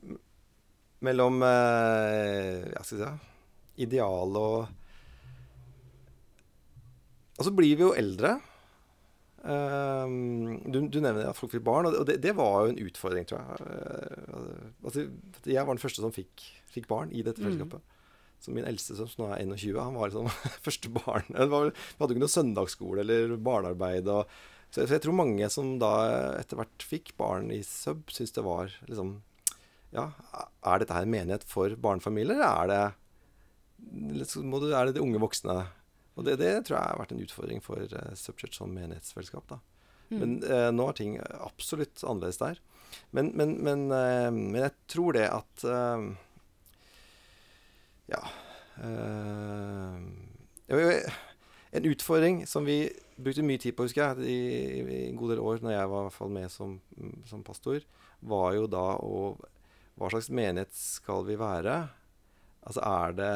mellom 1.05 1.41
eh, 1.45 2.65
jeg 2.71 2.87
skal 2.87 3.01
si, 3.03 3.09
ideal 3.85 4.37
og 4.39 4.71
Og 7.35 7.47
så 7.47 7.51
blir 7.55 7.75
vi 7.75 7.83
jo 7.83 7.93
eldre. 7.97 8.37
Um, 9.45 10.55
du, 10.71 10.79
du 10.89 10.97
nevner 11.03 11.27
at 11.29 11.37
folk 11.37 11.51
fikk 11.53 11.65
barn, 11.67 11.85
og 11.91 12.05
det, 12.09 12.15
det 12.23 12.31
var 12.37 12.63
jo 12.65 12.71
en 12.73 12.79
utfordring, 12.87 13.27
tror 13.29 13.43
jeg. 13.43 13.67
Uh, 13.67 14.71
altså, 14.87 15.03
jeg 15.45 15.61
var 15.67 15.75
den 15.75 15.83
første 15.83 16.01
som 16.01 16.13
fikk, 16.15 16.45
fikk 16.73 16.87
barn 16.89 17.11
i 17.13 17.21
dette 17.25 17.43
Mm. 17.43 17.49
fellesskapet. 17.51 17.91
Så 18.41 18.51
min 18.53 18.65
eldste, 18.67 18.95
som 18.97 19.09
nå 19.21 19.29
er 19.33 19.43
21, 19.45 19.77
han 19.79 19.95
var 19.97 20.09
liksom 20.11 20.27
første 20.67 20.89
barn. 20.95 21.29
Var, 21.29 21.69
vi 21.71 22.01
hadde 22.01 22.11
jo 22.13 22.17
ikke 22.17 22.25
noe 22.25 22.33
søndagsskole 22.35 23.05
eller 23.05 23.35
barnearbeid. 23.41 24.09
Og, 24.11 24.33
så, 24.71 24.81
jeg, 24.81 24.89
så 24.89 24.97
jeg 24.97 25.05
tror 25.05 25.17
mange 25.21 25.47
som 25.53 25.75
da 25.81 25.93
etter 26.41 26.59
hvert 26.59 26.85
fikk 26.89 27.13
barn 27.21 27.51
i 27.53 27.61
sub, 27.65 28.03
syntes 28.13 28.33
det 28.35 28.43
var 28.45 28.73
liksom 28.89 29.17
Ja, 29.95 30.09
er 30.67 30.81
dette 30.81 30.91
her 30.97 31.05
en 31.05 31.13
menighet 31.13 31.45
for 31.47 31.71
barnefamilier, 31.79 32.35
eller 32.41 32.49
er 32.49 32.71
det, 32.73 32.81
liksom, 34.19 34.49
må 34.51 34.59
du, 34.59 34.71
er 34.75 34.89
det 34.89 34.97
de 34.97 35.03
unge 35.05 35.21
voksne? 35.23 35.61
Og 36.15 36.27
det, 36.27 36.37
det 36.39 36.51
tror 36.65 36.77
jeg 36.77 36.91
har 36.91 36.99
vært 37.01 37.15
en 37.15 37.23
utfordring 37.25 37.63
for 37.63 37.81
uh, 37.81 38.11
Subchurch 38.15 38.55
som 38.57 38.71
menighetsfellesskap. 38.75 39.49
da. 39.51 39.59
Mm. 40.09 40.19
Men 40.21 40.35
uh, 40.45 40.69
nå 40.73 40.87
er 40.89 40.97
ting 40.97 41.17
absolutt 41.39 42.03
annerledes 42.05 42.39
der. 42.41 42.61
Men, 43.15 43.31
men, 43.35 43.57
men, 43.65 43.87
uh, 43.91 44.29
men 44.31 44.61
jeg 44.61 44.75
tror 44.91 45.17
det 45.17 45.27
at 45.27 45.65
uh, 45.67 46.13
Ja 48.11 48.21
eh, 48.77 49.95
En 51.75 51.87
utfordring 51.89 52.43
som 52.47 52.67
vi 52.67 52.85
brukte 53.17 53.43
mye 53.43 53.59
tid 53.59 53.75
på, 53.75 53.87
husker 53.87 54.03
jeg, 54.03 54.29
i, 54.29 54.39
i 54.83 55.01
en 55.09 55.17
god 55.19 55.33
del 55.33 55.41
år 55.43 55.63
når 55.63 55.73
jeg 55.73 55.91
var 55.91 56.05
hvert 56.05 56.17
fall 56.19 56.31
med 56.35 56.51
som, 56.53 56.77
som 57.27 57.43
pastor, 57.47 57.83
var 58.19 58.53
jo 58.55 58.67
da 58.71 58.85
å 59.01 59.35
Hva 59.95 60.11
slags 60.11 60.29
menighet 60.29 60.75
skal 60.75 61.23
vi 61.27 61.37
være? 61.39 61.75
Altså, 62.67 62.81
er 62.83 63.15
det 63.15 63.33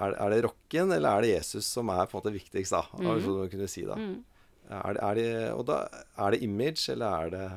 er, 0.00 0.14
er 0.14 0.30
det 0.30 0.44
rocken, 0.44 0.92
eller 0.94 1.10
er 1.18 1.22
det 1.26 1.30
Jesus 1.34 1.66
som 1.66 1.88
er 1.90 2.06
på 2.06 2.16
en 2.18 2.22
måte 2.22 2.32
viktigst, 2.34 2.72
da? 2.72 2.82
Mm 2.94 3.04
Mhm. 3.06 3.20
-hmm. 3.24 3.50
kunne 3.50 3.68
si 3.68 3.82
da. 3.84 3.94
Mm. 3.96 4.24
Er 4.70 4.92
det, 4.92 5.02
er 5.02 5.14
det, 5.14 5.52
og 5.54 5.66
da 5.66 5.88
er 6.18 6.30
det 6.30 6.42
image, 6.42 6.92
eller 6.92 7.06
er 7.24 7.30
det 7.30 7.50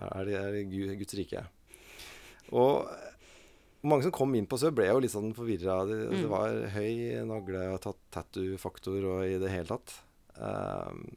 Er 0.00 0.24
det, 0.24 0.34
er 0.34 0.50
det 0.52 0.70
Gud, 0.70 0.96
Guds 0.98 1.14
rike? 1.18 1.46
Og 2.52 2.86
mange 3.82 4.02
som 4.02 4.12
kom 4.12 4.34
inn 4.34 4.46
på 4.46 4.58
Sub, 4.58 4.74
ble 4.76 4.86
jo 4.86 5.00
litt 5.00 5.10
sånn 5.10 5.32
forvirra. 5.34 5.84
Det, 5.88 6.10
det 6.10 6.24
Mm. 6.24 6.28
var 6.30 6.50
høy 6.74 7.24
nagle 7.26 7.72
og 7.72 7.80
tatt 7.80 7.96
tattoo-faktor 8.12 9.04
og 9.04 9.24
i 9.26 9.38
det 9.38 9.50
hele 9.50 9.66
tatt. 9.66 9.94
Um, 10.38 11.16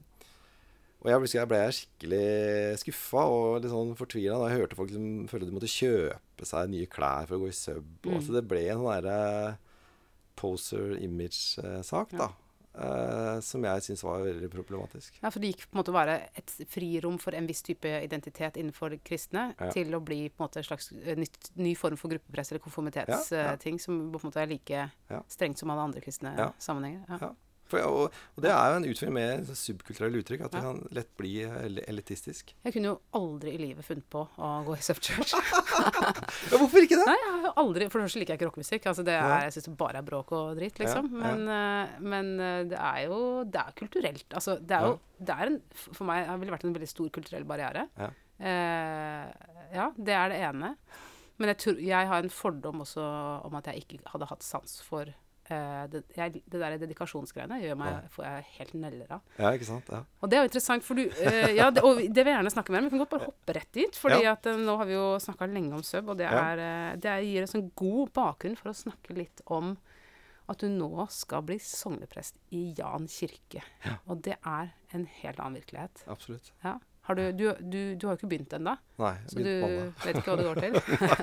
Og 1.05 1.09
jeg 1.11 1.19
ble, 1.19 1.27
jeg 1.27 1.47
ble 1.49 1.71
skikkelig 1.75 2.79
skuffa 2.79 3.25
og 3.27 3.61
litt 3.61 3.71
sånn 3.71 3.93
fortvila 3.93 4.37
da 4.39 4.47
jeg 4.49 4.59
hørte 4.61 4.75
folk 4.77 4.89
som 4.89 5.27
følte 5.27 5.45
de 5.49 5.51
måtte 5.51 5.67
kjøpe 5.67 6.45
seg 6.47 6.69
nye 6.69 6.85
klær 6.87 7.27
for 7.27 7.35
å 7.35 7.39
gå 7.43 7.47
i 7.49 7.51
sub. 7.51 7.83
Mm. 8.05 8.15
Og 8.15 8.21
så 8.23 8.31
det 8.31 8.47
ble 8.47 8.69
en 8.69 8.77
sånn 8.79 9.03
derre 9.03 9.57
poser 10.35 10.97
image-sak, 11.03 12.11
da. 12.17 12.29
eh, 12.75 13.39
som 13.45 13.63
jeg 13.63 13.83
syns 13.85 14.03
var 14.03 14.23
veldig 14.25 14.49
problematisk. 14.49 15.19
Ja, 15.21 15.29
for 15.29 15.39
det 15.43 15.51
gikk 15.53 15.67
på 15.69 15.75
en 15.77 15.81
måte 15.83 15.91
å 15.93 15.97
være 15.97 16.15
et 16.35 16.55
frirom 16.73 17.19
for 17.21 17.35
en 17.37 17.45
viss 17.47 17.61
type 17.61 17.85
identitet 17.85 18.57
innenfor 18.57 18.95
kristne 19.05 19.53
Ja. 19.59 19.69
til 19.71 19.93
å 19.93 19.99
bli 20.03 20.29
på 20.29 20.41
en 20.41 20.47
måte 20.47 20.57
en 20.57 20.63
slags 20.63 20.91
eh, 20.91 21.15
nytt, 21.15 21.51
ny 21.55 21.75
form 21.75 21.97
for 21.97 22.09
gruppepress 22.09 22.51
eller 22.51 22.63
konformitetsting, 22.65 23.37
Ja, 23.37 23.53
ja. 23.53 23.57
uh, 23.57 23.77
som 23.77 24.11
på 24.11 24.19
en 24.23 24.29
måte 24.31 24.41
er 24.41 24.47
like 24.47 24.89
Ja. 25.09 25.21
strengt 25.29 25.57
som 25.59 25.69
alle 25.69 25.81
andre 25.81 26.01
kristne 26.01 26.35
Ja. 26.37 26.51
sammenhenger. 26.57 27.05
Ja. 27.21 27.35
For, 27.73 27.83
og, 27.89 28.17
og 28.37 28.45
det 28.45 28.51
er 28.53 28.69
jo 28.69 28.79
en 28.79 28.87
utfordring 28.89 29.15
med 29.17 29.51
subkulturelle 29.57 30.21
uttrykk, 30.21 30.45
at 30.47 30.55
det 30.55 30.63
kan 30.65 30.81
lett 30.95 31.11
bli 31.19 31.33
elitistisk. 31.89 32.53
Jeg 32.63 32.75
kunne 32.75 32.91
jo 32.91 32.95
aldri 33.17 33.55
i 33.55 33.61
livet 33.61 33.87
funnet 33.87 34.05
på 34.13 34.23
å 34.37 34.51
gå 34.67 34.77
i 34.77 34.85
subchurch. 34.85 35.35
Ja, 36.53 36.57
hvorfor 36.59 36.83
ikke 36.83 36.97
det? 36.99 37.05
Nei, 37.07 37.15
jeg 37.17 37.31
har 37.43 37.59
aldri 37.59 37.85
For 37.89 37.99
det 37.99 38.07
første 38.07 38.21
liker 38.21 38.33
jeg 38.33 38.39
ikke 38.39 38.47
rockemusikk. 38.49 38.85
Altså 38.89 39.05
det 39.05 39.13
er, 39.15 39.33
jeg 39.45 39.53
syns 39.55 39.67
det 39.69 39.73
bare 39.79 39.99
er 39.99 40.05
bråk 40.07 40.33
og 40.35 40.57
dritt, 40.57 40.79
liksom. 40.81 41.07
Ja, 41.13 41.13
ja. 41.13 41.21
Men, 41.23 41.53
eh, 41.55 41.95
men 42.13 42.31
eh, 42.43 42.59
det 42.71 42.79
er 42.79 42.99
jo 43.07 43.19
Det 43.47 43.61
er 43.61 43.77
kulturelt. 43.79 44.27
Altså, 44.33 44.57
det 44.59 44.77
er 44.77 44.89
jo 44.89 44.99
det 45.23 45.37
er 45.39 45.51
en, 45.51 45.57
For 45.79 46.03
meg 46.09 46.27
har 46.27 46.41
det 46.41 46.53
vært 46.53 46.67
en 46.67 46.75
veldig 46.75 46.91
stor 46.91 47.09
kulturell 47.15 47.47
barriere. 47.47 47.87
Ja. 47.99 48.11
Eh, 48.43 49.49
ja, 49.73 49.89
det 49.97 50.15
er 50.19 50.33
det 50.33 50.39
ene. 50.49 50.73
Men 51.41 51.53
jeg, 51.53 51.59
tror, 51.63 51.79
jeg 51.81 52.09
har 52.11 52.23
en 52.23 52.33
fordom 52.33 52.83
også 52.85 53.03
om 53.47 53.55
at 53.57 53.69
jeg 53.71 53.83
ikke 53.83 54.01
hadde 54.13 54.29
hatt 54.29 54.45
sans 54.45 54.77
for 54.85 55.09
eh, 55.49 55.87
det, 55.91 56.03
jeg, 56.15 56.41
det 56.47 56.59
der 56.61 56.77
dedikasjonsgreiene 56.81 57.57
gjør 57.63 57.75
meg, 57.79 57.91
Ja. 57.93 58.09
får 58.15 58.25
jeg 58.25 58.43
helt 58.57 58.73
neller 58.73 59.11
av. 59.17 59.21
Ja, 59.37 59.51
ikke 59.51 59.65
sant? 59.67 59.89
Ja. 59.91 60.03
Og 60.21 60.29
det 60.29 60.37
er 60.37 60.43
jo 60.43 60.49
interessant, 60.51 60.83
for 60.83 60.95
du 60.95 61.03
uh, 61.07 61.49
Ja, 61.55 61.69
det, 61.71 61.83
og 61.83 61.97
det 61.99 62.23
vil 62.23 62.31
jeg 62.31 62.37
gjerne 62.39 62.53
snakke 62.53 62.71
mer 62.71 62.79
om. 62.79 62.85
Vi 62.85 62.95
kan 62.95 63.03
godt 63.05 63.15
bare 63.15 63.25
hoppe 63.31 63.53
rett 63.57 63.71
dit. 63.73 63.95
Fordi 63.95 64.21
Ja. 64.23 64.31
at 64.37 64.45
uh, 64.47 64.55
nå 64.57 64.77
har 64.77 64.85
vi 64.85 64.93
jo 64.93 65.07
snakka 65.19 65.47
lenge 65.51 65.73
om 65.73 65.83
sub, 65.83 66.09
og 66.09 66.17
det, 66.17 66.27
er, 66.31 66.95
det 66.97 67.17
gir 67.27 67.43
oss 67.43 67.55
en 67.55 67.69
god 67.75 68.13
bakgrunn 68.13 68.55
for 68.59 68.69
å 68.71 68.77
snakke 68.77 69.13
litt 69.17 69.41
om 69.47 69.75
at 70.51 70.59
du 70.59 70.67
nå 70.67 71.05
skal 71.09 71.41
bli 71.47 71.55
sogneprest 71.63 72.35
i 72.51 72.73
Jan 72.77 73.05
kirke. 73.07 73.61
Ja. 73.85 73.93
Og 74.11 74.19
det 74.25 74.35
er 74.43 74.73
en 74.91 75.05
helt 75.21 75.39
annen 75.39 75.55
virkelighet. 75.61 76.03
Absolutt. 76.11 76.51
Ja. 76.65 76.77
Har 77.03 77.17
du, 77.19 77.23
du, 77.35 77.49
du, 77.59 77.79
du 77.99 78.05
har 78.07 78.13
jo 78.13 78.19
ikke 78.21 78.29
begynt 78.31 78.53
ennå, 78.55 78.77
så 79.27 79.41
du 79.43 79.47
vet 80.05 80.19
ikke 80.21 80.31
hva 80.31 80.35
det 80.39 80.45
går 80.47 80.59
til. 80.63 80.77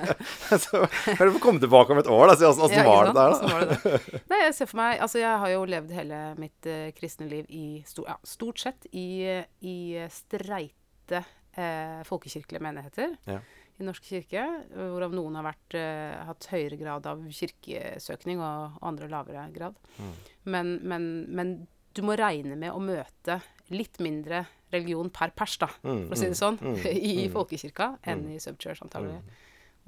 så 0.65 0.81
kan 1.17 1.23
du 1.25 1.31
få 1.39 1.41
komme 1.41 1.63
tilbake 1.63 1.95
om 1.95 2.01
et 2.03 2.09
år 2.13 2.29
da, 2.29 2.35
si 2.37 2.45
åssen 2.45 2.75
Ja, 2.75 2.83
var 2.85 3.09
det 3.09 3.15
der, 3.17 3.33
da. 3.33 4.19
Nei, 4.29 4.39
jeg 4.43 4.53
ser 4.59 4.69
for 4.69 4.77
meg 4.77 5.01
Altså, 5.01 5.17
jeg 5.23 5.39
har 5.41 5.53
jo 5.55 5.63
levd 5.73 5.95
hele 5.97 6.19
mitt 6.37 6.69
uh, 6.69 6.91
kristne 6.93 7.25
liv 7.31 7.49
i 7.49 7.63
ja, 7.81 8.19
stort 8.29 8.61
sett 8.61 8.85
i, 8.93 9.25
i 9.65 9.75
streite 10.13 11.23
uh, 11.25 12.05
folkekirkelige 12.05 12.61
menigheter 12.61 13.17
Ja. 13.25 13.41
i 13.81 13.89
Norsk 13.89 14.05
kirke, 14.05 14.45
hvorav 14.77 15.17
noen 15.17 15.41
har 15.41 15.49
vært, 15.49 15.79
uh, 15.81 16.21
hatt 16.29 16.51
høyere 16.53 16.77
grad 16.77 17.09
av 17.09 17.25
kirkesøkning, 17.25 18.37
og, 18.37 18.77
og 18.77 18.89
andre 18.93 19.09
lavere 19.09 19.49
grad. 19.57 19.81
Mm. 19.97 20.13
Men, 20.45 20.75
men, 20.93 21.13
men 21.41 21.55
du 21.95 22.01
må 22.05 22.15
regne 22.19 22.55
med 22.59 22.71
å 22.73 22.81
møte 22.83 23.39
litt 23.71 23.99
mindre 24.03 24.45
religion 24.71 25.09
per 25.11 25.33
pers, 25.35 25.57
da, 25.59 25.67
Mm, 25.83 26.05
for 26.07 26.15
å 26.15 26.19
si 26.19 26.27
det 26.27 26.35
mm, 26.35 26.39
sånn, 26.39 26.59
mm, 26.61 26.77
i 27.11 27.29
folkekirka 27.31 27.87
enn 28.07 28.27
i 28.31 28.39
subchurch, 28.39 28.83
antagelig. 28.85 29.19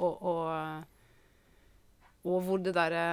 Og, 0.03 0.23
og, 0.27 0.39
og 2.27 2.39
hvor 2.47 2.63
det 2.63 2.73
derre 2.73 3.03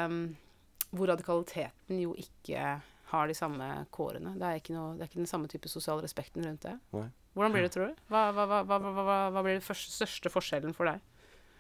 Hvor 0.91 1.07
radikaliteten 1.13 2.01
jo 2.01 2.15
ikke 2.19 2.81
har 3.11 3.29
de 3.29 3.35
samme 3.35 3.67
kårene. 3.95 4.33
Det 4.39 4.47
er 4.47 4.59
ikke, 4.59 4.75
noe, 4.75 4.95
det 4.97 5.05
er 5.05 5.11
ikke 5.11 5.21
den 5.21 5.31
samme 5.31 5.51
type 5.51 5.71
sosial 5.71 6.01
respekten 6.03 6.43
rundt 6.47 6.65
det. 6.67 6.77
Nei. 6.95 7.09
Hvordan 7.35 7.55
blir 7.55 7.63
det, 7.67 7.71
tror 7.75 7.91
du? 7.91 8.03
Hva, 8.11 8.23
hva, 8.35 8.47
hva, 8.47 8.59
hva, 8.67 8.79
hva, 8.83 9.05
hva, 9.07 9.19
hva 9.35 9.43
blir 9.47 9.55
den 9.59 9.63
første, 9.63 9.93
største 9.95 10.33
forskjellen 10.35 10.75
for 10.75 10.91
deg? 10.91 11.03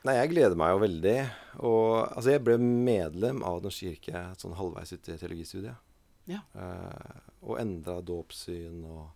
Nei, 0.07 0.17
jeg 0.17 0.33
gleder 0.33 0.57
meg 0.59 0.73
jo 0.73 0.81
veldig. 0.83 1.15
Og 1.61 1.87
altså, 2.07 2.33
jeg 2.33 2.43
ble 2.47 2.57
medlem 2.63 3.43
av 3.47 3.61
Den 3.61 3.69
norske 3.69 3.93
kirke 3.93 4.25
sånn 4.41 4.57
halvveis 4.59 4.95
ute 4.95 5.15
i 5.15 5.21
teologistudiet. 5.21 5.90
Ja. 6.29 6.43
Eh, 6.55 7.21
og 7.43 7.57
endra 7.63 8.01
dåpssyn 8.05 8.83
og 8.85 9.09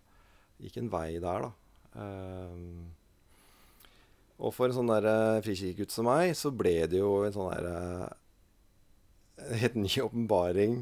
gikk 0.63 0.77
en 0.81 0.89
vei 0.89 1.19
der, 1.21 1.45
da. 1.45 1.51
Eh, 2.01 2.57
og 4.35 4.51
for 4.51 4.67
en 4.67 4.75
sånn 4.75 4.89
der 4.91 5.05
eh, 5.07 5.41
frikirkegutt 5.45 5.93
som 5.95 6.09
meg, 6.09 6.33
så 6.35 6.51
ble 6.51 6.87
det 6.91 6.99
jo 6.99 7.21
en 7.23 7.35
sånn 7.35 7.53
der 7.53 7.67
eh, 7.71 8.07
helt 9.61 9.75
ny 9.79 9.91
åpenbaring 10.03 10.81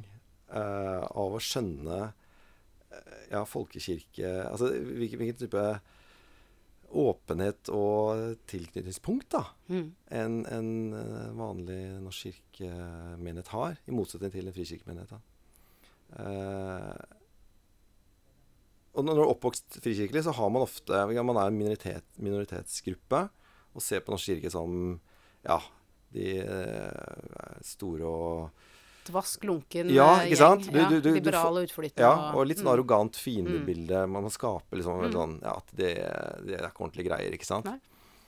eh, 0.53 1.01
av 1.05 1.35
å 1.37 1.41
skjønne 1.41 1.99
eh, 2.07 3.19
ja, 3.33 3.43
folkekirke 3.49 4.31
Altså 4.47 4.71
hvilken, 4.73 5.19
hvilken 5.21 5.39
type 5.43 5.65
åpenhet 6.93 7.69
og 7.73 8.35
tilknytningspunkt 8.49 9.31
da, 9.33 9.43
Mm. 9.73 9.87
en, 10.13 10.33
en 10.45 10.67
vanlig 11.39 11.79
norsk 12.03 12.27
kirkemenighet 12.53 13.47
har, 13.49 13.79
i 13.89 13.95
motsetning 13.97 14.29
til 14.35 14.45
en 14.49 14.53
frikirkemenighet. 14.53 15.09
da. 15.09 15.21
Eh, 16.19 17.19
og 18.93 19.05
når 19.07 19.17
du 19.17 19.21
er 19.23 19.31
oppvokst 19.33 19.79
frikirkelig, 19.81 20.23
så 20.27 20.33
har 20.37 20.51
man 20.53 20.61
ofte 20.67 20.99
Man 21.25 21.37
er 21.41 21.47
en 21.49 21.57
minoritet, 21.57 22.05
minoritetsgruppe 22.21 23.23
og 23.73 23.81
ser 23.81 24.03
på 24.05 24.13
Norsk 24.13 24.29
kirke 24.29 24.51
som 24.53 24.99
ja, 25.47 25.57
de 26.13 26.27
eh, 26.43 27.55
store 27.65 28.05
og 28.05 28.69
Dvask, 29.03 29.41
lunken 29.43 29.89
Ja, 29.91 30.21
eh, 30.21 30.29
ikke 30.29 30.37
gjeng. 30.37 30.37
sant? 30.37 30.67
Du- 30.71 30.77
ja, 30.79 30.85
du- 30.87 31.01
du- 31.01 31.09
du 31.09 31.13
liberal 31.17 31.57
og. 31.57 31.97
Ja, 31.99 32.31
og 32.37 32.45
litt 32.47 32.57
sånn 32.61 32.69
mm. 32.69 32.73
arrogant 32.77 33.15
fiendebilde. 33.19 34.07
Man 34.07 34.29
skaper 34.29 34.77
liksom 34.77 35.01
Mm. 35.01 35.11
sånn 35.11 35.41
Ja, 35.41 35.57
at 35.57 35.67
det, 35.75 35.95
det 36.45 36.53
er 36.61 36.69
ikke 36.69 36.85
ordentlige 36.85 37.09
greier, 37.09 37.33
ikke 37.33 37.45
sant? 37.49 37.65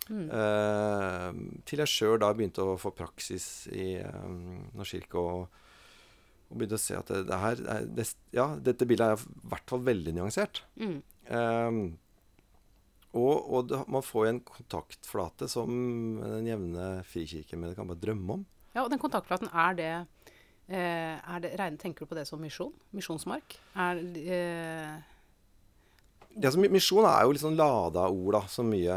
Mm. 0.09 0.29
Eh, 0.29 1.61
til 1.63 1.79
jeg 1.79 1.87
sjøl 1.87 2.19
da 2.19 2.33
begynte 2.33 2.59
å 2.65 2.77
få 2.77 2.91
praksis 2.93 3.67
i 3.71 4.01
um, 4.03 4.67
Norsk 4.75 4.91
kirke 4.99 5.15
og, 5.15 5.47
og 6.49 6.57
begynte 6.57 6.77
å 6.77 6.81
se 6.81 6.97
at 6.97 7.11
det, 7.11 7.23
det 7.29 7.41
her 7.41 7.61
er, 7.73 7.85
det, 7.97 8.07
Ja, 8.35 8.47
dette 8.61 8.87
bildet 8.87 9.13
er 9.13 9.21
i 9.21 9.45
hvert 9.53 9.71
fall 9.71 9.85
veldig 9.85 10.15
nyansert. 10.17 10.63
Mm. 10.81 10.97
Um, 11.29 11.79
og 13.15 13.49
og 13.55 13.71
det, 13.71 13.79
man 13.91 14.05
får 14.05 14.29
en 14.29 14.43
kontaktflate 14.45 15.49
som 15.51 15.71
den 16.19 16.51
jevne 16.51 16.89
frikirkemedlem 17.07 17.79
kan 17.79 17.89
bare 17.89 18.03
drømme 18.03 18.39
om. 18.39 18.45
Ja, 18.75 18.83
og 18.83 18.91
den 18.91 18.99
kontaktflaten, 18.99 19.47
er 19.55 19.75
det, 19.79 19.91
eh, 20.67 21.15
er 21.15 21.43
det 21.43 21.55
regne, 21.59 21.79
Tenker 21.79 22.03
du 22.03 22.11
på 22.11 22.17
det 22.17 22.27
som 22.27 22.41
misjon? 22.43 22.73
Misjonsmark? 22.91 23.55
Er, 23.73 24.01
eh, 24.19 24.97
det 26.35 26.51
som 26.51 26.65
Misjon 26.67 27.05
er 27.07 27.23
jo 27.23 27.31
litt 27.31 27.43
sånn 27.43 27.55
lada 27.55 28.09
ord, 28.11 28.33
da, 28.35 28.41
som 28.51 28.67
mye 28.67 28.95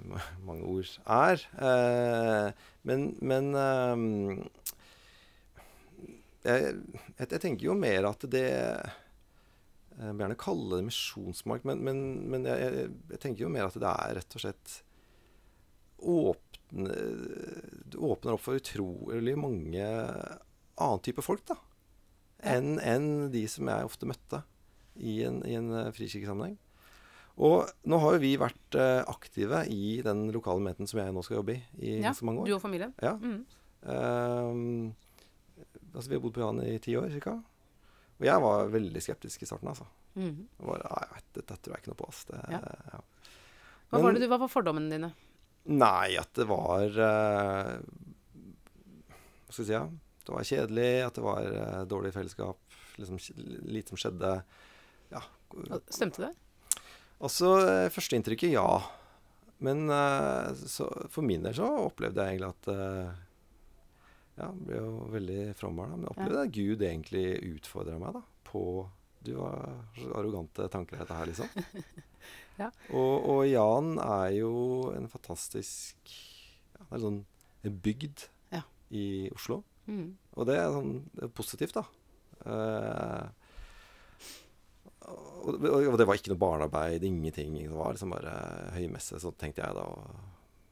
mange 0.48 0.64
ord 0.64 0.88
er. 1.04 1.42
Eh, 1.60 2.52
men 2.88 3.10
men 3.20 3.52
ehm, 3.52 4.48
jeg, 6.46 6.74
jeg, 7.18 7.26
jeg 7.26 7.40
tenker 7.42 7.66
jo 7.68 7.76
mer 7.76 8.08
at 8.08 8.24
det 8.32 8.46
Jeg 8.50 10.12
vil 10.14 10.22
gjerne 10.22 10.38
kalle 10.40 10.78
det 10.78 10.86
misjonsmark, 10.86 11.66
men, 11.68 11.82
men, 11.84 12.04
men 12.32 12.46
jeg, 12.48 12.86
jeg, 13.10 13.20
tenker 13.20 13.44
jo 13.44 13.52
mer 13.52 13.68
at 13.68 13.76
det 13.80 13.90
er 13.90 14.16
rett 14.20 14.38
og 14.38 14.44
slett 14.44 14.76
åpne, 16.00 16.94
åpner 18.00 18.36
opp 18.36 18.44
for 18.46 18.56
utrolig 18.56 19.34
mange 19.36 19.84
annen 20.80 21.02
type 21.04 21.20
folk, 21.24 21.44
da. 21.50 21.58
Enn 22.40 22.78
en 22.80 23.28
de 23.34 23.44
som 23.52 23.68
jeg 23.68 23.90
ofte 23.90 24.08
møtte 24.08 24.40
i 24.96 25.20
en, 25.28 25.42
i 25.44 25.56
en 25.58 25.68
eh, 25.76 25.92
frikirkesammenheng. 25.92 26.56
Og 27.40 27.68
nå 27.88 27.98
har 28.02 28.16
jo 28.16 28.22
vi 28.22 28.32
vært 28.40 28.76
eh, 28.76 29.00
aktive 29.08 29.62
i 29.72 30.00
den 30.04 30.26
lokale 30.34 30.62
menigheten 30.64 30.88
som 30.90 31.00
jeg 31.00 31.14
nå 31.14 31.24
skal 31.24 31.40
jobbe 31.40 31.56
i 31.56 31.60
i 31.80 31.94
ja, 32.02 32.12
så 32.16 32.26
mange 32.28 32.42
år. 32.42 32.50
du 32.50 32.56
og 32.56 32.64
familien? 32.64 32.92
Ja. 33.00 33.14
Mm. 33.20 33.44
Ehm, 33.88 34.90
altså 35.94 36.08
vi 36.08 36.16
har 36.18 36.22
bodd 36.24 36.34
på 36.36 36.42
Jan 36.44 36.60
i 36.66 36.78
ti 36.82 36.96
år 36.98 37.12
ca. 37.22 37.34
Og 38.20 38.26
jeg 38.28 38.42
var 38.44 38.68
veldig 38.74 39.00
skeptisk 39.02 39.42
i 39.42 39.48
starten. 39.48 39.68
altså. 39.72 39.86
Mm. 40.18 40.42
Nei, 40.60 40.76
jeg 40.82 41.14
vet, 41.14 41.28
dette 41.40 41.56
tror 41.62 41.74
jeg 41.76 41.82
ikke 41.82 41.92
noe 41.92 42.00
på. 42.02 42.08
ass. 42.08 42.24
Det, 42.28 42.40
Ja. 42.50 42.60
ja. 42.92 43.00
Hva, 43.90 43.98
Men- 43.98 44.02
var 44.04 44.12
det, 44.12 44.20
du- 44.20 44.28
hva 44.28 44.38
var 44.38 44.48
fordommene 44.52 44.90
dine? 44.90 45.12
Nei, 45.66 46.16
at 46.16 46.32
det 46.34 46.46
var 46.48 46.86
uh, 46.88 47.80
Hva 49.46 49.52
skal 49.52 49.64
jeg 49.64 49.68
si? 49.68 49.74
Ja? 49.74 49.88
Det 50.24 50.34
var 50.36 50.46
kjedelig, 50.46 50.90
at 51.06 51.14
det 51.18 51.24
var 51.24 51.42
uh, 51.42 51.84
dårlig 51.90 52.12
fellesskap. 52.14 52.58
Liksom, 53.00 53.18
lite 53.66 53.88
som 53.94 53.96
skjedde. 54.00 54.32
Ja. 55.10 55.22
Stemte 55.90 56.26
det? 56.26 56.34
Altså, 57.20 57.50
eh, 57.66 57.88
førsteinntrykket, 57.92 58.52
ja. 58.54 58.82
Men 59.60 59.88
uh, 59.90 60.52
så, 60.54 60.86
for 61.12 61.22
min 61.26 61.42
del 61.44 61.56
så 61.56 61.66
opplevde 61.88 62.22
jeg 62.24 62.38
egentlig 62.38 62.52
at 62.54 62.70
Ja, 64.40 64.48
ble 64.56 64.78
jo 64.80 64.90
veldig 65.12 65.40
frambarna. 65.58 65.96
Men 65.98 66.06
jeg 66.06 66.14
opplevde 66.14 66.42
at 66.46 66.54
Gud 66.56 66.84
egentlig 66.86 67.24
utfordra 67.54 67.98
meg 68.00 68.14
da, 68.16 68.22
på 68.48 68.62
Du 69.26 69.34
har 69.36 69.74
så 69.98 70.12
arrogante 70.16 70.68
tanker 70.72 71.02
dette 71.02 71.18
her, 71.18 71.28
liksom. 71.32 71.48
Ja. 72.60 72.66
og, 72.92 73.24
og 73.32 73.38
Jan 73.48 73.94
er 74.04 74.34
jo 74.36 74.50
en 74.92 75.06
fantastisk 75.08 76.10
ja, 76.12 76.82
Det 76.82 76.98
er 76.98 77.02
sånn 77.06 77.20
en 77.64 77.78
bygd 77.84 78.26
Ja. 78.52 78.60
i 78.92 79.04
Oslo. 79.32 79.62
Mm. 79.88 80.10
Og 80.36 80.48
det 80.48 80.56
er, 80.60 80.68
sånn, 80.74 80.98
det 81.16 81.24
er 81.26 81.32
positivt, 81.36 81.76
da. 81.78 81.84
Eh, 82.44 83.28
og 85.10 85.64
og, 85.64 85.96
det 85.98 86.06
var 86.08 86.18
ikke 86.18 86.32
noe 86.34 86.40
barnearbeid, 86.40 87.04
ingenting. 87.04 87.56
Det 87.64 87.72
var 87.74 87.94
liksom 87.96 88.12
bare 88.14 88.34
høymesse. 88.76 89.18
Så 89.20 89.32
tenkte 89.40 89.64
jeg 89.64 89.76
da 89.76 89.86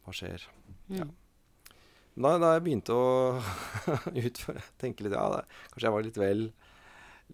Hva 0.04 0.14
skjer? 0.14 0.44
Ja. 0.92 1.08
Mm. 2.18 2.24
Da, 2.26 2.32
da 2.42 2.48
jeg 2.56 2.64
begynte 2.66 2.96
å 2.98 3.38
utføre, 4.26 4.62
tenke 4.82 5.06
litt 5.06 5.14
Ja, 5.14 5.28
da, 5.30 5.44
kanskje 5.70 5.86
jeg 5.86 5.94
var 5.94 6.06
litt 6.08 6.18
vel 6.18 6.42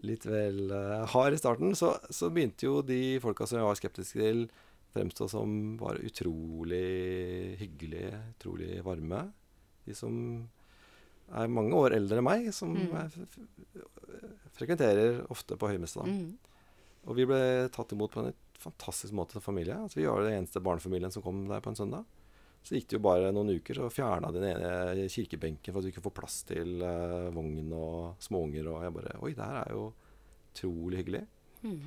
Litt 0.04 0.24
vel 0.26 0.72
uh, 0.74 1.04
hard 1.12 1.36
i 1.36 1.38
starten. 1.38 1.70
Så, 1.78 1.92
så 2.10 2.26
begynte 2.34 2.66
jo 2.66 2.80
de 2.82 3.16
folka 3.22 3.46
som 3.46 3.60
jeg 3.60 3.66
var 3.68 3.76
skeptisk 3.78 4.16
til, 4.18 4.40
fremstå 4.90 5.28
som 5.30 5.52
bare 5.78 6.02
utrolig 6.02 7.54
hyggelige, 7.60 8.18
utrolig 8.34 8.80
varme. 8.82 9.20
De 9.86 9.94
som 9.94 10.16
er 11.30 11.46
mange 11.54 11.78
år 11.78 11.94
eldre 11.94 12.18
enn 12.18 12.26
meg, 12.26 12.48
som 12.54 12.74
Mm. 12.74 12.90
jeg 12.90 13.84
frekventerer 14.58 15.22
ofte 15.30 15.56
på 15.58 15.70
høymesse. 15.70 16.02
Mm. 16.02 16.34
Og 17.06 17.16
vi 17.18 17.26
ble 17.28 17.40
tatt 17.74 17.94
imot 17.94 18.12
på 18.14 18.24
en 18.24 18.34
fantastisk 18.60 19.14
måte 19.14 19.36
som 19.38 19.44
familie. 19.46 19.76
Altså, 19.78 20.00
vi 20.00 20.06
var 20.10 20.22
den 20.26 20.40
eneste 20.40 20.62
barnefamilien 20.64 21.12
som 21.14 21.22
kom 21.24 21.44
der 21.50 21.62
på 21.64 21.70
en 21.72 21.78
søndag. 21.78 22.04
Så 22.64 22.78
gikk 22.78 22.86
det 22.88 22.96
jo 22.96 23.04
bare 23.04 23.32
noen 23.34 23.58
uker, 23.58 23.76
så 23.76 23.90
fjerna 23.92 24.30
den 24.32 24.46
ene 24.48 25.08
kirkebenken 25.12 25.68
for 25.68 25.82
at 25.82 25.84
du 25.84 25.90
ikke 25.90 26.04
får 26.06 26.14
plass 26.16 26.38
til 26.48 26.80
uh, 26.80 27.28
vogn 27.34 27.74
og 27.76 28.22
småunger. 28.24 28.70
Og 28.72 28.86
jeg 28.86 28.94
bare 28.94 29.18
Oi, 29.20 29.34
det 29.36 29.44
her 29.44 29.58
er 29.60 29.74
jo 29.74 29.82
utrolig 30.54 31.02
hyggelig. 31.02 31.20
Mm. 31.60 31.82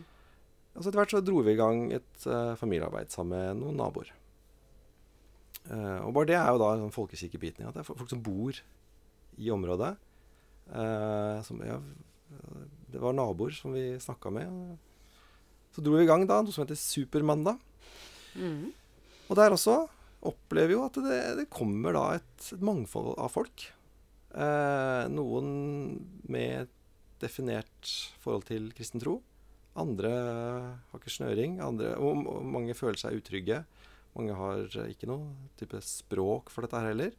Og 0.76 0.84
så 0.84 0.92
etter 0.92 1.00
hvert 1.02 1.16
så 1.16 1.24
dro 1.26 1.42
vi 1.42 1.56
i 1.56 1.58
gang 1.58 1.88
et 1.98 2.28
uh, 2.30 2.54
familiearbeid 2.62 3.10
sammen 3.10 3.34
med 3.34 3.64
noen 3.64 3.82
naboer. 3.82 4.14
Uh, 5.66 6.06
og 6.06 6.14
bare 6.14 6.30
det 6.30 6.38
er 6.38 6.52
jo 6.54 6.62
da 6.62 6.70
sånn 6.78 6.94
folkekirkebiten. 6.94 7.66
At 7.66 7.80
det 7.80 7.82
er 7.82 7.90
folk 7.90 8.14
som 8.14 8.22
bor 8.22 8.62
i 9.42 9.50
området. 9.54 9.96
Uh, 10.70 11.42
som, 11.48 11.66
ja, 11.66 11.82
det 12.94 13.02
var 13.02 13.18
naboer 13.18 13.58
som 13.58 13.74
vi 13.74 13.96
snakka 14.04 14.30
med. 14.38 14.78
Så 15.74 15.82
dro 15.82 15.98
vi 15.98 16.06
i 16.06 16.10
gang 16.10 16.30
da 16.30 16.44
noe 16.44 16.54
som 16.54 16.68
heter 16.68 16.78
Supermandag. 16.78 17.58
Mm. 18.38 18.70
Og 19.28 19.38
der 19.42 19.58
også 19.58 19.88
opplever 20.26 20.74
jo 20.74 20.86
at 20.88 20.98
det, 21.04 21.20
det 21.42 21.50
kommer 21.54 21.94
da 21.96 22.06
et, 22.18 22.48
et 22.56 22.64
mangfold 22.66 23.14
av 23.22 23.30
folk. 23.36 23.68
Eh, 24.34 25.04
noen 25.14 25.52
med 26.30 26.72
definert 27.22 27.92
forhold 28.22 28.48
til 28.50 28.72
kristen 28.78 29.02
tro. 29.02 29.20
Andre 29.78 30.10
har 30.90 30.98
ikke 31.00 31.14
snøring. 31.14 31.60
Andre, 31.62 31.94
og, 32.02 32.24
og 32.26 32.46
mange 32.46 32.74
føler 32.78 32.98
seg 33.02 33.20
utrygge. 33.22 33.62
Mange 34.18 34.34
har 34.34 34.66
ikke 34.90 35.10
noe 35.10 35.30
type 35.60 35.78
språk 35.86 36.50
for 36.54 36.66
dette 36.66 36.82
her 36.82 36.90
heller. 36.92 37.14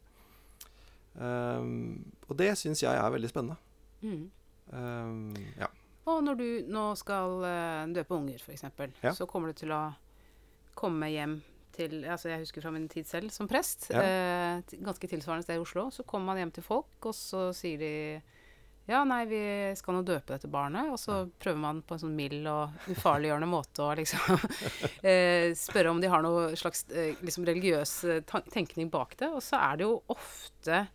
Um, 1.19 2.03
og 2.27 2.35
det 2.39 2.51
syns 2.59 2.83
jeg 2.83 2.95
er 2.95 3.11
veldig 3.11 3.29
spennende. 3.31 3.55
Mm. 4.03 4.25
Um, 4.71 5.31
ja. 5.59 5.67
Og 6.09 6.21
når 6.25 6.37
du 6.39 6.45
nå 6.71 6.83
skal 6.99 7.43
eh, 7.47 7.87
døpe 7.95 8.15
unger, 8.17 8.39
f.eks., 8.43 8.63
Ja. 9.03 9.13
så 9.15 9.27
kommer 9.29 9.51
du 9.51 9.59
til 9.61 9.71
å 9.75 9.81
komme 10.79 11.09
hjem 11.11 11.39
til 11.79 12.03
altså 12.03 12.29
Jeg 12.33 12.43
husker 12.43 12.65
fra 12.65 12.73
min 12.75 12.89
tid 12.91 13.07
selv 13.09 13.33
som 13.33 13.49
prest. 13.49 13.89
Ja. 13.93 14.03
Eh, 14.03 14.75
ganske 14.85 15.09
tilsvarende 15.09 15.47
sted 15.47 15.57
i 15.57 15.63
Oslo. 15.63 15.87
Så 15.95 16.05
kommer 16.07 16.33
man 16.33 16.43
hjem 16.43 16.53
til 16.55 16.65
folk, 16.65 16.99
og 17.01 17.15
så 17.17 17.49
sier 17.55 17.81
de 17.81 17.93
ja, 18.89 19.03
nei, 19.05 19.21
vi 19.29 19.39
skal 19.77 19.99
nå 19.99 20.01
døpe 20.01 20.33
dette 20.33 20.49
barnet. 20.49 20.89
Og 20.89 20.97
så 20.97 21.21
prøver 21.41 21.61
man 21.61 21.81
på 21.85 21.95
en 21.95 22.01
sånn 22.01 22.15
mild 22.17 22.47
og 22.49 22.89
ufarliggjørende 22.89 23.49
måte 23.57 23.85
å 23.85 23.91
liksom 23.99 24.39
eh, 25.09 25.51
spørre 25.57 25.93
om 25.93 26.01
de 26.01 26.09
har 26.09 26.25
noe 26.25 26.49
slags 26.59 26.87
eh, 26.89 27.19
liksom 27.21 27.45
religiøs 27.49 27.93
eh, 28.09 28.39
tenkning 28.49 28.89
bak 28.93 29.13
det. 29.19 29.29
Og 29.29 29.43
så 29.45 29.61
er 29.61 29.79
det 29.79 29.89
jo 29.89 29.99
ofte 30.15 30.87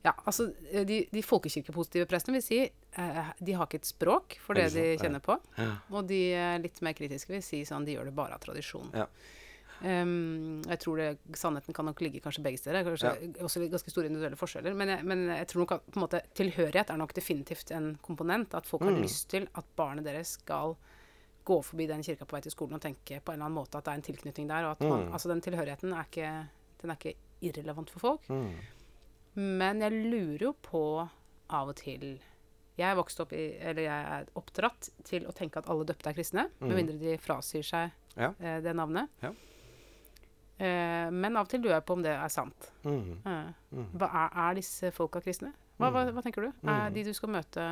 ja, 0.00 0.14
altså 0.24 0.48
eh, 0.72 0.82
De, 0.88 1.04
de 1.12 1.22
folkekirkepositive 1.22 2.08
prestene 2.10 2.40
vil 2.40 2.46
si 2.46 2.60
eh, 2.64 3.34
de 3.38 3.54
har 3.54 3.68
ikke 3.68 3.82
et 3.84 3.90
språk 3.92 4.40
for 4.42 4.58
det 4.58 4.70
det 4.74 4.86
de 4.96 5.02
kjenner 5.04 5.22
på. 5.22 5.38
Ja. 5.60 5.74
Og 5.94 6.10
de 6.10 6.24
litt 6.64 6.82
mer 6.82 6.98
kritiske 6.98 7.36
vil 7.36 7.44
si 7.44 7.62
sånn 7.68 7.86
de 7.86 7.94
gjør 7.94 8.10
det 8.10 8.16
bare 8.18 8.34
av 8.34 8.42
tradisjon. 8.42 8.90
Ja. 8.96 9.06
Ehm, 9.82 10.62
jeg 10.68 10.78
tror 10.82 10.96
det, 11.00 11.18
sannheten 11.38 11.74
kan 11.74 11.84
nok 11.88 12.00
ligge 12.00 12.20
kanskje 12.20 12.42
begge 12.44 12.58
steder. 12.60 12.84
Kanskje 12.84 13.34
også 13.40 13.62
ganske 13.70 13.90
store 13.90 14.06
individuelle 14.10 14.36
forskjeller. 14.36 14.74
Men 14.76 14.88
jeg, 14.88 15.04
men 15.04 15.26
jeg 15.28 15.46
tror 15.48 15.60
nok 15.64 15.72
at 15.72 15.86
på 15.86 15.96
en 16.00 16.04
måte, 16.06 16.20
tilhørighet 16.34 16.90
er 16.90 16.96
nok 17.00 17.14
definitivt 17.16 17.70
en 17.76 17.98
komponent. 18.02 18.54
At 18.54 18.66
folk 18.66 18.82
har 18.82 18.90
Mm. 18.92 19.02
lyst 19.02 19.28
til 19.30 19.48
at 19.54 19.64
barnet 19.76 20.04
deres 20.04 20.36
skal 20.38 20.76
gå 21.44 21.62
forbi 21.64 21.86
den 21.86 22.02
kirka 22.02 22.24
på 22.26 22.32
vei 22.36 22.40
til 22.42 22.52
skolen 22.52 22.74
og 22.74 22.80
tenke 22.82 23.20
på 23.24 23.32
en 23.32 23.40
eller 23.40 23.46
annen 23.46 23.56
måte 23.58 23.78
at 23.78 23.84
det 23.84 23.92
er 23.92 23.96
en 23.96 24.02
tilknytning 24.02 24.48
der. 24.48 24.64
Og 24.64 24.70
at 24.72 24.80
man, 24.80 25.06
Mm. 25.06 25.12
altså 25.12 25.28
den 25.28 25.40
tilhørigheten 25.40 25.92
er 25.92 26.04
ikke, 26.04 26.48
den 26.82 26.90
er 26.90 26.96
ikke 26.96 27.14
irrelevant 27.42 27.90
for 27.90 27.98
folk. 28.00 28.28
Mm. 28.28 28.54
Men 29.36 29.80
jeg 29.80 29.92
lurer 29.92 30.38
jo 30.42 30.52
på 30.62 31.08
av 31.50 31.68
og 31.68 31.76
til 31.76 32.20
Jeg 32.78 32.96
er 32.96 32.98
opp 32.98 33.32
i, 33.32 33.56
eller 33.60 33.82
jeg 33.82 34.04
er 34.20 34.24
oppdratt 34.36 34.88
til 35.04 35.26
å 35.26 35.34
tenke 35.34 35.58
at 35.58 35.66
alle 35.68 35.84
døpte 35.84 36.06
er 36.08 36.14
kristne. 36.14 36.46
Med 36.60 36.70
Mhm. 36.70 36.76
mindre 36.76 36.98
de 36.98 37.16
frasier 37.18 37.62
seg 37.62 37.90
Ja. 38.16 38.32
eh, 38.40 38.60
det 38.60 38.74
navnet. 38.74 39.08
Ja. 39.22 39.32
Eh, 40.60 41.08
men 41.10 41.36
av 41.40 41.46
og 41.46 41.48
til 41.48 41.62
lurer 41.64 41.78
jeg 41.78 41.86
på 41.88 41.94
om 41.96 42.02
det 42.04 42.12
er 42.12 42.28
sant. 42.28 42.70
Mm. 42.84 43.16
Eh, 43.24 43.50
Mm. 43.72 43.86
hva 43.96 44.08
er, 44.12 44.30
er 44.50 44.54
disse 44.58 44.90
folka 44.92 45.20
kristne? 45.24 45.52
Hva, 45.80 45.88
hva, 45.94 46.02
hva 46.12 46.22
tenker 46.22 46.42
du? 46.44 46.48
Er 46.68 46.90
Mhm. 46.90 46.94
de 46.94 47.04
du 47.04 47.12
skal 47.14 47.30
møte 47.30 47.64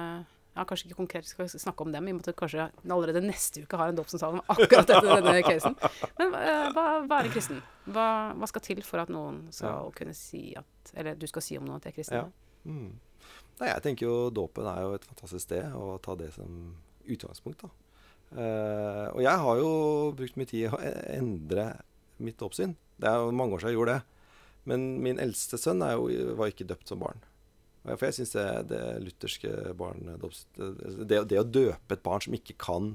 ja, 0.57 0.65
Kanskje 0.65 0.89
ikke 0.89 0.97
konkret 0.97 1.25
skal 1.29 1.47
snakke 1.47 1.83
om 1.85 1.93
dem, 1.93 2.09
i 2.09 2.11
og 2.11 2.17
med 2.17 2.29
at 2.29 2.35
kanskje 2.35 2.65
allerede 2.91 3.21
neste 3.23 3.63
uke 3.63 3.77
har 3.77 3.89
en 3.93 3.97
dåpssamtale 3.97 4.33
om 4.33 4.43
akkurat 4.49 4.87
dette, 4.89 5.07
denne 5.23 5.43
casen. 5.47 5.77
Men 6.19 6.35
eh, 6.35 6.71
hva, 6.73 6.87
hva 7.07 7.19
er 7.21 7.29
en 7.29 7.31
kristen? 7.31 7.61
Hva, 7.87 8.47
skal 8.49 8.63
til 8.63 8.83
for 8.83 8.99
at 9.05 9.09
noen 9.13 9.53
skal 9.53 9.93
kunne 9.95 10.15
si 10.15 10.55
at 10.57 10.65
Eller 10.97 11.15
du 11.15 11.27
skal 11.29 11.43
si 11.43 11.59
om 11.59 11.65
noen 11.69 11.77
at 11.77 11.83
de 11.85 11.89
er 11.93 11.93
kristne? 11.93 12.15
Ja. 12.17 12.25
Mm. 12.65 12.97
Nei, 13.61 13.69
jeg 13.69 13.83
tenker 13.83 14.07
jo 14.09 14.31
dåpen 14.31 14.67
er 14.67 14.81
jo 14.83 14.95
et 14.95 15.05
fantastisk 15.05 15.45
sted 15.47 15.71
å 15.75 16.01
ta 16.03 16.15
det 16.17 16.33
som 16.35 16.75
utgangspunkt. 17.07 17.63
da. 17.63 17.69
Uh, 18.29 19.09
og 19.15 19.23
jeg 19.23 19.39
har 19.41 19.57
jo 19.57 20.13
brukt 20.13 20.37
mye 20.37 20.47
tid 20.51 20.71
å 20.71 20.81
e- 20.83 21.17
endre 21.17 21.81
mitt 22.25 22.43
oppsyn. 22.45 22.77
Det 22.99 23.09
er 23.11 23.23
jo 23.23 23.35
mange 23.35 23.57
år 23.57 23.63
siden 23.63 23.75
jeg 23.75 23.79
gjorde 23.79 23.97
det. 23.99 24.31
Men 24.69 24.87
min 25.05 25.21
eldste 25.23 25.59
sønn 25.61 25.85
jo, 25.85 26.09
var 26.39 26.53
ikke 26.53 26.69
døpt 26.69 26.91
som 26.91 27.01
barn. 27.03 27.23
For 27.87 28.09
jeg 28.09 28.19
syns 28.19 28.35
det, 28.35 28.47
det 28.73 28.83
lutherske 29.05 29.53
barnedåps... 29.79 30.45
Det, 30.55 31.23
det 31.31 31.41
å 31.41 31.47
døpe 31.47 31.95
et 31.95 32.05
barn 32.05 32.25
som 32.25 32.35
ikke 32.37 32.59
kan 32.61 32.91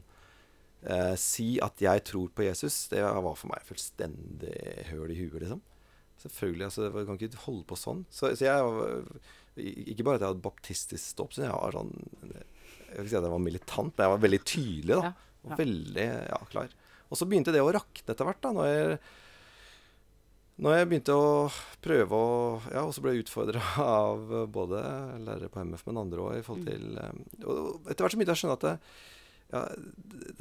eh, 0.85 1.15
si 1.17 1.55
at 1.63 1.81
'jeg 1.81 2.03
tror 2.09 2.29
på 2.29 2.45
Jesus', 2.45 2.89
det 2.91 3.01
var 3.01 3.37
for 3.39 3.49
meg 3.49 3.65
fullstendig 3.65 4.53
høl 4.91 5.09
i 5.09 5.17
huet, 5.17 5.39
liksom. 5.41 5.63
Selvfølgelig. 6.21 6.65
altså, 6.65 6.89
Vi 6.89 7.05
kan 7.05 7.17
ikke 7.19 7.45
holde 7.47 7.65
på 7.67 7.79
sånn. 7.79 8.05
Så, 8.13 8.35
så 8.37 8.45
jeg 8.45 8.61
Ikke 9.91 10.05
bare 10.05 10.15
at 10.19 10.23
jeg 10.23 10.31
hadde 10.31 10.45
baptistisk 10.45 11.17
dåpssyn, 11.17 11.47
jeg 11.47 11.57
var 11.57 11.75
sånn 11.75 11.93
Jeg 12.29 12.95
vil 12.95 13.03
ikke 13.03 13.09
si 13.09 13.17
at 13.17 13.25
jeg 13.25 13.33
var 13.33 13.43
militant, 13.43 13.93
men 13.97 14.05
jeg 14.05 14.13
var 14.13 14.23
veldig 14.27 14.41
tydelig. 14.45 14.95
da. 15.01 15.13
Og 15.43 15.57
veldig 15.59 16.05
ja, 16.05 16.39
klar. 16.51 16.75
Og 17.13 17.19
så 17.19 17.27
begynte 17.29 17.53
det 17.53 17.61
å 17.61 17.69
rakne 17.73 18.09
etter 18.09 18.25
hvert. 18.25 18.41
da, 18.41 18.51
når 18.57 18.69
jeg, 18.71 18.97
når 20.65 20.77
jeg 20.77 20.89
begynte 20.89 21.17
å 21.17 21.29
prøve 21.85 22.17
å 22.17 22.33
Ja, 22.73 22.83
og 22.87 22.93
så 22.95 23.03
ble 23.05 23.13
jeg 23.13 23.27
utfordra 23.27 23.61
av 23.85 24.33
både 24.53 24.81
lærere 25.21 25.51
på 25.53 25.61
MF, 25.61 25.85
men 25.89 26.01
andre 26.01 26.25
òg, 26.25 26.39
i 26.39 26.45
forhold 26.45 26.69
til 26.69 26.97
eh, 26.97 27.19
Og 27.45 27.89
etter 27.89 28.05
hvert 28.05 28.15
så 28.15 28.21
begynte 28.21 28.33
jeg 28.33 28.39
å 28.39 28.43
skjønne 28.43 28.57
at 28.57 28.67
det, 28.67 28.75
ja, 29.53 29.63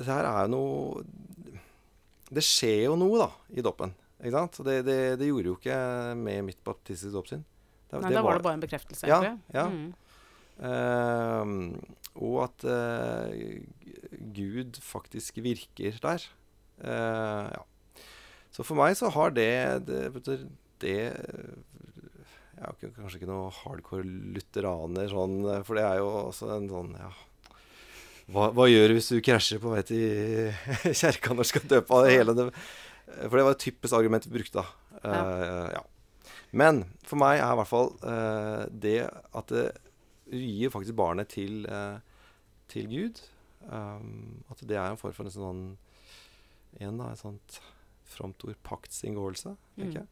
det 0.00 0.08
her 0.08 0.28
er 0.30 0.46
jo 0.46 0.52
noe 0.54 1.06
Det 2.32 2.44
skjer 2.48 2.86
jo 2.86 2.96
noe, 2.96 3.20
da, 3.20 3.30
i 3.52 3.64
dåpen. 3.64 3.92
Ikke 4.22 4.36
sant? 4.38 4.60
Det, 4.64 4.78
det, 4.86 5.00
det 5.20 5.28
gjorde 5.28 5.50
jo 5.50 5.56
ikke 5.58 5.78
med 6.16 6.46
mitt 6.48 6.60
baptistiske 6.64 7.12
dåpssyn. 7.12 7.42
Nei, 7.92 8.12
da 8.14 8.22
var 8.24 8.38
det 8.38 8.46
bare 8.46 8.56
en 8.56 8.62
bekreftelse, 8.62 9.04
Ja, 9.04 9.18
egentlig. 9.20 9.52
ja. 9.52 9.66
Mm. 9.68 9.90
Uh, 10.62 11.74
og 12.22 12.36
at 12.46 12.64
uh, 12.64 13.32
Gud 14.32 14.78
faktisk 14.84 15.42
virker 15.44 15.98
der. 16.00 16.24
Eh, 16.82 17.50
ja. 17.52 18.04
Så 18.52 18.66
for 18.66 18.76
meg 18.76 18.96
så 18.98 19.08
har 19.14 19.32
det 19.32 19.86
Det, 19.86 20.00
det 20.82 20.96
Jeg 20.98 22.64
er 22.66 22.74
jo 22.82 22.90
kanskje 22.98 23.20
ikke 23.20 23.30
noe 23.30 23.52
hardcore 23.62 24.04
lutheraner, 24.36 25.06
sånn, 25.10 25.38
for 25.66 25.78
det 25.78 25.86
er 25.86 26.02
jo 26.02 26.10
også 26.28 26.50
en 26.58 26.68
sånn 26.70 26.90
ja, 26.98 27.12
hva, 28.30 28.48
hva 28.54 28.68
gjør 28.70 28.92
du 28.92 28.96
hvis 28.96 29.10
du 29.10 29.22
krasjer 29.24 29.60
på 29.62 29.72
vei 29.72 29.82
til 29.86 30.52
kjerka 31.00 31.34
når 31.34 31.44
du 31.44 31.50
skal 31.50 31.68
døpe 31.70 31.96
av 31.96 32.08
hele 32.08 32.34
det? 32.38 32.48
For 33.26 33.36
det 33.36 33.46
var 33.46 33.56
et 33.56 33.64
typisk 33.64 33.96
argument 33.98 34.28
vi 34.28 34.36
brukte 34.36 34.62
da. 34.62 34.66
Uh, 35.02 35.66
ja. 35.74 35.82
Men 36.54 36.84
for 37.08 37.20
meg 37.20 37.40
er 37.40 37.52
i 37.52 37.58
hvert 37.58 37.70
fall 37.70 37.90
uh, 38.04 38.64
det 38.70 39.00
at 39.10 39.52
det 39.52 39.66
gir 40.32 40.72
faktisk 40.72 40.96
barnet 40.96 41.32
til, 41.34 41.66
uh, 41.66 41.98
til 42.72 42.86
Gud 42.88 43.18
um, 43.66 44.44
At 44.52 44.62
det 44.64 44.78
er 44.78 44.86
en 44.86 45.00
form 45.00 45.16
for 45.16 45.28
en 45.28 45.34
sånn 45.34 45.64
igjen 46.78 46.98
da, 46.98 47.10
et 47.12 47.18
sånt 47.22 47.60
fromt 48.12 48.44
ord 48.44 48.56
paktsinngåelse, 48.66 49.56
tenker 49.78 50.00
Mm. 50.02 50.02
jeg. 50.02 50.08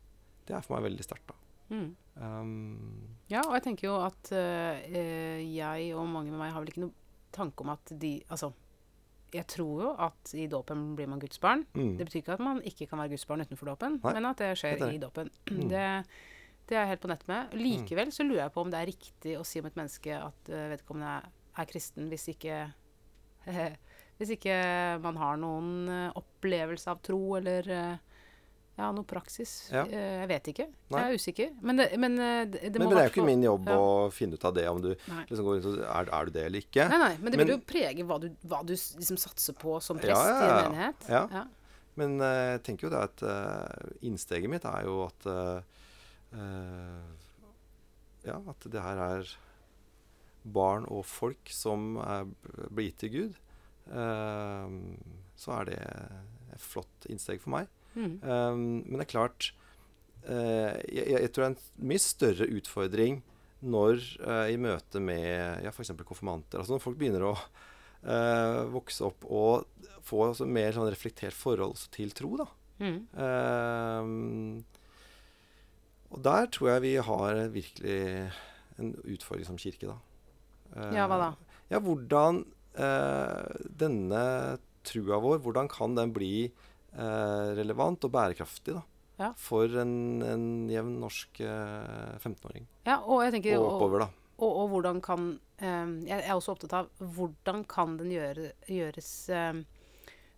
Det 0.47 0.57
er 0.57 0.61
for 0.63 0.77
meg 0.81 0.91
veldig 0.91 1.05
sterkt. 1.05 1.27
da. 1.29 1.35
Mm. 1.71 1.97
Um, 2.21 3.17
Ja, 3.31 3.41
og 3.47 3.53
jeg 3.55 3.63
tenker 3.63 3.87
jo 3.89 3.97
at 4.03 4.33
uh, 4.33 5.45
jeg 5.45 5.95
og 5.95 6.09
mange 6.11 6.31
med 6.33 6.39
meg 6.41 6.53
har 6.53 6.61
vel 6.61 6.69
ikke 6.73 6.83
noe 6.87 6.93
tanke 7.33 7.61
om 7.63 7.71
at 7.71 7.93
de 8.01 8.23
Altså, 8.29 8.53
jeg 9.33 9.47
tror 9.47 9.83
jo 9.85 9.91
at 9.97 10.33
i 10.35 10.49
dåpen 10.51 10.97
blir 10.97 11.07
man 11.07 11.21
Guds 11.21 11.39
barn. 11.39 11.65
mm, 11.75 11.97
Det 11.99 12.07
betyr 12.09 12.23
ikke 12.25 12.33
at 12.35 12.41
man 12.41 12.61
ikke 12.67 12.89
kan 12.91 12.99
være 12.99 13.11
Guds 13.11 13.25
barn 13.27 13.41
utenfor 13.45 13.67
dåpen, 13.71 14.01
men 14.03 14.27
at 14.27 14.37
det 14.39 14.57
skjer 14.59 14.79
det 14.79 14.89
det. 14.89 14.95
i 14.95 14.99
dåpen. 14.99 15.31
Mm. 15.51 15.69
Det, 15.71 15.85
det 16.67 16.77
er 16.77 16.81
jeg 16.87 16.89
helt 16.89 17.01
på 17.05 17.09
nett 17.13 17.29
med. 17.29 17.53
Likevel 17.55 18.11
så 18.13 18.25
lurer 18.27 18.43
jeg 18.49 18.53
på 18.53 18.61
om 18.65 18.71
det 18.71 18.81
er 18.81 18.91
riktig 18.91 19.39
å 19.39 19.45
si 19.47 19.61
om 19.61 19.67
et 19.67 19.77
menneske 19.79 20.11
at 20.19 20.51
uh, 20.51 20.69
vedkommende 20.75 21.13
er, 21.21 21.31
er 21.59 21.65
kristen, 21.71 22.09
hvis 22.11 22.27
ikke 22.35 22.73
Hvis 24.21 24.35
ikke 24.37 24.55
man 25.01 25.17
har 25.17 25.39
noen 25.41 25.89
eh, 25.89 26.11
opplevelse 26.41 26.91
av 26.91 27.05
tro 27.05 27.21
eller 27.37 27.69
eh, 27.69 28.11
ja, 28.81 28.89
noe 28.97 29.05
praksis. 29.05 29.69
Ja. 29.73 29.85
Eh, 29.85 30.17
jeg 30.23 30.29
vet 30.31 30.51
ikke. 30.55 30.67
Nei. 30.91 31.03
Jeg 31.03 31.13
er 31.13 31.21
usikker. 31.21 31.53
Men 31.61 31.81
det, 31.83 31.87
men, 32.01 32.17
eh, 32.17 32.43
det, 32.49 32.63
det 32.63 32.81
Men, 32.81 32.87
må 32.87 32.89
men 32.89 32.97
det 32.97 33.03
er 33.03 33.09
jo 33.11 33.13
ikke 33.13 33.27
min 33.29 33.45
jobb 33.45 33.69
ja. 33.69 33.77
å 33.77 33.91
finne 34.15 34.39
ut 34.39 34.47
av 34.49 34.57
det, 34.57 34.67
om 34.71 34.81
du 34.85 34.91
liksom 34.95 35.47
går 35.47 35.61
og 35.61 35.79
er, 35.85 36.13
er 36.17 36.31
du 36.31 36.37
det 36.39 36.45
eller 36.49 36.65
ikke. 36.65 36.87
Nei, 36.93 37.01
nei, 37.05 37.13
men 37.19 37.29
det 37.29 37.41
Men- 37.41 37.47
vil 37.47 37.57
jo 37.59 37.63
prege 37.75 38.07
hva 38.09 38.21
du, 38.23 38.29
hva 38.49 38.63
du 38.65 38.75
liksom 38.75 39.21
satser 39.21 39.59
på 39.61 39.77
som 39.85 40.01
prest 40.01 40.17
ja, 40.17 40.31
i 40.33 40.39
en 40.39 40.55
ja. 40.55 40.63
menighet. 40.65 41.11
Ja. 41.13 41.45
Men 42.01 42.17
jeg 42.23 42.63
tenker 42.65 42.87
jo 42.87 42.93
det 42.95 43.01
at 43.03 43.23
uh, 43.27 43.91
innsteget 44.07 44.49
mitt 44.49 44.65
er 44.65 44.87
jo 44.87 45.03
at 45.05 45.27
eh, 45.29 45.59
Ja, 48.25 48.39
at 48.49 48.65
det 48.73 48.81
her 48.81 49.01
er 49.05 49.33
barn 50.41 50.87
og 50.89 51.03
folk 51.05 51.51
som 51.53 51.99
er 52.01 52.31
blir 52.71 52.89
gitt 52.89 53.01
til 53.03 53.13
Gud. 53.13 53.41
Eh, 53.91 54.77
så 55.41 55.57
er 55.59 55.71
det 55.71 55.81
et 56.55 56.63
flott 56.63 57.09
innsteg 57.11 57.41
for 57.43 57.55
meg. 57.57 57.71
Mm. 57.95 58.21
Um, 58.23 58.61
men 58.87 59.01
det 59.01 59.09
er 59.09 59.11
klart 59.11 59.49
eh, 60.23 60.77
jeg, 60.95 61.09
jeg 61.11 61.31
tror 61.35 61.43
det 61.43 61.49
er 61.49 61.55
en 61.57 61.89
mye 61.91 62.03
større 62.03 62.47
utfordring 62.55 63.17
når 63.61 63.99
eh, 64.23 64.53
i 64.55 64.61
møte 64.61 65.03
med 65.03 65.65
ja, 65.65 65.73
f.eks. 65.73 65.91
konfirmanter 66.07 66.61
altså 66.61 66.77
Når 66.77 66.85
folk 66.85 67.01
begynner 67.01 67.27
å 67.29 67.33
eh, 67.35 68.61
vokse 68.73 69.05
opp 69.09 69.27
og 69.27 69.67
få 70.07 70.23
altså, 70.31 70.47
mer 70.49 70.73
sånn 70.77 70.89
reflektert 70.91 71.37
forhold 71.37 71.83
til 71.93 72.15
tro. 72.17 72.31
da. 72.41 72.47
Mm. 72.81 73.01
Um, 73.13 74.63
og 76.11 76.23
der 76.25 76.49
tror 76.55 76.71
jeg 76.73 76.85
vi 76.87 76.95
har 77.11 77.43
virkelig 77.53 77.99
en 78.81 78.95
utfordring 79.05 79.47
som 79.51 79.61
kirke, 79.61 79.91
da. 79.91 79.99
Uh, 80.73 80.89
Ja, 80.97 81.05
hva 81.11 81.19
da? 81.21 81.29
Ja, 81.71 81.83
hvordan 81.85 82.45
denne 83.81 84.59
trua 84.87 85.19
vår, 85.21 85.41
hvordan 85.45 85.69
kan 85.69 85.95
den 85.99 86.13
bli 86.17 86.47
eh, 86.47 87.49
relevant 87.59 88.05
og 88.07 88.13
bærekraftig 88.15 88.75
da, 88.79 88.83
Ja. 89.21 89.33
for 89.37 89.69
en, 89.83 90.23
en 90.25 90.45
jevn 90.73 90.95
norsk 91.03 91.41
eh, 91.45 92.15
15-åring 92.23 92.65
Ja, 92.87 93.01
og 93.05 93.21
og 93.61 93.67
oppover, 93.75 94.07
da. 94.07 94.09
og, 94.41 94.55
og 94.63 94.69
hvordan 94.73 95.01
kan 95.05 95.27
eh, 95.61 95.91
Jeg 96.09 96.25
er 96.25 96.33
også 96.39 96.55
opptatt 96.55 96.73
av 96.73 96.89
hvordan 96.99 97.65
kan 97.69 97.99
den 98.01 98.11
gjøre, 98.15 98.53
gjøres 98.67 99.11
eh, 99.29 99.61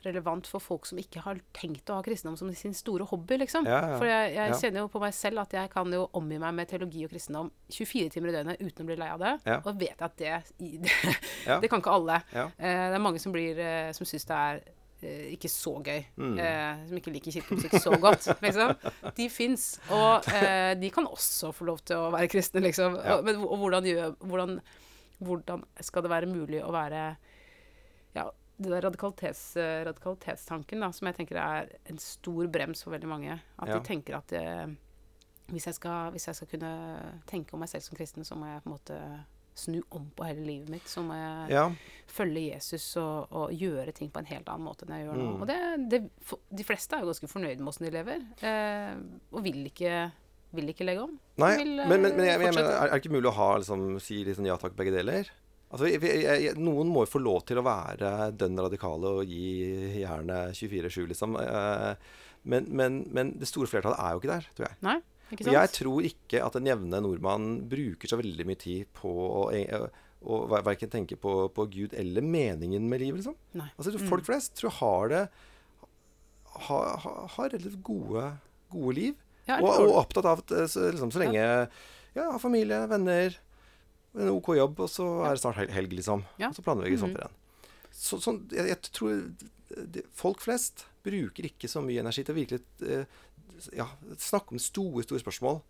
relevant 0.05 0.47
for 0.51 0.63
folk 0.63 0.87
som 0.89 0.99
ikke 1.01 1.23
har 1.25 1.39
tenkt 1.57 1.91
å 1.93 1.97
ha 1.99 2.03
kristendom 2.07 2.37
som 2.39 2.51
sin 2.59 2.75
store 2.75 3.05
hobby, 3.11 3.39
liksom. 3.43 3.67
Ja, 3.69 3.81
ja. 3.93 3.97
For 4.01 4.07
jeg, 4.11 4.35
jeg 4.35 4.51
Ja. 4.53 4.59
kjenner 4.59 4.85
jo 4.85 4.89
på 4.93 5.01
meg 5.03 5.15
selv 5.15 5.43
at 5.45 5.53
jeg 5.57 5.71
kan 5.73 5.93
jo 5.93 6.05
omgi 6.19 6.39
meg 6.43 6.55
med 6.59 6.69
teologi 6.71 7.05
og 7.07 7.11
kristendom 7.15 7.51
24 7.71 8.11
timer 8.17 8.29
i 8.33 8.37
døgnet 8.39 8.61
uten 8.63 8.85
å 8.85 8.91
bli 8.91 8.97
lei 9.01 9.09
av 9.15 9.19
det. 9.23 9.35
Og 9.65 9.73
vet 9.81 9.97
jeg 9.97 10.07
at 10.09 10.17
det, 10.17 10.37
det, 10.87 11.59
det 11.65 11.71
kan 11.73 11.81
ikke 11.83 11.97
alle. 11.99 12.21
Eh, 12.35 12.47
det 12.93 12.95
er 12.99 13.03
mange 13.03 13.19
som, 13.23 13.33
blir, 13.35 13.59
eh, 13.59 13.91
som 13.97 14.07
syns 14.09 14.27
det 14.29 14.37
er 14.39 14.61
eh, 15.03 15.25
ikke 15.35 15.51
så 15.51 15.75
gøy. 15.83 16.05
Mm. 16.17 16.37
Eh, 16.39 16.85
som 16.91 16.99
ikke 17.01 17.15
liker 17.17 17.35
kirkemusikk 17.39 17.79
så 17.83 17.97
godt, 18.03 18.29
liksom. 18.47 18.77
De 19.17 19.29
fins. 19.33 19.67
Og 19.91 20.29
eh, 20.35 20.75
de 20.79 20.91
kan 20.95 21.07
også 21.11 21.51
få 21.57 21.67
lov 21.71 21.83
til 21.87 21.97
å 21.99 22.11
være 22.15 22.31
kristne, 22.33 22.63
liksom. 22.65 22.99
Og, 23.01 23.25
men 23.27 23.43
og 23.43 23.59
hvordan, 23.63 23.91
hvordan, 24.23 24.57
hvordan 25.23 25.65
skal 25.81 26.03
det 26.07 26.11
være 26.11 26.31
mulig 26.31 26.63
å 26.67 26.71
være 26.75 27.03
Ja, 28.17 28.27
der 28.71 28.83
radikalitets, 28.87 29.57
eh, 29.57 29.83
radikalitetstanken, 29.89 30.81
da, 30.81 30.91
som 30.93 31.07
jeg 31.09 31.17
tenker 31.17 31.37
er 31.43 31.69
en 31.91 31.99
stor 31.99 32.47
brems 32.47 32.83
for 32.85 32.93
veldig 32.95 33.09
mange. 33.09 33.41
At 33.59 33.69
Ja. 33.69 33.79
de 33.79 33.85
tenker 33.87 34.17
at 34.17 34.33
eh, 34.33 34.67
hvis, 35.51 35.67
jeg 35.67 35.75
skal, 35.75 36.11
hvis 36.13 36.27
jeg 36.27 36.35
skal 36.37 36.49
kunne 36.49 36.73
tenke 37.27 37.53
om 37.55 37.61
meg 37.61 37.69
selv 37.69 37.83
som 37.83 37.97
kristen, 37.97 38.25
så 38.25 38.37
må 38.37 38.47
jeg 38.47 38.63
på 38.63 38.71
en 38.71 38.77
måte 38.79 39.25
snu 39.55 39.83
om 39.93 40.07
på 40.17 40.25
hele 40.25 40.47
livet 40.47 40.69
mitt. 40.73 40.87
Så 40.89 41.03
må 41.05 41.13
jeg 41.13 41.51
Ja. 41.51 41.67
følge 42.09 42.55
Jesus 42.55 42.97
og, 42.97 43.29
og 43.33 43.51
gjøre 43.53 43.93
ting 43.93 44.11
på 44.11 44.19
en 44.23 44.27
helt 44.27 44.49
annen 44.49 44.65
måte 44.65 44.87
enn 44.87 44.95
jeg 44.97 45.07
gjør 45.09 45.17
nå. 45.21 45.27
Mm. 45.37 45.43
Og 45.43 45.47
det, 45.47 45.91
det, 45.91 46.11
for, 46.23 46.39
de 46.51 46.65
fleste 46.65 46.97
er 46.97 47.01
jo 47.05 47.11
ganske 47.13 47.29
fornøyd 47.29 47.59
med 47.61 47.69
åssen 47.69 47.85
de 47.85 47.91
lever, 47.93 48.25
eh, 48.43 48.95
og 49.33 49.43
vil 49.45 49.67
ikke, 49.69 50.11
vil 50.53 50.69
ikke 50.73 50.85
legge 50.89 51.03
om. 51.05 51.19
Nei, 51.37 51.57
vil, 51.59 51.77
men, 51.77 52.01
men, 52.01 52.17
men 52.17 52.25
jeg, 52.25 52.41
jeg 52.41 52.55
mener, 52.55 52.71
er 52.73 52.89
det 52.95 53.03
ikke 53.05 53.13
mulig 53.13 53.29
å 53.29 53.37
ha, 53.37 53.51
liksom, 53.59 54.01
si 54.01 54.25
sånn 54.33 54.47
ja 54.49 54.57
takk, 54.57 54.75
begge 54.77 54.93
deler? 54.97 55.29
Altså, 55.73 55.87
jeg, 55.89 56.03
jeg, 56.45 56.53
noen 56.61 56.91
må 56.93 57.07
jo 57.07 57.11
få 57.15 57.21
lov 57.25 57.47
til 57.49 57.57
å 57.59 57.65
være 57.65 58.31
dønn 58.37 58.59
radikale 58.61 59.13
og 59.23 59.25
gi 59.25 60.03
jernet 60.03 60.53
24-7, 60.59 61.07
liksom. 61.15 61.39
Eh, 61.41 61.95
Men, 62.45 62.65
men, 62.75 62.97
men 63.15 63.29
det 63.39 63.47
store 63.47 63.69
flertallet 63.71 64.01
er 64.03 64.13
jo 64.17 64.19
ikke 64.21 64.33
der, 64.33 64.47
tror 64.59 64.65
jeg. 64.67 64.77
Nei, 64.83 64.97
ikke 65.31 65.45
sant? 65.47 65.55
jeg 65.55 65.71
tror 65.77 66.07
ikke 66.09 66.41
at 66.43 66.57
den 66.59 66.67
jevne 66.67 66.99
nordmann 67.05 67.45
bruker 67.71 68.11
så 68.11 68.19
veldig 68.19 68.47
mye 68.49 68.59
tid 68.59 68.89
på 68.99 69.13
å, 69.15 69.45
å, 69.55 69.81
å 70.27 70.41
verken 70.67 70.91
tenke 70.91 71.15
på, 71.23 71.37
på 71.55 71.67
Gud 71.71 71.95
eller 71.95 72.21
meningen 72.27 72.89
med 72.91 72.99
livet, 73.05 73.23
liksom. 73.23 73.37
Nei. 73.61 73.69
Altså, 73.79 73.95
Mm. 73.95 74.09
folk 74.11 74.27
flest 74.27 74.57
tror 74.59 74.73
jeg 74.73 74.79
har 74.81 75.09
det 75.15 75.23
Har, 76.67 76.91
har, 77.05 77.21
har 77.37 77.49
relativt 77.55 77.79
gode, 77.87 78.27
gode 78.75 78.95
liv. 78.99 79.15
Ja, 79.49 79.57
Og, 79.63 79.71
og 79.87 79.97
opptatt 80.03 80.27
av 80.29 80.43
at 80.43 80.53
eh, 80.55 80.67
så, 80.71 80.91
liksom, 80.93 81.11
så 81.15 81.23
lenge 81.23 81.41
ja, 82.19 82.27
familie, 82.43 82.83
venner, 82.91 83.39
en 84.15 84.29
OK 84.29 84.49
jobb, 84.57 84.81
og 84.81 84.89
så 84.93 85.07
er 85.27 85.31
det 85.37 85.41
snart 85.43 85.57
hel- 85.57 85.71
helg, 85.73 85.93
liksom. 85.93 86.25
Og 86.41 86.55
så 86.55 86.63
planlegger 86.63 86.91
vi 86.91 86.97
Mhm. 86.97 87.05
sommerferien. 87.07 87.39
Så, 87.93 88.19
sånn, 88.21 88.41
jeg, 88.51 88.67
jeg 88.69 88.81
tror 88.93 89.35
det, 89.93 90.03
Folk 90.13 90.41
flest 90.41 90.87
bruker 91.05 91.45
ikke 91.45 91.69
så 91.69 91.83
mye 91.85 92.01
energi 92.01 92.25
til 92.25 92.35
å 92.35 92.39
virkelig 92.39 92.61
eh, 92.89 93.05
ja, 93.77 93.87
snakke 94.19 94.53
om 94.53 94.59
store, 94.59 95.03
store 95.05 95.21
spørsmål. 95.21 95.63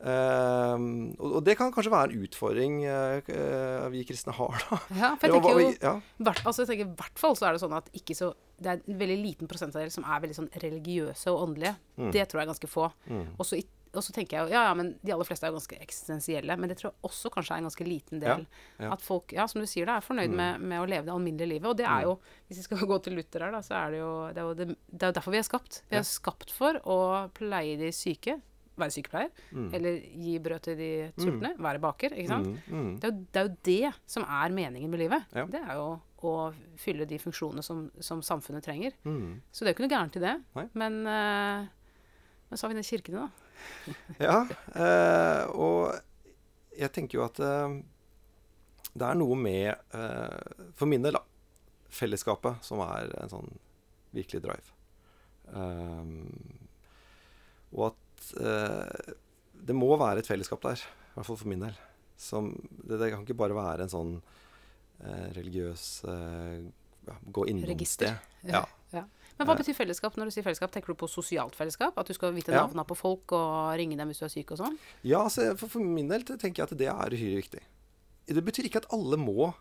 Um, 0.00 1.10
og, 1.20 1.34
og 1.38 1.42
det 1.44 1.58
kan 1.60 1.68
kanskje 1.74 1.90
være 1.92 2.14
en 2.14 2.22
utfordring 2.24 2.76
uh, 2.88 3.88
vi 3.92 4.00
kristne 4.08 4.32
har, 4.32 4.56
da. 4.70 4.78
Ja, 4.96 5.10
for 5.20 5.26
jeg 5.28 5.34
tenker 5.42 5.60
jo 5.60 5.72
ja, 5.76 5.92
hvert, 6.24 6.40
altså 6.48 6.64
jeg 6.64 6.70
tenker, 6.70 6.88
I 6.88 6.96
hvert 7.02 7.20
fall 7.20 7.36
så 7.36 7.48
er 7.50 7.52
det 7.56 7.60
sånn 7.60 7.76
at 7.76 7.90
ikke 7.98 8.16
så, 8.16 8.30
det 8.60 8.72
er 8.72 8.80
en 8.80 8.96
veldig 9.02 9.18
liten 9.20 9.50
prosentandel 9.50 9.92
som 9.92 10.06
er 10.08 10.22
veldig 10.24 10.38
sånn 10.38 10.48
religiøse 10.62 11.28
og 11.34 11.42
åndelige. 11.44 11.74
Mm. 12.00 12.10
Det 12.16 12.24
tror 12.30 12.40
jeg 12.40 12.46
er 12.46 12.52
ganske 12.54 12.70
få. 12.72 12.86
mm, 13.10 13.26
Og 13.36 13.44
så, 13.50 13.60
i- 13.60 13.68
og 13.94 14.04
så 14.06 14.12
tenker 14.14 14.36
jeg 14.36 14.46
jo, 14.46 14.52
ja, 14.54 14.62
ja, 14.68 14.74
men 14.78 14.92
de 15.02 15.12
aller 15.14 15.26
fleste 15.26 15.46
er 15.46 15.50
jo 15.50 15.56
ganske 15.58 15.78
eksistensielle. 15.82 16.56
Men 16.60 16.70
det 16.70 16.76
tror 16.78 16.90
jeg 16.92 17.08
også 17.08 17.30
kanskje 17.34 17.54
er 17.56 17.62
en 17.62 17.66
ganske 17.70 17.86
liten 17.88 18.20
del. 18.22 18.44
Ja, 18.78 18.84
ja. 18.86 18.92
At 18.94 19.02
folk, 19.02 19.32
ja, 19.34 19.46
som 19.50 19.60
du 19.62 19.66
sier, 19.66 19.88
da, 19.90 19.96
er 19.98 20.06
fornøyd 20.06 20.30
Mm. 20.30 20.36
med, 20.38 20.60
med 20.74 20.80
å 20.82 20.86
leve 20.86 21.08
det 21.08 21.14
alminnelige 21.14 21.48
livet. 21.56 21.66
Og 21.72 21.76
det 21.80 21.86
er 21.90 22.04
jo, 22.06 22.12
hvis 22.48 22.60
vi 22.62 22.66
skal 22.68 22.84
gå 22.92 23.00
til 23.02 23.16
Luther 23.18 23.46
her, 23.48 23.50
da, 23.56 23.62
så 23.66 23.74
er 23.80 23.90
det 23.96 23.98
jo 24.04 24.12
det 24.34 24.38
er 24.44 24.46
jo, 24.46 24.54
det, 24.60 24.68
det 24.92 25.02
er 25.02 25.10
jo 25.10 25.16
derfor 25.18 25.34
vi 25.34 25.40
er 25.42 25.48
skapt. 25.50 25.80
Vi 25.90 25.98
er 25.98 26.06
skapt 26.06 26.54
for 26.54 26.78
å 26.86 26.98
pleie 27.34 27.74
de 27.80 27.90
syke. 27.92 28.36
Være 28.80 28.94
sykepleier. 28.94 29.32
mm, 29.52 29.66
Eller 29.76 29.96
gi 30.22 30.36
brød 30.40 30.62
til 30.64 30.76
de 30.78 30.90
sultne. 31.20 31.50
Være 31.60 31.82
baker. 31.82 32.14
Ikke 32.16 32.30
sant? 32.30 32.46
mm, 32.46 32.78
mm. 32.78 32.92
Det, 33.02 33.10
er 33.10 33.12
jo, 33.12 33.26
det 33.34 33.40
er 33.42 33.48
jo 33.50 33.56
det 33.68 33.90
som 34.14 34.24
er 34.24 34.54
meningen 34.56 34.88
med 34.94 35.02
livet. 35.02 35.26
Det 35.50 35.60
er 35.60 35.74
jo 35.76 35.90
å 36.30 36.32
fylle 36.80 37.04
de 37.08 37.18
funksjonene 37.20 37.62
som, 37.64 37.82
som 38.00 38.22
samfunnet 38.24 38.64
trenger. 38.64 38.92
Mm. 39.04 39.40
Så 39.52 39.64
det 39.64 39.68
er 39.68 39.74
jo 39.74 39.76
ikke 39.76 39.84
noe 39.88 39.92
gærent 39.96 40.16
i 40.16 40.24
det. 40.24 40.32
Nei. 40.56 40.64
Men, 40.80 40.98
uh, 41.08 41.68
men 42.48 42.56
så 42.60 42.64
har 42.66 42.72
vi 42.72 42.78
den 42.80 42.88
kirken, 42.88 43.16
da. 43.20 43.28
Ja, 44.20 44.42
eh, 44.76 45.44
og 45.56 45.96
jeg 46.76 46.92
tenker 46.94 47.18
jo 47.18 47.24
at 47.24 47.40
eh, 47.42 47.78
det 48.90 49.06
er 49.06 49.18
noe 49.18 49.36
med, 49.38 49.72
eh, 49.96 50.70
for 50.78 50.90
min 50.90 51.04
del, 51.04 51.16
da, 51.18 51.24
fellesskapet 51.90 52.62
som 52.66 52.82
er 52.84 53.10
en 53.22 53.32
sånn 53.32 53.50
virkelig 54.14 54.42
drive. 54.44 54.76
Um, 55.50 56.28
og 57.74 57.90
at 57.90 58.30
eh, 58.42 59.14
det 59.66 59.76
må 59.76 59.90
være 59.98 60.22
et 60.22 60.30
fellesskap 60.30 60.62
der, 60.66 60.82
i 60.82 61.14
hvert 61.16 61.28
fall 61.28 61.38
for 61.40 61.50
min 61.50 61.64
del. 61.64 61.78
Som, 62.20 62.52
det, 62.84 62.98
det 63.00 63.12
kan 63.12 63.24
ikke 63.24 63.38
bare 63.38 63.56
være 63.56 63.86
en 63.86 63.92
sånn 63.92 64.12
eh, 64.18 65.28
religiøs 65.36 65.86
eh, 66.10 66.66
gå 67.32 67.46
innom 67.50 67.68
Register. 67.70 68.18
sted. 68.18 68.52
Ja. 68.52 68.64
Men 69.40 69.48
hva 69.48 69.54
Eh. 69.56 69.62
betyr 69.62 69.74
fellesskap? 69.78 70.14
Når 70.20 70.28
du 70.28 70.34
sier 70.36 70.44
fellesskap, 70.44 70.70
tenker 70.74 70.92
du 70.92 70.98
på 71.00 71.08
sosialt 71.08 71.56
fellesskap? 71.56 71.96
At 71.98 72.06
du 72.06 72.12
skal 72.14 72.32
vite 72.36 72.52
Ja. 72.52 72.66
navnene 72.66 72.84
på 72.86 72.96
folk 72.98 73.32
og 73.32 73.72
ringe 73.80 73.96
dem 73.96 74.08
hvis 74.12 74.20
du 74.20 74.26
er 74.26 74.32
syk 74.34 74.52
og 74.52 74.58
sånn? 74.60 74.76
Ja, 75.02 75.24
altså, 75.24 75.56
for, 75.56 75.66
for 75.68 75.80
min 75.80 76.08
del 76.12 76.22
tenker 76.28 76.60
jeg 76.60 76.68
at 76.68 76.76
det 76.76 76.88
er 76.92 77.10
uhyre 77.16 77.40
viktig. 77.40 77.62
Det 78.28 78.44
betyr 78.44 78.68
ikke 78.68 78.82
at 78.84 78.90
alle 78.92 79.16
må 79.16 79.54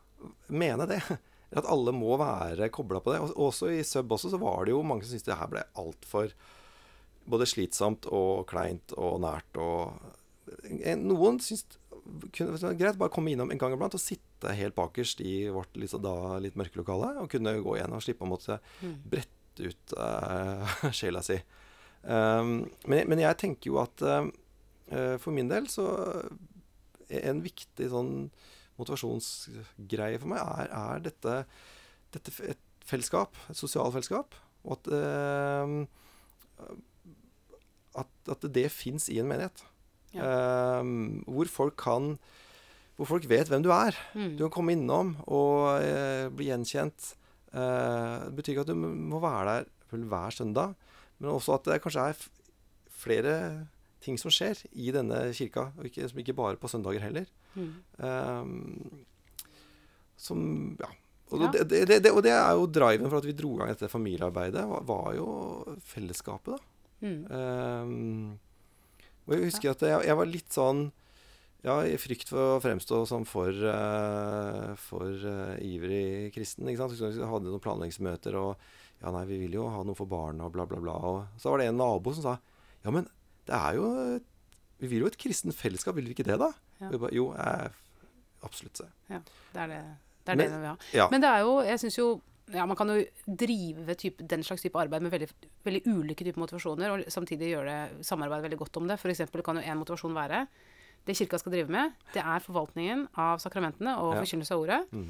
mene 0.52 0.86
det. 0.86 1.00
Eller 1.50 1.64
at 1.64 1.72
alle 1.72 1.92
må 1.96 2.14
være 2.20 2.70
kobla 2.70 3.00
på 3.02 3.14
det. 3.16 3.22
Og 3.24 3.34
også 3.50 3.72
i 3.74 3.82
sub 3.82 4.12
også, 4.12 4.30
så 4.30 4.38
var 4.38 4.66
det 4.66 4.76
jo 4.76 4.84
mange 4.84 5.02
som 5.08 5.16
syntes 5.18 5.26
det 5.32 5.38
her 5.40 5.48
ble 5.48 5.64
altfor 5.80 6.32
både 7.30 7.48
slitsomt 7.48 8.06
og 8.12 8.46
kleint 8.52 8.94
og 8.98 9.22
nært 9.22 9.58
og 9.58 9.94
Noen 10.98 11.38
syntes 11.40 11.78
kunne, 12.34 12.58
greit 12.78 12.98
bare 12.98 13.12
komme 13.14 13.30
innom 13.30 13.52
en 13.54 13.58
gang 13.62 13.74
iblant 13.76 13.94
og 13.94 14.02
sitte 14.02 14.50
helt 14.58 14.74
bakerst 14.74 15.22
i 15.22 15.44
vårt 15.54 15.74
liksom, 15.78 16.02
da 16.02 16.40
litt 16.42 16.56
mørke 16.58 16.80
lokale 16.82 17.12
og 17.22 17.30
kunne 17.30 17.54
gå 17.62 17.76
igjen 17.78 17.94
og 17.94 18.02
slippe 18.02 18.26
å 18.26 18.30
måtte 18.32 18.60
Mm. 18.82 18.96
Ut 19.62 19.96
uh, 19.98 20.78
sjela 20.98 21.24
si. 21.26 21.40
Um, 22.04 22.70
men, 22.88 23.08
men 23.12 23.20
jeg 23.22 23.40
tenker 23.42 23.74
jo 23.74 23.80
at 23.82 24.02
eh, 24.08 25.18
for 25.20 25.36
min 25.36 25.50
del 25.52 25.68
så 25.68 25.86
er 27.12 27.26
en 27.28 27.42
viktig 27.44 27.90
sånn 27.92 28.14
motivasjonsgreie 28.80 30.22
for 30.22 30.32
meg 30.32 30.40
er, 30.40 30.70
er 30.72 31.02
dette, 31.04 31.34
dette 32.16 32.32
et 32.48 32.62
fellesskap, 32.88 33.36
et 33.52 33.60
sosialt 33.60 33.94
fellesskap. 33.98 34.38
Og 34.64 34.78
at, 34.78 34.88
uh, 34.96 36.70
at, 38.00 38.32
at 38.32 38.48
det 38.56 38.70
fins 38.72 39.10
i 39.12 39.20
en 39.20 39.28
menighet. 39.30 39.66
Eh, 40.10 40.84
hvor 41.30 41.46
folk 41.46 41.76
kan 41.78 42.18
Hvor 42.98 43.06
folk 43.06 43.30
vet 43.30 43.48
hvem 43.48 43.64
du 43.64 43.70
er. 43.72 43.96
Mm. 44.14 44.36
Du 44.36 44.44
kan 44.44 44.52
komme 44.52 44.74
innom 44.76 45.14
og 45.24 45.80
eh, 45.80 46.28
bli 46.36 46.50
gjenkjent. 46.50 47.14
Eh, 47.50 48.16
det 48.28 48.36
betyr 48.38 48.54
ikke 48.54 48.66
at 48.68 48.72
du 48.72 48.78
må 48.78 49.22
være 49.24 49.60
der 49.90 50.06
hver 50.10 50.36
søndag, 50.36 50.76
men 51.20 51.32
også 51.34 51.58
at 51.58 51.66
det 51.66 51.82
kanskje 51.84 52.08
er 52.12 52.26
flere 53.00 53.36
ting 54.04 54.20
som 54.20 54.32
skjer 54.32 54.62
i 54.72 54.92
denne 54.96 55.22
kirka, 55.36 55.70
og 55.78 55.88
ikke, 55.90 56.08
som 56.10 56.22
ikke 56.22 56.38
bare 56.38 56.60
på 56.60 56.70
søndager 56.72 57.04
heller. 57.04 57.30
Mm. 57.56 57.72
Um, 57.98 59.06
som 60.20 60.42
Ja. 60.80 60.92
Og, 61.30 61.42
Ja. 61.42 61.52
Det, 61.52 61.70
det, 61.70 62.04
det, 62.04 62.12
og 62.12 62.24
det 62.26 62.32
er 62.34 62.52
jo 62.58 62.66
driven 62.66 63.10
for 63.10 63.20
at 63.20 63.26
vi 63.26 63.36
dro 63.38 63.54
i 63.54 63.58
gang 63.60 63.70
dette 63.70 63.88
familiearbeidet, 63.88 64.64
var, 64.66 64.82
var 64.82 65.14
jo 65.14 65.28
fellesskapet, 65.86 66.58
da. 66.58 67.06
Mm. 67.06 67.20
Um, 67.30 68.40
og 69.28 69.36
jeg 69.36 69.44
husker 69.46 69.72
at 69.72 69.84
jeg, 69.86 70.08
jeg 70.10 70.18
var 70.18 70.26
litt 70.26 70.50
sånn 70.52 70.82
ja, 71.66 71.76
i 71.84 71.98
frykt 72.00 72.30
for 72.32 72.56
å 72.56 72.62
fremstå 72.64 73.02
som 73.10 73.26
for, 73.28 73.52
uh, 73.52 74.76
for 74.80 75.12
uh, 75.28 75.58
ivrig 75.66 76.32
kristen. 76.36 76.68
ikke 76.70 76.86
sant? 76.86 76.96
Vi 76.96 77.28
hadde 77.32 77.50
noen 77.50 77.64
planleggingsmøter, 77.64 78.38
og 78.40 78.56
ja, 79.02 79.12
nei, 79.16 79.26
vi 79.28 79.42
vil 79.44 79.58
jo 79.60 79.68
ha 79.72 79.84
noe 79.88 79.98
for 79.98 80.10
barna, 80.10 80.48
og 80.48 80.56
bla, 80.56 80.66
bla, 80.70 80.80
bla. 80.84 80.96
Og 81.10 81.42
så 81.42 81.52
var 81.52 81.62
det 81.62 81.70
en 81.72 81.80
nabo 81.80 82.16
som 82.16 82.26
sa 82.26 82.38
ja, 82.80 82.94
men 82.96 83.10
det 83.50 83.58
er 83.58 83.76
jo 83.76 83.88
Vi 84.80 84.88
vil 84.88 85.04
jo 85.04 85.10
et 85.12 85.18
kristent 85.20 85.56
fellesskap, 85.58 85.98
vil 85.98 86.08
vi 86.08 86.16
ikke 86.16 86.28
det, 86.28 86.38
da? 86.40 86.54
Ja. 86.80 86.94
Bare, 86.94 87.12
jo, 87.12 87.34
jeg, 87.36 87.72
absolutt. 88.48 88.80
Så. 88.80 88.88
Det 89.10 89.20
er 89.60 89.68
det, 89.74 89.80
det, 90.24 90.32
er 90.32 90.40
Men- 90.40 90.46
det 90.46 90.50
vi 90.54 90.62
vil 90.62 90.70
ha. 90.70 90.76
Ja. 90.96 91.08
Men 91.12 91.24
det 91.24 91.30
er 91.30 91.44
jo 91.44 91.58
Jeg 91.68 91.82
syns 91.84 91.98
jo 92.00 92.08
ja, 92.54 92.66
Man 92.66 92.78
kan 92.80 92.90
jo 92.90 93.04
drive 93.28 93.94
type, 94.00 94.24
den 94.26 94.44
slags 94.48 94.64
type 94.64 94.80
arbeid 94.80 95.04
med 95.06 95.12
veldig, 95.12 95.28
veldig 95.68 95.82
ulike 95.92 96.26
typer 96.26 96.42
motivasjoner, 96.42 96.90
og 96.96 97.12
samtidig 97.12 97.52
gjøre 97.52 97.68
det, 97.70 98.06
samarbeide 98.08 98.48
veldig 98.48 98.58
godt 98.64 98.80
om 98.80 98.88
det. 98.90 98.98
Eksempel 99.06 99.44
kan 99.46 99.60
jo 99.60 99.62
en 99.62 99.78
motivasjon 99.78 100.16
være 100.18 100.48
Det 101.10 101.16
kirka 101.18 101.40
skal 101.42 101.52
drive 101.56 101.72
med, 101.74 101.96
det 102.14 102.22
er 102.22 102.40
forvaltningen 102.46 103.08
av 103.18 103.40
sakramentene 103.42 103.96
og 103.98 104.14
Ja. 104.14 104.22
forkynnelse 104.22 104.54
av 104.54 104.62
ordet. 104.62 104.80
Mm. 104.94 105.08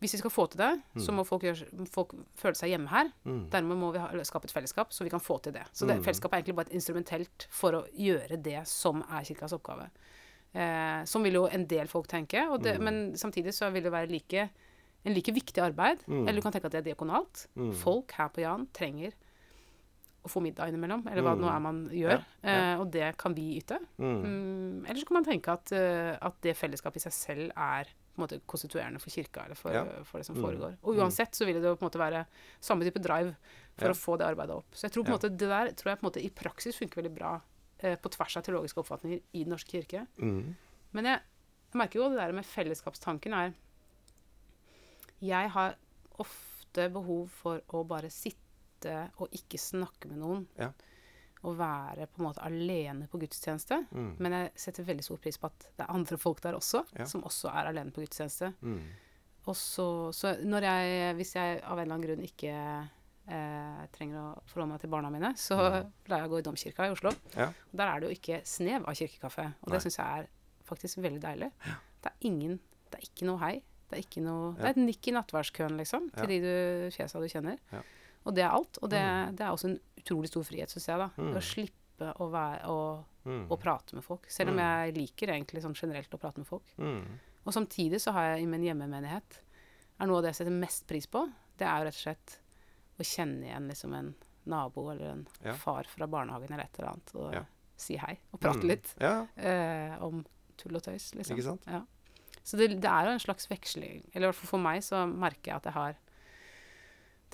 Hvis 0.00 0.12
vi 0.16 0.18
skal 0.22 0.30
få 0.32 0.46
til 0.50 0.58
det, 0.58 0.70
så 1.04 1.12
må 1.12 1.24
folk, 1.24 1.42
gjøre, 1.44 1.86
folk 1.92 2.14
føle 2.36 2.56
seg 2.56 2.70
hjemme 2.72 2.88
her. 2.88 3.10
Mm. 3.24 3.50
Dermed 3.52 3.76
må 3.76 3.92
vi 3.92 3.98
ha, 4.02 4.08
skape 4.24 4.44
et 4.48 4.52
fellesskap, 4.56 4.90
så 4.92 5.04
vi 5.04 5.10
kan 5.12 5.20
få 5.20 5.36
til 5.42 5.52
det. 5.52 5.62
Så 5.72 5.86
det, 5.86 5.98
Mm. 5.98 6.04
fellesskapet 6.04 6.32
er 6.32 6.42
egentlig 6.42 6.56
bare 6.56 6.66
et 6.70 6.74
instrumentelt 6.80 7.46
for 7.50 7.72
å 7.72 7.84
gjøre 7.92 8.42
det 8.42 8.66
som 8.66 9.02
er 9.02 9.22
kirkas 9.24 9.52
oppgave. 9.52 9.90
Eh, 10.54 11.04
som 11.04 11.22
vil 11.22 11.34
jo 11.34 11.46
en 11.46 11.66
del 11.66 11.86
folk 11.88 12.06
tenke, 12.08 12.40
det, 12.62 12.78
Mm. 12.78 12.82
men 12.84 13.12
samtidig 13.14 13.52
så 13.52 13.70
vil 13.72 13.82
det 13.82 13.92
være 13.92 14.08
like, 14.10 14.50
en 15.04 15.12
like 15.14 15.32
viktig 15.32 15.58
arbeid. 15.62 15.98
Mm. 16.06 16.28
Eller 16.28 16.40
du 16.40 16.42
kan 16.42 16.52
tenke 16.52 16.66
at 16.66 16.72
det 16.72 16.86
er 16.86 16.94
diakonalt. 16.94 17.46
Mm. 17.56 17.74
Folk 17.74 18.12
her 18.12 18.28
på 18.28 18.40
Jan 18.40 18.66
trenger 18.72 19.12
å 20.24 20.30
få 20.32 20.40
middag 20.42 20.68
innimellom, 20.72 21.02
eller 21.10 21.22
hva 21.22 21.34
det 21.36 21.42
nå 21.42 21.48
Mm. 21.50 21.56
er 21.56 21.60
man 21.60 21.88
gjør. 21.90 22.10
Ja, 22.42 22.50
ja. 22.50 22.74
Eh, 22.74 22.80
og 22.80 22.90
det 22.90 23.16
kan 23.18 23.34
vi 23.34 23.58
yte. 23.60 23.78
Mm. 23.98 24.22
Mm, 24.22 24.86
eller 24.88 25.00
så 25.00 25.06
kan 25.06 25.14
man 25.20 25.24
tenke 25.24 25.52
at, 25.52 25.72
uh, 25.72 26.16
at 26.26 26.40
det 26.40 26.56
fellesskapet 26.56 26.96
i 26.96 27.04
seg 27.04 27.12
selv 27.12 27.52
er 27.56 27.84
på 28.14 28.22
en 28.22 28.28
måte 28.28 28.40
konstituerende 28.46 29.00
for 29.02 29.10
kirka, 29.10 29.44
eller 29.44 29.54
for, 29.58 29.72
Ja. 29.72 29.84
for 30.04 30.18
det 30.18 30.26
som 30.26 30.36
Mm. 30.36 30.42
foregår. 30.44 30.76
Og 30.84 30.96
uansett 30.96 31.32
så 31.34 31.44
vil 31.44 31.54
det 31.60 31.64
jo 31.64 31.76
på 31.76 31.82
en 31.82 31.90
måte 31.90 31.98
være 31.98 32.26
samme 32.60 32.84
type 32.84 33.02
drive 33.02 33.34
for 33.76 33.88
å 33.88 33.94
få 33.94 34.16
det 34.18 34.26
arbeidet 34.26 34.54
opp. 34.56 34.70
Så 34.72 34.82
jeg 34.88 34.92
tror 34.92 35.04
på 35.04 35.08
en 35.08 35.18
måte 35.18 35.36
det 35.36 35.48
der 35.48 35.66
tror 35.72 35.90
jeg 35.90 35.98
på 36.00 36.04
en 36.06 36.10
måte 36.10 36.24
i 36.24 36.30
praksis 36.30 36.76
funker 36.78 37.02
veldig 37.02 37.14
bra 37.14 37.40
eh, 37.80 37.96
på 37.96 38.08
tvers 38.08 38.36
av 38.38 38.42
teologiske 38.44 38.78
oppfatninger 38.80 39.20
i 39.34 39.42
Den 39.44 39.50
norske 39.52 39.68
kirke. 39.82 40.06
Mm. 40.18 40.54
Men 40.92 41.04
jeg, 41.04 41.20
jeg 41.72 41.78
merker 41.78 41.94
jo 42.00 42.08
det 42.08 42.16
der 42.18 42.32
med 42.32 42.44
fellesskapstanken 42.46 43.34
er 43.34 43.52
Jeg 45.20 45.50
har 45.50 45.74
ofte 46.18 46.88
behov 46.92 47.28
for 47.30 47.60
å 47.70 47.84
bare 47.86 48.10
sitte 48.10 48.38
og 49.18 49.28
ikke 49.32 49.58
snakke 49.58 50.08
med 50.10 50.18
noen. 50.18 50.46
Ja. 50.58 50.70
Og 51.44 51.58
være 51.58 52.06
på 52.08 52.20
en 52.22 52.26
måte 52.28 52.40
alene 52.44 53.06
på 53.12 53.18
gudstjeneste. 53.20 53.86
Mm. 53.92 54.16
Men 54.18 54.32
jeg 54.32 54.52
setter 54.56 54.84
veldig 54.88 55.04
stor 55.04 55.18
pris 55.20 55.36
på 55.38 55.46
at 55.50 55.66
det 55.76 55.84
er 55.86 55.92
andre 55.92 56.16
folk 56.18 56.40
der 56.40 56.54
også, 56.56 56.84
Ja. 56.98 57.04
som 57.04 57.22
også 57.22 57.48
er 57.52 57.68
alene 57.68 57.92
på 57.92 58.00
gudstjeneste. 58.00 58.54
Mm. 58.62 58.80
Og 59.46 59.56
så, 59.56 60.12
så 60.16 60.36
når 60.40 60.62
jeg, 60.62 61.14
hvis 61.16 61.34
jeg 61.36 61.60
av 61.62 61.76
en 61.78 61.82
eller 61.84 61.94
annen 61.94 62.06
grunn 62.06 62.24
ikke 62.24 62.54
eh, 63.28 63.82
trenger 63.92 64.16
å 64.20 64.42
forholde 64.48 64.70
meg 64.72 64.80
til 64.80 64.90
barna 64.92 65.10
mine, 65.12 65.34
så 65.36 65.56
Mm. 65.58 65.92
lar 66.08 66.20
jeg 66.24 66.30
gå 66.30 66.38
i 66.38 66.42
Domkirka 66.42 66.86
i 66.88 66.90
Oslo. 66.92 67.10
Ja. 67.36 67.48
Og 67.48 67.76
der 67.76 67.86
er 67.92 68.00
det 68.00 68.08
jo 68.08 68.16
ikke 68.20 68.40
snev 68.44 68.84
av 68.88 68.94
kirkekaffe. 68.94 69.54
Og 69.64 69.70
det 69.72 69.82
syns 69.82 69.96
jeg 69.98 70.06
er 70.24 70.26
faktisk 70.64 70.98
veldig 71.04 71.20
deilig. 71.20 71.50
Det 72.02 72.10
er 72.12 72.16
ingen 72.28 72.60
Det 72.90 73.00
er 73.02 73.08
ikke 73.10 73.26
noe 73.26 73.38
hei. 73.38 73.62
Det 73.90 73.98
er 73.98 74.02
ikke 74.04 74.22
noe 74.22 74.52
Det 74.54 74.64
er 74.64 74.70
et 74.70 74.76
nikk 74.76 75.08
i 75.08 75.12
nattverdskøen, 75.12 75.76
liksom, 75.76 76.10
til 76.14 76.22
Ja. 76.22 76.26
de 76.26 76.40
du 76.40 76.90
fjesa 76.96 77.18
du 77.20 77.26
kjenner. 77.28 77.58
Og 78.26 78.34
det 78.34 78.44
er 78.44 78.50
alt. 78.56 78.78
Og 78.82 78.88
det, 78.90 79.00
det 79.36 79.40
er 79.44 79.50
også 79.52 79.68
en 79.70 79.80
utrolig 80.00 80.28
stor 80.28 80.42
frihet, 80.44 80.68
syns 80.72 80.86
jeg, 80.88 80.98
da. 80.98 81.08
Mm. 81.18 81.34
Å 81.36 81.42
slippe 81.42 82.14
å 82.20 82.30
være 82.30 82.64
å, 82.72 82.78
Mm. 83.24 83.46
å 83.48 83.56
prate 83.58 83.94
med 83.96 84.04
folk. 84.04 84.26
Selv 84.28 84.50
om 84.50 84.56
Mm. 84.56 84.64
jeg 84.64 84.94
liker 84.98 85.28
egentlig 85.32 85.62
sånn 85.62 85.74
generelt 85.74 86.10
å 86.12 86.18
prate 86.20 86.36
med 86.38 86.46
folk. 86.46 86.64
Mm. 86.78 87.18
Og 87.46 87.52
samtidig 87.54 87.96
så 88.00 88.12
har 88.12 88.34
jeg 88.36 88.42
i 88.42 88.46
min 88.46 88.60
hjemmemenighet 88.62 89.40
er 90.00 90.06
Noe 90.06 90.16
av 90.18 90.22
det 90.24 90.34
jeg 90.34 90.44
setter 90.46 90.50
mest 90.60 90.86
pris 90.86 91.06
på, 91.06 91.22
det 91.56 91.66
er 91.66 91.78
jo 91.78 91.84
rett 91.86 91.94
og 91.94 92.02
slett 92.04 92.38
å 93.00 93.02
kjenne 93.02 93.44
igjen 93.46 93.68
liksom 93.70 93.94
en 93.94 94.14
nabo 94.46 94.90
eller 94.90 95.10
en 95.12 95.26
Ja. 95.42 95.52
far 95.54 95.84
fra 95.84 96.06
barnehagen 96.06 96.50
eller 96.52 96.64
et 96.64 96.78
eller 96.78 96.90
annet, 96.90 97.14
og 97.14 97.32
Ja. 97.32 97.44
si 97.76 97.96
hei 97.96 98.18
og 98.32 98.40
prate 98.40 98.60
Mm. 98.60 98.68
litt 98.68 98.94
Ja, 99.00 99.26
eh, 99.38 99.96
om 100.02 100.26
tull 100.58 100.76
og 100.76 100.82
tøys, 100.82 101.14
liksom. 101.14 101.36
ikke 101.38 101.42
sant? 101.44 101.62
Ja. 101.66 101.82
Så 102.44 102.58
det, 102.58 102.78
det 102.80 102.90
er 102.90 103.04
jo 103.06 103.10
en 103.12 103.18
slags 103.20 103.46
veksling. 103.48 104.04
Eller 104.14 104.28
i 104.28 104.30
hvert 104.32 104.34
fall 104.34 104.48
for 104.48 104.58
meg 104.58 104.82
så 104.82 105.06
merker 105.10 105.44
jeg 105.44 105.54
at 105.56 105.62
jeg 105.64 105.72
har 105.72 105.96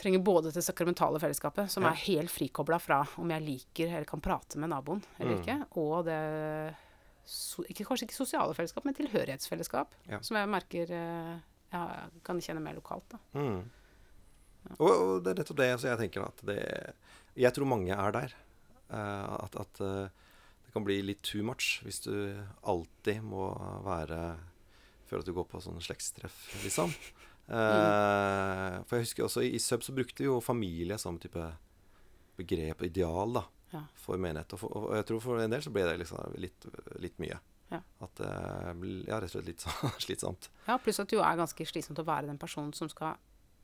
trenger 0.01 0.23
både 0.25 0.51
det 0.55 0.63
sakramentale 0.65 1.21
fellesskapet, 1.23 1.71
som 1.71 1.85
Ja. 1.85 1.91
er 1.93 2.03
helt 2.07 2.31
frikobla 2.33 2.79
fra 2.81 3.03
om 3.21 3.31
jeg 3.31 3.43
liker 3.47 3.89
eller 3.93 4.05
kan 4.09 4.21
prate 4.25 4.59
med 4.59 4.71
naboen 4.73 5.03
eller 5.19 5.37
Mm. 5.37 5.43
ikke, 5.43 5.59
og 5.77 6.05
det 6.07 6.75
so, 7.25 7.63
ikke, 7.63 7.85
Kanskje 7.87 8.09
ikke 8.09 8.17
sosiale 8.17 8.55
fellesskap, 8.55 8.85
men 8.85 8.95
tilhørighetsfellesskap, 8.95 9.93
Ja. 10.09 10.21
som 10.21 10.37
jeg 10.37 10.49
merker 10.49 10.91
eh, 10.91 11.39
jeg 11.73 12.11
kan 12.25 12.41
kjenne 12.41 12.61
mer 12.63 12.75
lokalt. 12.75 13.05
Da. 13.13 13.19
Mm. 13.35 13.71
Og, 14.79 14.91
og 14.91 15.25
det 15.25 15.31
er 15.31 15.43
nettopp 15.43 15.57
det 15.57 15.69
så 15.81 15.89
jeg 15.89 15.99
tenker 15.99 16.27
at 16.27 16.43
det 16.45 16.95
Jeg 17.37 17.55
tror 17.55 17.65
mange 17.71 17.95
er 17.95 18.11
der. 18.13 18.33
Uh, 18.91 19.45
at 19.45 19.55
at 19.55 19.81
uh, 19.81 20.09
det 20.67 20.73
kan 20.75 20.83
bli 20.85 21.01
litt 21.01 21.23
too 21.23 21.45
much 21.47 21.81
hvis 21.85 22.01
du 22.03 22.35
alltid 22.67 23.23
må 23.23 23.55
være 23.87 24.37
Føle 25.09 25.21
at 25.23 25.27
du 25.27 25.33
går 25.33 25.47
på 25.47 25.61
sånne 25.63 25.81
slektstreff, 25.83 26.37
liksom. 26.65 26.93
Eh, 27.51 28.83
for 28.87 28.97
jeg 28.99 29.07
husker 29.07 29.27
også 29.27 29.43
i 29.47 29.59
Sub 29.63 29.83
så 29.83 29.95
brukte 29.97 30.23
vi 30.23 30.29
jo 30.29 30.41
familie 30.45 30.99
som 30.99 31.19
type 31.19 31.45
begrep 32.41 32.83
ideal 32.87 33.33
da, 33.37 33.45
Ja. 33.73 33.83
for 33.95 34.17
menighet. 34.19 34.53
Og, 34.55 34.59
for, 34.59 34.77
og 34.77 34.95
jeg 34.97 35.07
tror 35.07 35.21
for 35.23 35.39
en 35.43 35.51
del 35.53 35.63
så 35.63 35.71
ble 35.75 35.85
det 35.87 35.99
liksom 36.03 36.35
litt, 36.43 36.67
litt 37.03 37.19
mye. 37.23 37.39
Ja. 37.71 37.81
At 38.03 38.15
det 38.19 38.31
ble 38.81 38.95
ja, 39.07 39.21
rett 39.23 39.31
og 39.31 39.37
slett 39.37 39.47
litt 39.53 39.61
så, 39.67 39.91
slitsomt. 40.03 40.49
Ja, 40.67 40.79
pluss 40.83 40.99
at 41.03 41.09
det 41.11 41.19
jo 41.21 41.23
er 41.27 41.37
ganske 41.39 41.67
slitsomt 41.69 42.01
å 42.03 42.07
være 42.09 42.27
den 42.27 42.39
personen 42.41 42.73
som 42.75 42.89
skal, 42.91 43.15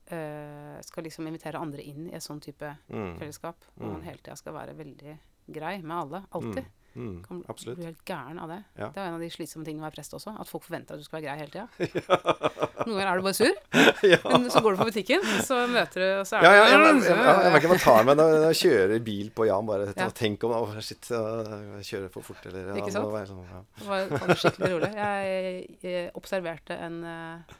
eh, 0.07 0.77
skal 0.87 1.03
liksom 1.03 1.27
invitere 1.27 1.59
andre 1.59 1.83
inn 1.83 2.07
i 2.09 2.15
et 2.15 2.23
sånn 2.23 2.39
type 2.43 2.75
Mm. 2.89 3.17
fellesskap. 3.19 3.57
Hvor 3.75 3.87
man 3.91 4.01
Mm. 4.01 4.05
hele 4.07 4.17
tida 4.23 4.35
skal 4.37 4.53
være 4.53 4.75
veldig 4.77 5.17
grei 5.51 5.81
med 5.81 5.97
alle. 5.97 6.23
Alltid. 6.31 6.63
Mm. 6.63 6.71
Kan 6.97 7.37
Mm. 7.37 7.43
Absolutt. 7.49 7.77
bli 7.77 7.85
helt 7.85 8.03
gæren 8.09 8.39
av 8.41 8.49
det. 8.49 8.57
Ja. 8.79 8.87
Det 8.89 8.97
er 9.01 9.07
en 9.11 9.13
av 9.17 9.21
de 9.21 9.29
slitsomme 9.29 9.65
tingene 9.67 9.83
med 9.83 9.85
å 9.85 9.89
være 9.91 9.97
prest 9.99 10.13
også. 10.17 10.31
At 10.41 10.49
folk 10.49 10.63
forventer 10.65 10.95
at 10.95 10.99
du 10.99 11.05
skal 11.05 11.19
være 11.21 11.27
grei 11.27 11.37
hele 11.43 11.51
tida. 11.53 11.67
Noen 12.87 12.97
ganger 12.97 13.11
er 13.11 13.19
du 13.19 13.25
bare 13.27 13.37
sur, 13.37 13.53
ja. 14.13 14.17
men 14.31 14.49
så 14.53 14.61
går 14.63 14.73
du 14.73 14.79
på 14.81 14.87
butikken, 14.89 15.25
så 15.45 15.57
møter 15.69 16.01
du, 16.01 16.07
og 16.21 16.25
så 16.29 16.37
er 16.39 16.45
Ja, 16.47 16.51
du 16.51 16.57
ja, 16.57 16.63
ja, 16.71 17.33
jeg, 17.43 17.51
merker 17.53 17.71
man 17.73 17.81
tar 17.83 18.07
meg 18.07 18.17
når 18.17 18.33
jeg 18.47 18.59
kjører 18.61 19.03
bil 19.03 19.29
på 19.35 19.47
Jan. 19.49 19.67
Bare 19.67 19.89
Ja. 19.97 20.09
tenk 20.09 20.43
om 20.47 20.55
oh, 20.57 20.73
Shit, 20.79 21.09
jeg 21.11 21.83
kjører 21.91 22.09
for 22.13 22.21
fort, 22.23 22.45
eller 22.49 22.71
ja, 22.71 22.77
Ikke 22.81 22.93
sant? 22.95 23.11
være 23.11 23.27
sånn, 23.27 23.43
ja. 23.51 23.61
Det 23.77 23.87
var 23.91 24.27
det 24.31 24.39
skikkelig 24.41 24.71
rolig. 24.77 24.91
Jeg, 24.95 25.77
jeg 25.83 26.11
observerte 26.15 26.77
en, 26.87 26.97
eh, 27.03 27.55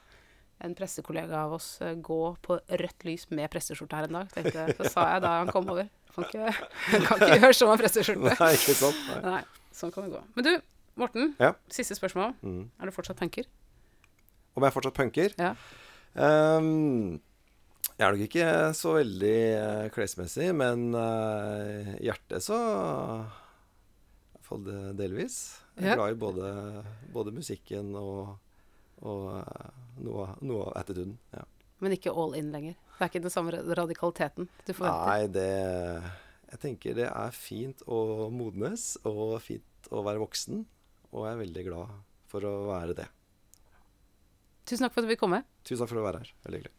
en 0.66 0.74
pressekollega 0.74 1.44
av 1.44 1.52
oss 1.58 1.68
eh, 1.84 1.94
gå 1.94 2.20
på 2.42 2.58
rødt 2.82 3.04
lys 3.06 3.28
med 3.30 3.50
presteskjorte 3.52 4.00
her 4.00 4.08
en 4.08 4.18
dag. 4.22 4.32
Tenkte, 4.34 4.64
så 4.80 4.90
sa 4.96 5.06
jeg 5.12 5.22
da 5.26 5.36
han 5.42 5.52
kom 5.52 5.68
over 5.70 5.86
Kan 6.14 6.24
ikke, 6.26 6.50
kan 7.06 7.22
ikke 7.22 7.38
gjøre 7.42 7.54
sånn 7.58 7.70
med 7.72 7.82
presseskjorte. 7.84 8.34
Nei, 8.40 8.50
ikke 8.56 8.74
sant? 8.78 9.00
Nei. 9.10 9.20
Nei, 9.36 9.42
sånn 9.78 9.92
kan 9.94 10.06
det 10.08 10.14
gå. 10.16 10.22
Men 10.38 10.46
du, 10.48 10.52
Morten. 10.98 11.32
Ja. 11.38 11.52
Siste 11.70 11.94
spørsmål. 11.98 12.32
Mm. 12.42 12.64
Er 12.82 12.90
du 12.90 12.94
fortsatt 12.96 13.20
punker? 13.20 13.46
Om 14.58 14.66
jeg 14.66 14.74
fortsatt 14.74 14.96
punker? 14.98 15.36
Ja. 15.38 15.52
Um, 16.18 17.20
jeg 17.98 18.06
er 18.06 18.14
nok 18.16 18.24
ikke 18.26 18.48
så 18.78 18.92
veldig 18.96 19.36
eh, 19.58 19.84
klesmessig, 19.94 20.48
men 20.54 20.88
uh, 20.94 21.92
hjertet 22.02 22.42
så 22.46 22.58
I 22.58 24.34
hvert 24.34 24.46
fall 24.48 24.66
delvis. 24.98 25.38
Jeg 25.78 25.84
er 25.84 25.92
Ja. 25.92 25.96
glad 26.00 26.14
i 26.16 26.18
både, 26.18 26.50
både 27.14 27.34
musikken 27.34 27.92
og, 27.98 28.36
og 29.06 29.24
eh, 29.38 29.70
noe, 30.02 30.28
noe 30.42 30.64
av 30.70 30.80
attituden. 30.82 31.14
Ja. 31.34 31.44
Men 31.82 31.94
ikke 31.94 32.10
all 32.10 32.34
in 32.38 32.50
lenger. 32.54 32.74
Det 32.98 33.04
er 33.06 33.12
ikke 33.12 33.22
den 33.28 33.30
samme 33.32 33.52
radikaliteten 33.78 34.48
du 34.66 34.72
forventer. 34.74 35.06
Nei, 35.06 35.28
det 35.30 35.48
Jeg 36.48 36.60
tenker 36.64 36.96
det 36.98 37.06
er 37.06 37.36
fint 37.36 37.84
å 37.86 38.26
modnes, 38.34 38.96
og 39.06 39.36
fint 39.44 39.90
å 39.94 40.02
være 40.02 40.22
voksen. 40.22 40.64
Og 41.12 41.26
jeg 41.26 41.36
er 41.36 41.42
veldig 41.44 41.64
glad 41.68 41.94
for 42.28 42.44
å 42.48 42.54
være 42.68 42.96
det. 42.98 43.06
Tusen 44.68 44.84
takk 44.84 44.96
for 44.96 45.00
at 45.00 45.08
du 45.08 45.12
vil 45.14 45.20
komme. 45.20 45.42
Tusen 45.64 45.84
takk 45.84 45.92
for 45.94 46.02
å 46.02 46.08
være 46.08 46.24
her. 46.24 46.34
Veldig 46.44 46.60
hyggelig. 46.60 46.77